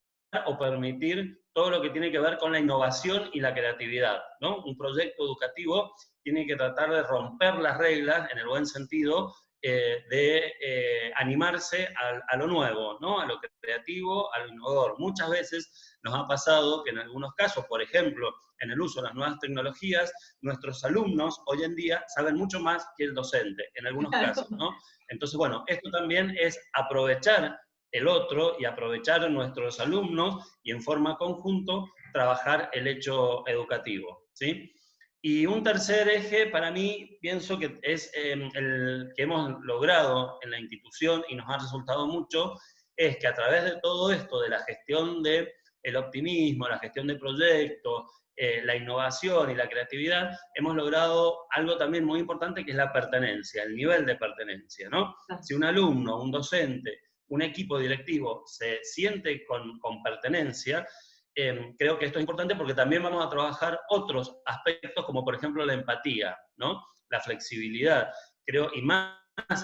o 0.47 0.59
permitir 0.59 1.43
todo 1.53 1.71
lo 1.71 1.83
que 1.83 1.91
tiene 1.91 2.11
que 2.11 2.19
ver 2.19 2.39
con 2.39 2.53
la 2.53 2.61
innovación 2.61 3.29
y 3.33 3.41
la 3.41 3.55
creatividad. 3.55 4.23
¿no? 4.41 4.63
Un 4.65 4.77
proyecto 4.77 5.25
educativo 5.25 5.95
tiene 6.23 6.47
que 6.47 6.57
tratar 6.57 6.91
de 6.91 7.03
romper 7.03 7.57
las 7.57 7.79
reglas, 7.79 8.31
en 8.31 8.39
el 8.39 8.47
buen 8.47 8.67
sentido, 8.67 9.35
eh, 9.61 10.03
de 10.11 10.55
eh, 10.61 11.13
animarse 11.17 11.89
a, 12.29 12.37
lo 12.37 12.47
nuevo, 12.47 12.99
¿no? 13.01 13.21
a 13.21 13.27
lo 13.27 13.39
creativo, 13.61 14.33
a 14.35 14.41
lo 14.41 14.49
innovador. 14.49 14.99
Muchas 14.99 15.31
veces 15.31 15.99
nos 16.03 16.15
ha 16.15 16.27
pasado 16.27 16.83
que 16.83 16.91
en 16.91 16.99
algunos 16.99 17.35
casos, 17.35 17.65
por 17.67 17.83
ejemplo, 17.83 18.35
en 18.61 18.71
el 18.71 18.81
uso 18.81 19.01
de 19.01 19.09
las 19.09 19.15
nuevas 19.15 19.39
tecnologías, 19.39 20.13
nuestros 20.41 20.85
alumnos 20.85 21.41
hoy 21.47 21.63
en 21.63 21.77
día 21.77 22.03
saben 22.09 22.37
mucho 22.37 22.59
más 22.61 22.87
que 22.97 23.05
el 23.05 23.15
docente, 23.15 23.65
en 23.75 23.87
algunos 23.87 24.11
casos. 24.11 24.51
¿no? 24.51 24.71
Entonces, 25.09 25.37
bueno, 25.37 25.63
esto 25.67 25.91
también 25.91 26.35
es 26.39 26.59
aprovechar 26.73 27.57
el 27.93 28.09
otro 28.09 28.57
y 28.59 28.65
aprovechar 28.65 29.23
a 29.23 29.29
nuestros 29.29 29.79
alumnos 29.79 30.59
y 30.63 30.73
en 30.73 30.83
forma 30.83 31.17
conjunto 31.17 31.89
trabajar 32.13 32.71
el 32.73 32.87
hecho 32.87 33.47
educativo. 33.47 34.27
¿sí? 34.33 34.73
Y 35.21 35.47
un 35.47 35.63
tercer 35.63 36.09
eje 36.09 36.49
para 36.49 36.71
mí 36.71 37.19
pienso 37.21 37.59
que 37.59 37.79
es 37.83 38.11
em, 38.15 38.51
el 38.55 39.13
que 39.15 39.23
hemos 39.23 39.61
logrado 39.63 40.39
en 40.43 40.51
la 40.51 40.59
institución 40.59 41.23
y 41.29 41.37
nos 41.37 41.49
ha 41.49 41.59
resultado 41.59 42.07
mucho, 42.07 42.55
es 42.97 43.19
que 43.19 43.29
a 43.29 43.35
través 43.35 43.65
de 43.65 43.81
todo 43.81 44.11
esto, 44.11 44.41
de 44.41 44.49
la 44.49 44.61
gestión 44.65 45.23
del 45.23 45.49
el 45.83 45.97
optimismo, 45.97 46.69
la 46.69 46.79
gestión 46.79 47.07
de 47.09 47.17
proyectos, 47.17 48.05
eh, 48.37 48.63
la 48.65 48.77
innovación 48.77 49.51
y 49.51 49.55
la 49.55 49.69
creatividad, 49.69 50.31
hemos 50.55 50.75
logrado 50.75 51.47
algo 51.51 51.77
también 51.77 52.05
muy 52.05 52.21
importante 52.21 52.65
que 52.65 52.71
es 52.71 52.77
la 52.77 52.93
pertenencia, 52.93 53.63
el 53.63 53.75
nivel 53.77 54.07
de 54.07 54.17
pertenencia. 54.17 54.89
¿no? 54.89 55.15
Si 55.43 55.55
un 55.55 55.65
alumno, 55.65 56.21
un 56.21 56.31
docente, 56.31 56.99
un 57.29 57.43
equipo 57.43 57.79
directivo 57.79 58.45
se 58.47 58.81
siente 58.83 59.45
con, 59.47 59.81
pertenencia, 60.03 60.87
em, 61.35 61.75
creo 61.77 61.99
que 61.99 62.07
esto 62.07 62.19
es 62.19 62.23
importante 62.23 62.57
porque 62.57 62.75
también 62.75 63.03
vamos 63.03 63.25
a 63.25 63.31
trabajar 63.31 63.81
otros 63.89 64.37
aspectos 64.45 65.05
como 65.07 65.25
por 65.25 65.35
ejemplo 65.35 65.65
la 65.65 65.75
empatía, 65.75 66.37
¿no? 66.57 66.83
la 67.11 67.21
flexibilidad. 67.21 68.11
Creo, 68.45 68.71
y 68.75 68.83
más 68.83 69.17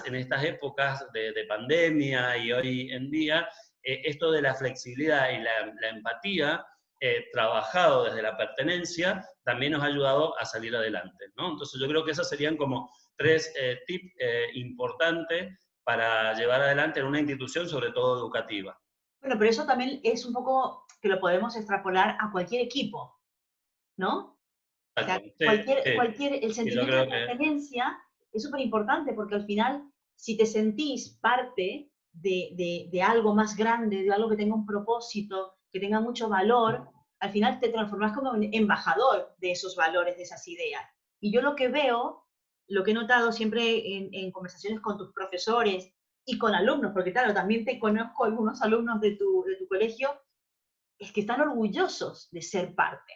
en 0.05 0.15
estas 0.15 0.43
épocas 0.43 1.05
de, 1.13 1.45
pandemia 1.47 2.37
y 2.37 2.51
hoy 2.51 2.91
en 2.91 3.09
día, 3.11 3.47
eh, 3.83 4.01
esto 4.05 4.31
de 4.31 4.41
la 4.41 4.55
flexibilidad 4.55 5.29
y 5.31 5.39
la, 5.39 5.89
empatía, 5.89 6.65
eh, 7.01 7.27
trabajado 7.31 8.05
desde 8.05 8.21
la 8.21 8.37
pertenencia, 8.37 9.25
también 9.43 9.73
nos 9.73 9.83
ha 9.83 9.87
ayudado 9.87 10.37
a 10.39 10.45
salir 10.45 10.75
adelante. 10.75 11.25
¿no? 11.37 11.51
Entonces 11.51 11.79
yo 11.79 11.87
creo 11.87 12.03
que 12.03 12.11
esos 12.11 12.27
serían 12.27 12.57
como 12.57 12.91
tres 13.17 13.53
eh, 13.59 13.79
tips 13.85 14.13
importantes 14.53 15.57
para 15.89 16.35
llevar 16.35 16.61
adelante 16.61 16.99
en 16.99 17.07
una 17.07 17.17
institución, 17.17 17.67
sobre 17.67 17.91
todo 17.91 18.19
educativa. 18.19 18.79
Bueno, 19.21 19.37
pero 19.39 19.49
eso 19.49 19.65
también 19.65 19.99
es 20.03 20.23
un 20.23 20.33
poco 20.33 20.85
que 21.01 21.09
lo 21.09 21.19
podemos 21.19 21.55
extrapolar 21.55 22.15
a 22.19 22.31
cualquier 22.31 22.61
equipo, 22.61 23.19
¿no? 23.97 24.37
cualquier, 24.93 26.43
el 26.43 26.53
sentimiento 26.53 26.95
de 26.95 27.07
pertenencia 27.07 27.97
es 28.31 28.43
súper 28.43 28.59
importante 28.59 29.13
porque 29.13 29.33
al 29.33 29.47
final, 29.47 29.83
si 30.13 30.37
te 30.37 30.45
sentís 30.45 31.17
parte 31.21 31.89
de, 32.11 32.87
de, 32.91 33.01
algo 33.01 33.33
más 33.33 33.57
grande, 33.57 34.03
de 34.03 34.13
algo 34.13 34.29
que 34.29 34.35
tenga 34.35 34.53
un 34.53 34.67
propósito, 34.67 35.55
que 35.71 35.79
tenga 35.79 36.01
mucho 36.01 36.29
valor, 36.29 36.87
al 37.19 37.31
final 37.31 37.59
te 37.59 37.69
transformas 37.69 38.15
como 38.15 38.29
un 38.29 38.47
embajador 38.53 39.33
de 39.39 39.53
esos 39.53 39.75
valores, 39.75 40.17
de 40.17 40.23
esas 40.23 40.47
ideas. 40.47 40.83
Y 41.19 41.33
yo 41.33 41.41
lo 41.41 41.55
que 41.55 41.67
veo 41.67 42.28
lo 42.69 42.83
que 42.83 42.91
he 42.91 42.93
notado 42.93 43.31
siempre 43.31 43.97
en, 43.97 44.31
conversaciones 44.31 44.79
con 44.79 44.97
tus 44.97 45.11
profesores 45.11 45.91
y 46.25 46.37
con 46.37 46.53
alumnos, 46.53 46.91
porque 46.93 47.11
claro, 47.11 47.33
también 47.33 47.65
te 47.65 47.79
conozco 47.79 48.25
algunos 48.25 48.61
alumnos 48.61 49.01
de 49.01 49.15
tu, 49.15 49.43
de 49.43 49.55
tu 49.55 49.67
colegio, 49.67 50.09
es 50.99 51.11
que 51.11 51.21
están 51.21 51.41
orgullosos 51.41 52.29
de 52.31 52.41
ser 52.41 52.75
parte. 52.75 53.13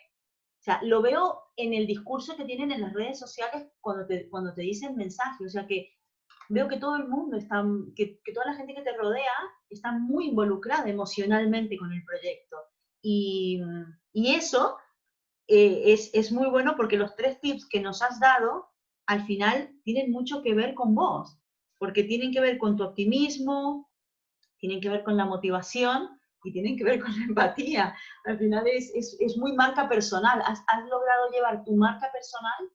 O 0.59 0.63
sea, 0.63 0.79
lo 0.83 1.01
veo 1.01 1.41
en 1.57 1.73
el 1.73 1.85
discurso 1.85 2.35
que 2.37 2.45
tienen 2.45 2.71
en 2.71 2.81
las 2.81 2.93
redes 2.93 3.19
sociales 3.19 3.67
cuando 3.81 4.07
te, 4.07 4.29
cuando 4.29 4.53
te 4.53 4.61
dicen 4.61 4.95
mensajes. 4.95 5.47
O 5.47 5.49
sea, 5.49 5.67
que 5.67 5.89
veo 6.49 6.67
que 6.67 6.77
todo 6.77 6.95
el 6.95 7.07
mundo 7.07 7.37
está, 7.37 7.63
que, 7.95 8.21
toda 8.33 8.45
la 8.45 8.55
gente 8.55 8.73
que 8.73 8.81
te 8.81 8.95
rodea 8.95 9.33
está 9.69 9.91
muy 9.91 10.29
involucrada 10.29 10.89
emocionalmente 10.89 11.77
con 11.77 11.91
el 11.91 12.03
proyecto. 12.05 12.57
Y, 13.01 13.61
y 14.13 14.35
eso 14.35 14.77
eh, 15.47 15.93
es, 15.93 16.09
es 16.13 16.31
muy 16.31 16.49
bueno 16.49 16.75
porque 16.77 16.97
los 16.97 17.15
tres 17.15 17.41
tips 17.41 17.67
que 17.67 17.81
nos 17.81 18.01
has 18.01 18.19
dado 18.21 18.72
al 19.07 19.25
final 19.25 19.71
tienen 19.83 20.11
mucho 20.11 20.41
que 20.41 20.53
ver 20.53 20.73
con 20.73 20.95
vos, 20.95 21.37
porque 21.77 22.03
tienen 22.03 22.31
que 22.31 22.41
ver 22.41 22.57
con 22.57 22.77
tu 22.77 22.83
optimismo, 22.83 23.89
tienen 24.57 24.79
que 24.79 24.89
ver 24.89 25.03
con 25.03 25.17
la 25.17 25.25
motivación 25.25 26.09
y 26.43 26.51
tienen 26.51 26.77
que 26.77 26.83
ver 26.83 27.01
con 27.01 27.11
la 27.17 27.25
empatía. 27.29 27.95
Al 28.25 28.37
final 28.37 28.65
es, 28.67 28.91
es, 28.95 29.37
muy 29.37 29.53
marca 29.53 29.89
personal. 29.89 30.41
Has, 30.45 30.63
has, 30.67 30.83
logrado 30.89 31.29
llevar 31.31 31.63
tu 31.63 31.75
marca 31.75 32.09
personal 32.11 32.71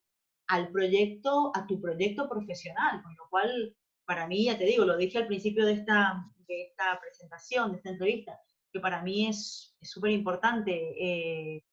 al 0.47 0.71
proyecto, 0.71 1.51
a 1.55 1.65
tu 1.67 1.81
proyecto 1.81 2.27
profesional, 2.29 3.01
con 3.03 3.15
lo 3.15 3.29
cual, 3.29 3.75
para 4.05 4.27
mí, 4.27 4.45
ya 4.45 4.57
te 4.57 4.65
digo, 4.65 4.85
lo 4.85 4.97
dije 4.97 5.19
al 5.19 5.27
principio 5.27 5.65
de 5.65 5.73
esta, 5.73 6.25
de 6.47 6.63
esta 6.63 6.99
presentación, 6.99 7.71
de 7.71 7.77
esta 7.77 7.89
entrevista, 7.89 8.39
que 8.71 8.79
para 8.79 9.01
mí 9.03 9.27
es 9.27 9.75
súper 9.81 10.11
importante 10.11 10.71
eh, 10.73 11.63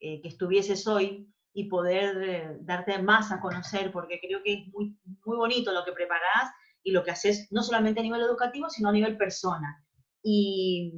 eh, 0.00 0.20
que 0.20 0.28
estuvieses 0.28 0.86
hoy 0.86 1.33
y 1.54 1.68
poder 1.68 2.22
eh, 2.22 2.58
darte 2.60 2.98
más 2.98 3.30
a 3.30 3.40
conocer, 3.40 3.92
porque 3.92 4.20
creo 4.20 4.42
que 4.42 4.52
es 4.54 4.68
muy, 4.72 4.98
muy 5.24 5.36
bonito 5.36 5.72
lo 5.72 5.84
que 5.84 5.92
preparas 5.92 6.52
y 6.82 6.90
lo 6.90 7.04
que 7.04 7.12
haces, 7.12 7.48
no 7.52 7.62
solamente 7.62 8.00
a 8.00 8.02
nivel 8.02 8.20
educativo, 8.20 8.68
sino 8.68 8.88
a 8.88 8.92
nivel 8.92 9.16
persona. 9.16 9.82
Y, 10.22 10.92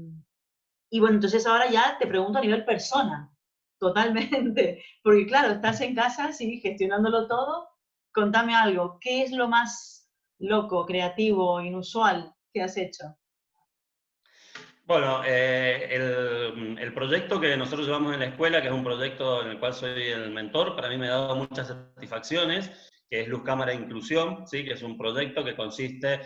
y 0.90 1.00
bueno, 1.00 1.16
entonces 1.16 1.46
ahora 1.46 1.70
ya 1.70 1.98
te 1.98 2.06
pregunto 2.06 2.38
a 2.38 2.40
nivel 2.42 2.64
persona, 2.64 3.30
totalmente, 3.78 4.82
porque 5.04 5.26
claro, 5.26 5.52
estás 5.52 5.80
en 5.82 5.94
casa, 5.94 6.32
sí, 6.32 6.58
gestionándolo 6.60 7.28
todo. 7.28 7.68
Contame 8.12 8.54
algo, 8.54 8.98
¿qué 8.98 9.22
es 9.22 9.32
lo 9.32 9.48
más 9.48 10.10
loco, 10.38 10.86
creativo, 10.86 11.60
inusual 11.60 12.34
que 12.50 12.62
has 12.62 12.78
hecho? 12.78 13.04
Bueno, 14.86 15.22
eh, 15.26 15.88
el, 15.90 16.94
proyecto 16.94 17.40
que 17.40 17.56
nosotros 17.56 17.88
llevamos 17.88 18.14
en 18.14 18.20
la 18.20 18.26
escuela, 18.26 18.62
que 18.62 18.68
es 18.68 18.72
un 18.72 18.84
proyecto 18.84 19.42
en 19.42 19.48
el 19.48 19.58
cual 19.58 19.74
soy 19.74 20.00
el 20.00 20.30
mentor, 20.30 20.76
para 20.76 20.88
mí 20.88 20.96
me 20.96 21.08
ha 21.08 21.16
dado 21.16 21.34
muchas 21.34 21.66
satisfacciones, 21.66 22.70
que 23.10 23.22
es 23.22 23.28
Luz 23.28 23.42
Cámara 23.42 23.74
Inclusión, 23.74 24.46
¿sí? 24.46 24.64
que 24.64 24.74
es 24.74 24.82
un 24.82 24.96
proyecto 24.96 25.44
que 25.44 25.56
consiste 25.56 26.20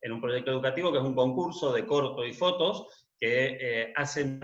en 0.00 0.12
un 0.12 0.20
proyecto 0.20 0.52
educativo 0.52 0.92
que 0.92 0.98
es 0.98 1.04
un 1.04 1.16
concurso 1.16 1.72
de 1.72 1.84
corto 1.84 2.24
y 2.24 2.32
fotos 2.32 2.86
que 3.18 3.58
eh, 3.60 3.92
hacen 3.96 4.38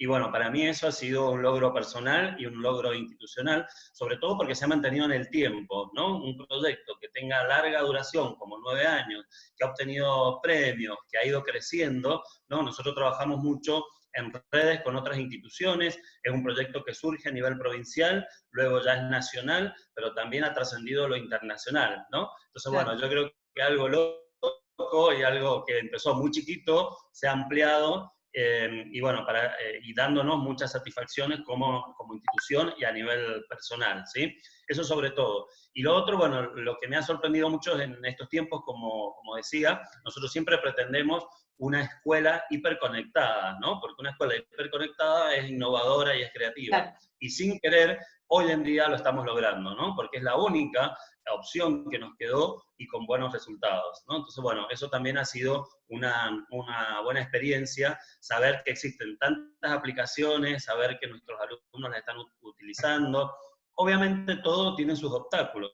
y 0.00 0.06
bueno, 0.06 0.30
para 0.30 0.48
mí 0.48 0.66
eso 0.66 0.86
ha 0.86 0.92
sido 0.92 1.32
un 1.32 1.42
logro 1.42 1.74
personal 1.74 2.36
y 2.38 2.46
un 2.46 2.62
logro 2.62 2.94
institucional, 2.94 3.66
sobre 3.92 4.16
todo 4.18 4.36
porque 4.36 4.54
se 4.54 4.64
ha 4.64 4.68
mantenido 4.68 5.06
en 5.06 5.12
el 5.12 5.28
tiempo, 5.28 5.90
¿no? 5.92 6.22
Un 6.22 6.36
proyecto 6.46 6.96
que 7.00 7.08
tenga 7.08 7.44
larga 7.44 7.80
duración, 7.80 8.36
como 8.36 8.58
nueve 8.58 8.86
años, 8.86 9.26
que 9.56 9.64
ha 9.64 9.70
obtenido 9.70 10.40
premios, 10.40 10.96
que 11.10 11.18
ha 11.18 11.26
ido 11.26 11.42
creciendo, 11.42 12.22
¿no? 12.48 12.62
Nosotros 12.62 12.94
trabajamos 12.94 13.38
mucho 13.38 13.84
en 14.12 14.32
redes 14.52 14.82
con 14.82 14.94
otras 14.94 15.18
instituciones. 15.18 15.98
Es 16.22 16.32
un 16.32 16.44
proyecto 16.44 16.84
que 16.84 16.94
surge 16.94 17.28
a 17.28 17.32
nivel 17.32 17.58
provincial, 17.58 18.24
luego 18.52 18.80
ya 18.80 18.94
es 18.94 19.02
nacional, 19.02 19.74
pero 19.94 20.14
también 20.14 20.44
ha 20.44 20.54
trascendido 20.54 21.08
lo 21.08 21.16
internacional, 21.16 22.06
¿no? 22.12 22.30
Entonces, 22.46 22.72
bueno, 22.72 22.96
yo 23.00 23.08
creo 23.08 23.32
que 23.52 23.62
algo 23.62 23.88
loco 23.88 25.12
y 25.12 25.24
algo 25.24 25.64
que 25.64 25.80
empezó 25.80 26.14
muy 26.14 26.30
chiquito 26.30 26.96
se 27.10 27.26
ha 27.26 27.32
ampliado 27.32 28.12
eh, 28.32 28.84
y 28.92 29.00
bueno, 29.00 29.24
para, 29.24 29.46
eh, 29.54 29.80
y 29.82 29.94
dándonos 29.94 30.38
muchas 30.38 30.72
satisfacciones 30.72 31.40
como, 31.44 31.94
como 31.96 32.14
institución 32.14 32.74
y 32.78 32.84
a 32.84 32.92
nivel 32.92 33.44
personal, 33.48 34.04
¿sí? 34.06 34.36
Eso 34.66 34.84
sobre 34.84 35.10
todo. 35.10 35.48
Y 35.72 35.82
lo 35.82 35.94
otro, 35.94 36.18
bueno, 36.18 36.42
lo 36.42 36.76
que 36.80 36.88
me 36.88 36.96
ha 36.96 37.02
sorprendido 37.02 37.48
mucho 37.48 37.80
en 37.80 38.04
estos 38.04 38.28
tiempos, 38.28 38.62
como, 38.64 39.14
como 39.14 39.36
decía, 39.36 39.80
nosotros 40.04 40.30
siempre 40.30 40.58
pretendemos 40.58 41.26
una 41.58 41.82
escuela 41.82 42.44
hiperconectada, 42.50 43.58
¿no? 43.60 43.80
Porque 43.80 44.00
una 44.00 44.10
escuela 44.10 44.36
hiperconectada 44.36 45.34
es 45.34 45.50
innovadora 45.50 46.16
y 46.16 46.22
es 46.22 46.32
creativa. 46.32 46.94
Y 47.18 47.30
sin 47.30 47.58
querer, 47.58 47.98
hoy 48.28 48.50
en 48.50 48.62
día 48.62 48.88
lo 48.88 48.96
estamos 48.96 49.26
logrando, 49.26 49.74
¿no? 49.74 49.94
Porque 49.96 50.18
es 50.18 50.22
la 50.22 50.36
única 50.36 50.96
opción 51.34 51.88
que 51.90 51.98
nos 51.98 52.16
quedó 52.16 52.62
y 52.76 52.86
con 52.86 53.06
buenos 53.06 53.32
resultados, 53.32 54.04
¿no? 54.08 54.16
Entonces, 54.16 54.42
bueno, 54.42 54.66
eso 54.70 54.88
también 54.88 55.18
ha 55.18 55.24
sido 55.24 55.68
una, 55.88 56.46
una 56.50 57.00
buena 57.02 57.20
experiencia, 57.20 57.98
saber 58.20 58.62
que 58.64 58.72
existen 58.72 59.18
tantas 59.18 59.72
aplicaciones, 59.72 60.64
saber 60.64 60.98
que 61.00 61.08
nuestros 61.08 61.40
alumnos 61.40 61.90
las 61.90 61.98
están 61.98 62.16
utilizando. 62.40 63.34
Obviamente 63.74 64.36
todo 64.36 64.74
tiene 64.74 64.96
sus 64.96 65.12
obstáculos, 65.12 65.72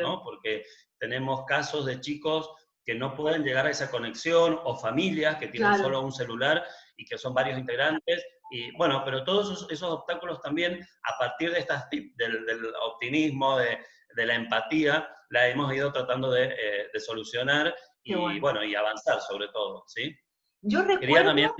¿no? 0.00 0.22
Porque 0.22 0.64
tenemos 0.98 1.44
casos 1.46 1.86
de 1.86 2.00
chicos 2.00 2.50
que 2.84 2.94
no 2.94 3.14
pueden 3.14 3.44
llegar 3.44 3.66
a 3.66 3.70
esa 3.70 3.90
conexión 3.90 4.58
o 4.64 4.76
familias 4.76 5.36
que 5.36 5.48
tienen 5.48 5.78
solo 5.78 6.00
un 6.00 6.12
celular 6.12 6.64
y 6.96 7.04
que 7.04 7.16
son 7.16 7.32
varios 7.32 7.58
integrantes. 7.58 8.24
Y 8.50 8.70
bueno, 8.76 9.02
pero 9.04 9.24
todos 9.24 9.66
esos, 9.70 9.90
obstáculos 9.90 10.40
también, 10.42 10.86
a 11.04 11.18
partir 11.18 11.52
de 11.52 11.60
estas 11.60 11.88
del, 11.90 12.44
del 12.44 12.74
optimismo, 12.82 13.56
de, 13.56 13.78
de, 14.14 14.26
la 14.26 14.34
empatía, 14.34 15.08
la 15.30 15.48
hemos 15.48 15.72
ido 15.74 15.92
tratando 15.92 16.30
de, 16.30 16.46
eh, 16.46 16.90
de 16.92 17.00
solucionar 17.00 17.74
y 18.04 18.40
bueno. 18.40 18.64
y 18.64 18.74
avanzar 18.74 19.20
sobre 19.20 19.48
todo, 19.48 19.84
¿sí? 19.86 20.14
Yo 20.62 20.82
recuerdo... 20.82 21.28
También... 21.28 21.50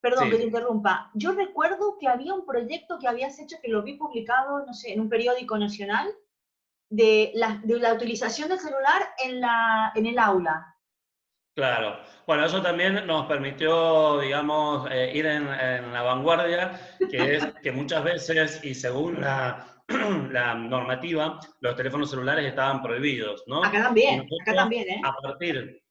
Perdón 0.00 0.30
que 0.30 0.36
te 0.36 0.44
interrumpa. 0.44 1.12
Yo 1.14 1.30
recuerdo 1.30 1.96
que 2.00 2.08
había 2.08 2.34
un 2.34 2.44
proyecto 2.44 2.98
que 2.98 3.06
habías 3.06 3.38
hecho, 3.38 3.58
que 3.62 3.70
lo 3.70 3.84
vi 3.84 3.94
publicado, 3.94 4.66
no 4.66 4.74
sé, 4.74 4.92
en 4.92 5.00
un 5.00 5.08
periódico 5.08 5.56
nacional, 5.56 6.12
de 6.90 7.30
la, 7.34 7.60
de 7.62 7.78
la 7.78 7.94
utilización 7.94 8.48
del 8.48 8.58
celular 8.58 9.02
en, 9.24 9.40
la, 9.40 9.92
en 9.94 10.06
el 10.06 10.18
aula. 10.18 10.76
Claro. 11.54 11.98
Bueno, 12.26 12.44
eso 12.44 12.60
también 12.62 13.06
nos 13.06 13.26
permitió, 13.26 14.20
digamos, 14.20 14.88
eh, 14.90 15.12
ir 15.14 15.26
en, 15.26 15.46
la 15.46 16.02
vanguardia, 16.02 16.80
que 17.10 17.36
es 17.36 17.46
que 17.62 17.72
muchas 17.72 18.04
veces, 18.04 18.64
y 18.64 18.74
según 18.74 19.20
la, 19.20 19.71
la, 20.30 20.54
normativa, 20.54 21.38
los 21.60 21.76
teléfonos 21.76 22.10
celulares 22.10 22.46
estaban 22.46 22.82
prohibidos, 22.82 23.44
¿no? 23.46 23.64
Acá 23.64 23.82
también, 23.84 24.26
acá 24.42 24.54
también, 24.54 24.88
¿eh? 24.88 25.00
A 25.04 25.14
partir 25.20 25.82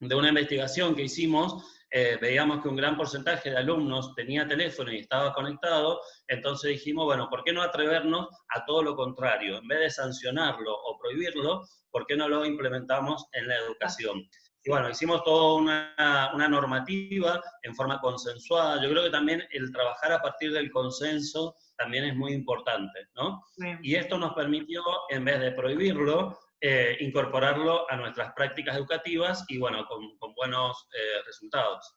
de 0.00 0.14
una 0.14 0.28
investigación 0.28 0.94
que 0.94 1.02
hicimos, 1.02 1.64
eh, 1.90 2.18
veíamos 2.20 2.62
que 2.62 2.68
un 2.68 2.76
gran 2.76 2.96
porcentaje 2.96 3.50
de 3.50 3.56
alumnos 3.56 4.14
tenía 4.14 4.46
teléfono 4.46 4.92
y 4.92 4.98
estaba 4.98 5.32
conectado, 5.32 6.00
entonces 6.26 6.72
dijimos, 6.72 7.06
bueno, 7.06 7.28
¿por 7.30 7.42
qué 7.44 7.52
no 7.52 7.62
atrevernos 7.62 8.28
a 8.50 8.64
todo 8.66 8.82
lo 8.82 8.94
contrario? 8.94 9.58
En 9.58 9.66
vez 9.66 9.80
de 9.80 9.90
sancionarlo 9.90 10.72
o 10.72 10.98
prohibirlo, 10.98 11.62
¿por 11.90 12.06
qué 12.06 12.16
no 12.16 12.28
lo 12.28 12.44
implementamos 12.44 13.26
en 13.32 13.48
la 13.48 13.56
educación? 13.56 14.28
Y 14.64 14.70
bueno, 14.70 14.90
hicimos 14.90 15.22
toda 15.24 15.54
una, 15.54 16.30
una 16.34 16.48
normativa 16.48 17.40
en 17.62 17.74
forma 17.74 18.00
consensuada. 18.00 18.82
Yo 18.82 18.90
creo 18.90 19.04
que 19.04 19.10
también 19.10 19.42
el 19.50 19.72
trabajar 19.72 20.12
a 20.12 20.20
partir 20.20 20.52
del 20.52 20.70
consenso 20.70 21.56
también 21.76 22.04
es 22.04 22.16
muy 22.16 22.32
importante, 22.32 23.08
¿no? 23.14 23.42
Y 23.82 23.94
esto 23.94 24.18
nos 24.18 24.34
permitió, 24.34 24.82
en 25.10 25.24
vez 25.24 25.40
de 25.40 25.52
prohibirlo, 25.52 26.38
eh, 26.60 26.96
incorporarlo 27.00 27.88
a 27.88 27.96
nuestras 27.96 28.32
prácticas 28.32 28.76
educativas 28.76 29.44
y 29.48 29.58
bueno, 29.58 29.86
con, 29.86 30.34
buenos 30.34 30.88
eh, 30.92 31.22
resultados. 31.24 31.96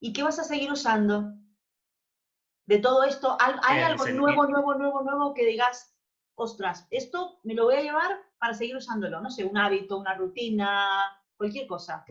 ¿Y 0.00 0.12
qué 0.12 0.22
vas 0.24 0.40
a 0.40 0.44
seguir 0.44 0.72
usando? 0.72 1.32
De 2.66 2.78
todo 2.80 3.04
esto, 3.04 3.36
¿hay 3.40 3.80
algo 3.80 4.06
nuevo, 4.08 4.46
nuevo, 4.46 4.74
nuevo, 4.74 5.02
nuevo 5.02 5.34
que 5.34 5.46
digas, 5.46 5.96
ostras, 6.34 6.86
esto 6.90 7.38
me 7.44 7.54
lo 7.54 7.64
voy 7.64 7.76
a 7.76 7.82
llevar 7.82 8.20
para 8.38 8.54
seguir 8.54 8.76
usándolo? 8.76 9.20
No 9.20 9.30
sé, 9.30 9.44
un 9.44 9.56
hábito, 9.56 9.98
una 9.98 10.14
rutina, 10.14 11.17
cualquier 11.38 11.66
cosa. 11.66 12.04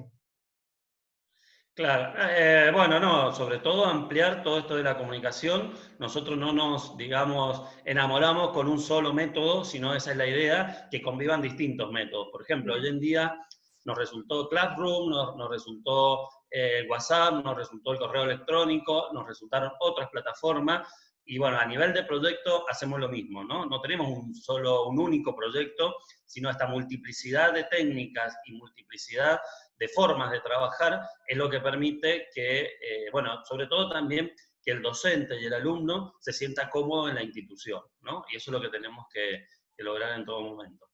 Claro, 1.75 2.13
eh, 2.17 2.71
bueno, 2.73 2.99
no, 2.99 3.31
sobre 3.31 3.59
todo 3.59 3.85
ampliar 3.85 4.41
todo 4.41 4.57
esto 4.57 4.75
de 4.75 4.81
la 4.81 4.97
comunicación. 4.97 5.73
Nosotros 5.99 6.35
no 6.35 6.51
nos, 6.51 6.97
digamos, 6.97 7.61
enamoramos 7.85 8.49
con 8.49 8.67
un 8.67 8.79
solo 8.79 9.13
método, 9.13 9.63
sino 9.63 9.93
esa 9.93 10.09
es 10.09 10.17
la 10.17 10.25
idea, 10.25 10.87
que 10.89 11.03
convivan 11.03 11.39
distintos 11.39 11.91
métodos. 11.91 12.29
Por 12.31 12.41
ejemplo, 12.41 12.73
hoy 12.73 12.87
en 12.87 12.99
día 12.99 13.39
nos 13.85 13.95
resultó 13.95 14.49
Classroom, 14.49 15.11
nos, 15.11 15.49
resultó 15.49 16.27
eh, 16.49 16.87
WhatsApp, 16.89 17.45
nos 17.45 17.55
resultó 17.55 17.91
el 17.93 17.99
correo 17.99 18.23
electrónico, 18.23 19.09
nos 19.13 19.27
resultaron 19.27 19.71
otras 19.79 20.09
plataformas. 20.09 20.87
Y 21.29 21.37
bueno, 21.37 21.59
a 21.59 21.65
nivel 21.65 21.93
de 21.93 22.05
proyecto 22.05 22.63
hacemos 22.69 23.01
lo 23.01 23.09
mismo, 23.09 23.43
¿no? 23.43 23.65
No 23.65 23.81
tenemos 23.81 24.07
un 24.07 24.33
solo, 24.33 24.87
un 24.87 24.97
único 24.97 25.35
proyecto, 25.35 25.95
sino 26.25 26.49
esta 26.49 26.67
multiplicidad 26.67 27.53
de 27.53 27.65
técnicas 27.65 28.33
y 28.45 28.53
multiplicidad 28.53 29.37
de 29.77 29.89
formas 29.89 30.31
de 30.31 30.39
trabajar 30.39 31.01
es 31.27 31.37
lo 31.37 31.49
que 31.49 31.59
permite 31.59 32.27
que, 32.33 32.61
eh, 32.61 33.09
bueno, 33.11 33.43
sobre 33.43 33.67
todo 33.67 33.89
también 33.89 34.31
que 34.63 34.71
el 34.71 34.81
docente 34.81 35.39
y 35.39 35.45
el 35.45 35.53
alumno 35.53 36.13
se 36.21 36.31
sienta 36.31 36.69
cómodo 36.69 37.09
en 37.09 37.15
la 37.15 37.23
institución, 37.23 37.81
¿no? 38.01 38.23
Y 38.31 38.37
eso 38.37 38.49
es 38.49 38.53
lo 38.53 38.61
que 38.61 38.69
tenemos 38.69 39.05
que, 39.13 39.45
lograr 39.79 40.17
en 40.17 40.25
todo 40.25 40.41
momento. 40.41 40.87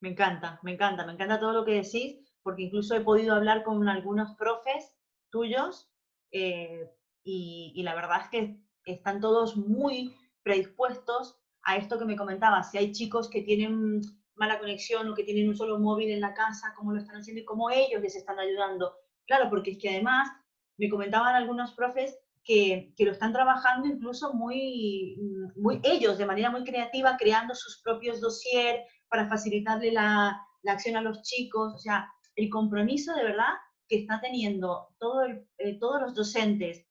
Me 0.00 0.08
encanta, 0.08 0.58
me 0.62 0.72
encanta, 0.72 1.06
me 1.06 1.12
encanta 1.12 1.38
todo 1.38 1.52
lo 1.52 1.64
que 1.64 1.82
decís, 1.82 2.18
porque 2.42 2.62
incluso 2.62 2.96
he 2.96 3.00
podido 3.00 3.32
hablar 3.32 3.62
con 3.62 3.88
algunos 3.88 4.34
profes 4.34 4.96
tuyos 5.30 5.88
eh, 6.32 6.90
y, 7.22 7.72
y 7.76 7.82
la 7.84 7.94
verdad 7.94 8.22
es 8.22 8.28
que 8.30 8.63
están 8.84 9.20
todos 9.20 9.56
muy 9.56 10.14
predispuestos 10.42 11.38
a 11.62 11.76
esto 11.76 11.98
que 11.98 12.04
me 12.04 12.16
comentabas. 12.16 12.70
Si 12.70 12.78
hay 12.78 12.92
chicos 12.92 13.28
que 13.28 13.42
tienen 13.42 14.00
mala 14.36 14.58
conexión 14.58 15.08
o 15.08 15.14
que 15.14 15.24
tienen 15.24 15.48
un 15.48 15.56
solo 15.56 15.78
móvil 15.78 16.10
en 16.10 16.20
la 16.20 16.34
casa, 16.34 16.74
cómo 16.76 16.92
lo 16.92 16.98
están 16.98 17.16
haciendo 17.16 17.40
y 17.40 17.44
cómo 17.44 17.70
ellos 17.70 18.02
les 18.02 18.16
están 18.16 18.38
ayudando. 18.38 18.94
Claro, 19.26 19.48
porque 19.48 19.72
es 19.72 19.78
que 19.78 19.90
además 19.90 20.28
me 20.76 20.90
comentaban 20.90 21.34
algunos 21.34 21.72
profes 21.72 22.18
que, 22.42 22.92
que, 22.96 23.04
lo 23.06 23.12
están 23.12 23.32
trabajando 23.32 23.88
incluso 23.88 24.34
muy, 24.34 25.16
muy 25.56 25.80
ellos, 25.82 26.18
de 26.18 26.26
manera 26.26 26.50
muy 26.50 26.64
creativa, 26.64 27.16
creando 27.16 27.54
sus 27.54 27.80
propios 27.82 28.20
dossiers 28.20 28.80
para 29.08 29.28
facilitarle 29.28 29.92
la, 29.92 30.38
la 30.62 30.72
acción 30.72 30.96
a 30.96 31.00
los 31.00 31.22
chicos. 31.22 31.72
O 31.74 31.78
sea, 31.78 32.10
el 32.36 32.50
compromiso 32.50 33.14
de 33.14 33.24
verdad 33.24 33.54
que 33.88 33.98
está 33.98 34.20
teniendo 34.20 34.88
todo 34.98 35.24
eh, 35.24 35.78
todos 35.78 36.02
los 36.02 36.14
docentes. 36.14 36.86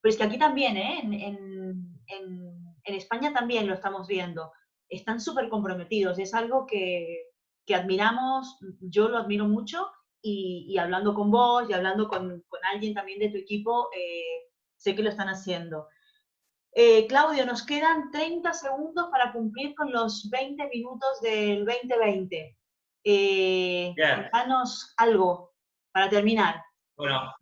Pero 0.00 0.10
es 0.10 0.16
que 0.16 0.24
aquí 0.24 0.38
también, 0.38 0.76
¿eh? 0.76 1.00
en, 1.02 1.12
en, 1.12 2.00
en, 2.06 2.76
en 2.84 2.94
España 2.94 3.32
también 3.32 3.66
lo 3.66 3.74
estamos 3.74 4.06
viendo 4.06 4.52
están 4.88 5.20
súper 5.20 5.48
comprometidos. 5.48 6.18
Es 6.18 6.34
algo 6.34 6.66
que, 6.66 7.24
admiramos, 7.74 8.58
yo 8.80 9.08
lo 9.08 9.18
admiro 9.18 9.46
mucho 9.46 9.90
y, 10.22 10.76
hablando 10.78 11.14
con 11.14 11.30
vos 11.30 11.68
y 11.68 11.74
hablando 11.74 12.08
con, 12.08 12.42
alguien 12.72 12.94
también 12.94 13.18
de 13.18 13.28
tu 13.28 13.36
equipo, 13.36 13.90
eh, 13.94 14.48
sé 14.76 14.94
que 14.94 15.02
lo 15.02 15.10
están 15.10 15.28
haciendo. 15.28 15.86
Eh, 16.72 17.06
Claudio, 17.06 17.44
nos 17.44 17.64
quedan 17.64 18.10
30 18.10 18.52
segundos 18.52 19.08
para 19.10 19.32
cumplir 19.32 19.74
con 19.74 19.92
los 19.92 20.28
20 20.30 20.68
minutos 20.68 21.20
del 21.20 21.64
2020. 21.64 22.56
Eh, 23.04 23.94
algo 24.96 25.52
para 25.92 26.08
terminar. 26.08 26.62
Bueno, 26.96 27.32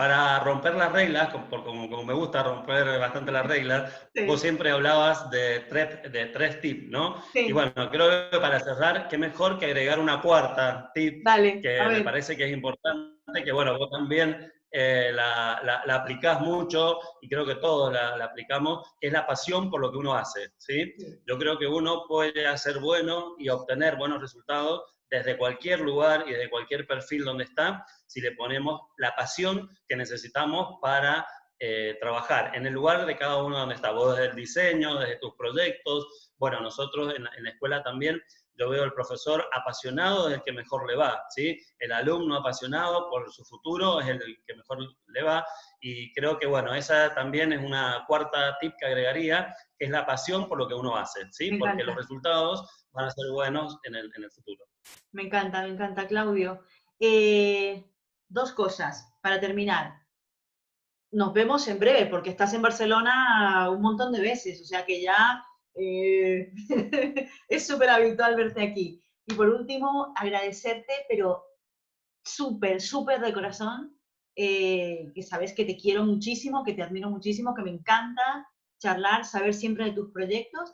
para 0.00 0.40
romper 0.40 0.76
las 0.76 0.90
reglas, 0.92 1.28
como, 1.28 1.88
como, 1.90 2.04
me 2.04 2.14
gusta 2.14 2.42
romper 2.42 2.98
bastante 2.98 3.30
las 3.30 3.44
reglas, 3.44 4.08
vos 4.26 4.40
siempre 4.40 4.70
hablabas 4.70 5.28
de 5.30 5.60
tres, 5.68 6.10
de 6.10 6.24
tres 6.28 6.58
tips, 6.62 6.88
¿no? 6.88 7.22
Y 7.34 7.52
bueno, 7.52 7.74
creo 7.90 8.30
que 8.30 8.38
para 8.38 8.58
cerrar, 8.60 9.08
qué 9.08 9.18
mejor 9.18 9.58
que 9.58 9.66
agregar 9.66 9.98
una 9.98 10.22
cuarta 10.22 10.90
tip, 10.94 11.22
que 11.60 11.78
me 11.86 12.00
parece 12.00 12.34
que 12.34 12.46
es 12.46 12.50
importante, 12.50 13.44
que 13.44 13.52
bueno, 13.52 13.76
vos 13.76 13.90
también 13.90 14.50
eh, 14.72 15.10
la, 15.12 15.60
la, 15.84 15.94
aplicás 15.94 16.40
mucho 16.40 16.98
y 17.20 17.28
creo 17.28 17.44
que 17.44 17.56
todos 17.56 17.92
la, 17.92 18.16
la, 18.16 18.24
aplicamos, 18.24 18.94
es 19.02 19.12
la 19.12 19.26
pasión 19.26 19.68
por 19.68 19.82
lo 19.82 19.92
que 19.92 19.98
uno 19.98 20.14
hace, 20.14 20.48
¿sí? 20.56 20.94
Yo 21.26 21.36
creo 21.36 21.58
que 21.58 21.66
uno 21.66 22.04
puede 22.08 22.46
hacer 22.46 22.78
bueno 22.78 23.34
y 23.38 23.50
obtener 23.50 23.96
buenos 23.96 24.22
resultados 24.22 24.80
desde 25.10 25.36
cualquier 25.36 25.80
lugar 25.80 26.24
y 26.26 26.32
desde 26.32 26.48
cualquier 26.48 26.86
perfil 26.86 27.24
donde 27.24 27.44
está, 27.44 27.84
si 28.06 28.20
le 28.20 28.32
ponemos 28.32 28.80
la 28.96 29.14
pasión 29.14 29.68
que 29.88 29.96
necesitamos 29.96 30.78
para 30.80 31.26
eh, 31.62 31.98
trabajar 32.00 32.56
en 32.56 32.66
el 32.66 32.72
lugar 32.72 33.04
de 33.04 33.18
cada 33.18 33.42
uno 33.42 33.58
donde 33.58 33.74
está, 33.74 33.90
vos 33.90 34.16
desde 34.16 34.30
el 34.30 34.36
diseño, 34.36 34.98
desde 34.98 35.18
tus 35.18 35.34
proyectos, 35.36 36.32
bueno, 36.38 36.58
nosotros 36.60 37.14
en 37.14 37.24
la, 37.24 37.50
escuela 37.50 37.82
también, 37.82 38.18
yo 38.54 38.70
veo 38.70 38.82
al 38.82 38.94
profesor 38.94 39.46
apasionado 39.52 40.28
es 40.28 40.36
el 40.36 40.42
que 40.42 40.52
mejor 40.52 40.88
le 40.88 40.96
va, 40.96 41.22
¿sí? 41.28 41.60
El 41.78 41.92
alumno 41.92 42.36
apasionado 42.36 43.10
por 43.10 43.30
su 43.30 43.44
futuro 43.44 44.00
es 44.00 44.08
el 44.08 44.20
que 44.46 44.54
mejor 44.54 44.78
le 45.08 45.22
va, 45.22 45.44
y 45.80 46.12
creo 46.14 46.38
que, 46.38 46.46
bueno, 46.46 46.74
esa 46.74 47.14
también 47.14 47.52
es 47.52 47.62
una 47.62 48.04
cuarta 48.06 48.56
tip 48.58 48.72
que 48.78 48.86
agregaría, 48.86 49.54
que 49.78 49.84
es 49.84 49.90
la 49.90 50.06
pasión 50.06 50.48
por 50.48 50.56
lo 50.56 50.66
que 50.66 50.74
uno 50.74 50.96
hace, 50.96 51.30
¿sí? 51.30 51.58
Porque 51.58 51.84
los 51.84 51.96
resultados 51.96 52.86
van 52.92 53.06
a 53.06 53.10
ser 53.10 53.30
buenos 53.32 53.78
en 53.84 53.96
el, 53.96 54.10
en 54.16 54.24
el 54.24 54.30
futuro. 54.30 54.64
Me 55.12 55.22
encanta, 55.24 55.62
me 55.62 55.68
encanta, 55.68 56.06
Claudio. 56.06 56.62
Eh, 56.98 57.84
dos 58.28 58.52
cosas 58.52 59.12
para 59.20 59.40
terminar. 59.40 60.00
Nos 61.12 61.32
vemos 61.32 61.66
en 61.68 61.78
breve, 61.78 62.06
porque 62.06 62.30
estás 62.30 62.54
en 62.54 62.62
Barcelona 62.62 63.68
un 63.70 63.82
montón 63.82 64.12
de 64.12 64.20
veces, 64.20 64.60
o 64.62 64.64
sea 64.64 64.86
que 64.86 65.02
ya 65.02 65.44
eh, 65.74 66.52
es 67.48 67.66
súper 67.66 67.90
habitual 67.90 68.36
verte 68.36 68.62
aquí. 68.62 69.02
Y 69.26 69.34
por 69.34 69.48
último, 69.48 70.12
agradecerte, 70.16 70.92
pero 71.08 71.44
súper, 72.24 72.80
súper 72.80 73.20
de 73.20 73.32
corazón, 73.32 73.96
eh, 74.36 75.10
que 75.14 75.22
sabes 75.22 75.52
que 75.52 75.64
te 75.64 75.76
quiero 75.76 76.04
muchísimo, 76.04 76.64
que 76.64 76.74
te 76.74 76.82
admiro 76.82 77.10
muchísimo, 77.10 77.54
que 77.54 77.62
me 77.62 77.70
encanta 77.70 78.48
charlar, 78.78 79.24
saber 79.24 79.54
siempre 79.54 79.86
de 79.86 79.92
tus 79.92 80.10
proyectos. 80.12 80.72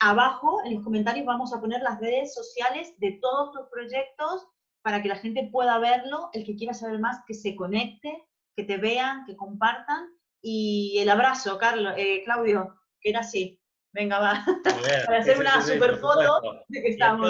Abajo 0.00 0.60
en 0.64 0.74
los 0.74 0.84
comentarios 0.84 1.26
vamos 1.26 1.52
a 1.52 1.60
poner 1.60 1.82
las 1.82 2.00
redes 2.00 2.32
sociales 2.32 2.94
de 2.98 3.18
todos 3.20 3.52
tus 3.52 3.68
proyectos 3.70 4.46
para 4.82 5.02
que 5.02 5.08
la 5.08 5.16
gente 5.16 5.48
pueda 5.50 5.78
verlo, 5.78 6.30
el 6.32 6.44
que 6.44 6.56
quiera 6.56 6.72
saber 6.72 7.00
más, 7.00 7.18
que 7.26 7.34
se 7.34 7.56
conecte, 7.56 8.24
que 8.56 8.64
te 8.64 8.76
vean, 8.76 9.24
que 9.26 9.36
compartan. 9.36 10.08
Y 10.40 10.98
el 11.00 11.10
abrazo, 11.10 11.58
Carlos, 11.58 11.94
eh, 11.96 12.22
Claudio, 12.24 12.76
que 13.00 13.10
era 13.10 13.20
así. 13.20 13.60
Venga, 13.92 14.18
va. 14.20 14.44
Para 15.06 15.18
hacer 15.18 15.38
una 15.38 15.60
super 15.62 15.96
foto 15.96 16.62
de 16.68 16.82
que 16.82 16.88
estamos. 16.90 17.28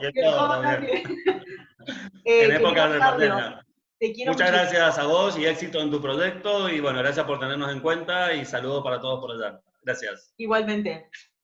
Y 0.00 0.20
todo, 0.20 0.64
eh, 2.24 2.44
en 2.44 2.52
época 2.52 2.88
de 2.88 2.98
pandemia. 2.98 3.66
Muchas 4.26 4.50
gracias 4.50 4.98
a 4.98 5.06
vos 5.06 5.38
y 5.38 5.46
éxito 5.46 5.80
en 5.80 5.90
tu 5.90 6.00
proyecto. 6.00 6.68
Y 6.68 6.80
bueno, 6.80 6.98
gracias 6.98 7.26
por 7.26 7.38
tenernos 7.38 7.72
en 7.72 7.80
cuenta 7.80 8.32
y 8.34 8.44
saludos 8.44 8.82
para 8.82 9.00
todos 9.00 9.20
por 9.20 9.32
allá. 9.32 9.60
Gracias. 9.82 10.34
Igualmente. 10.36 11.10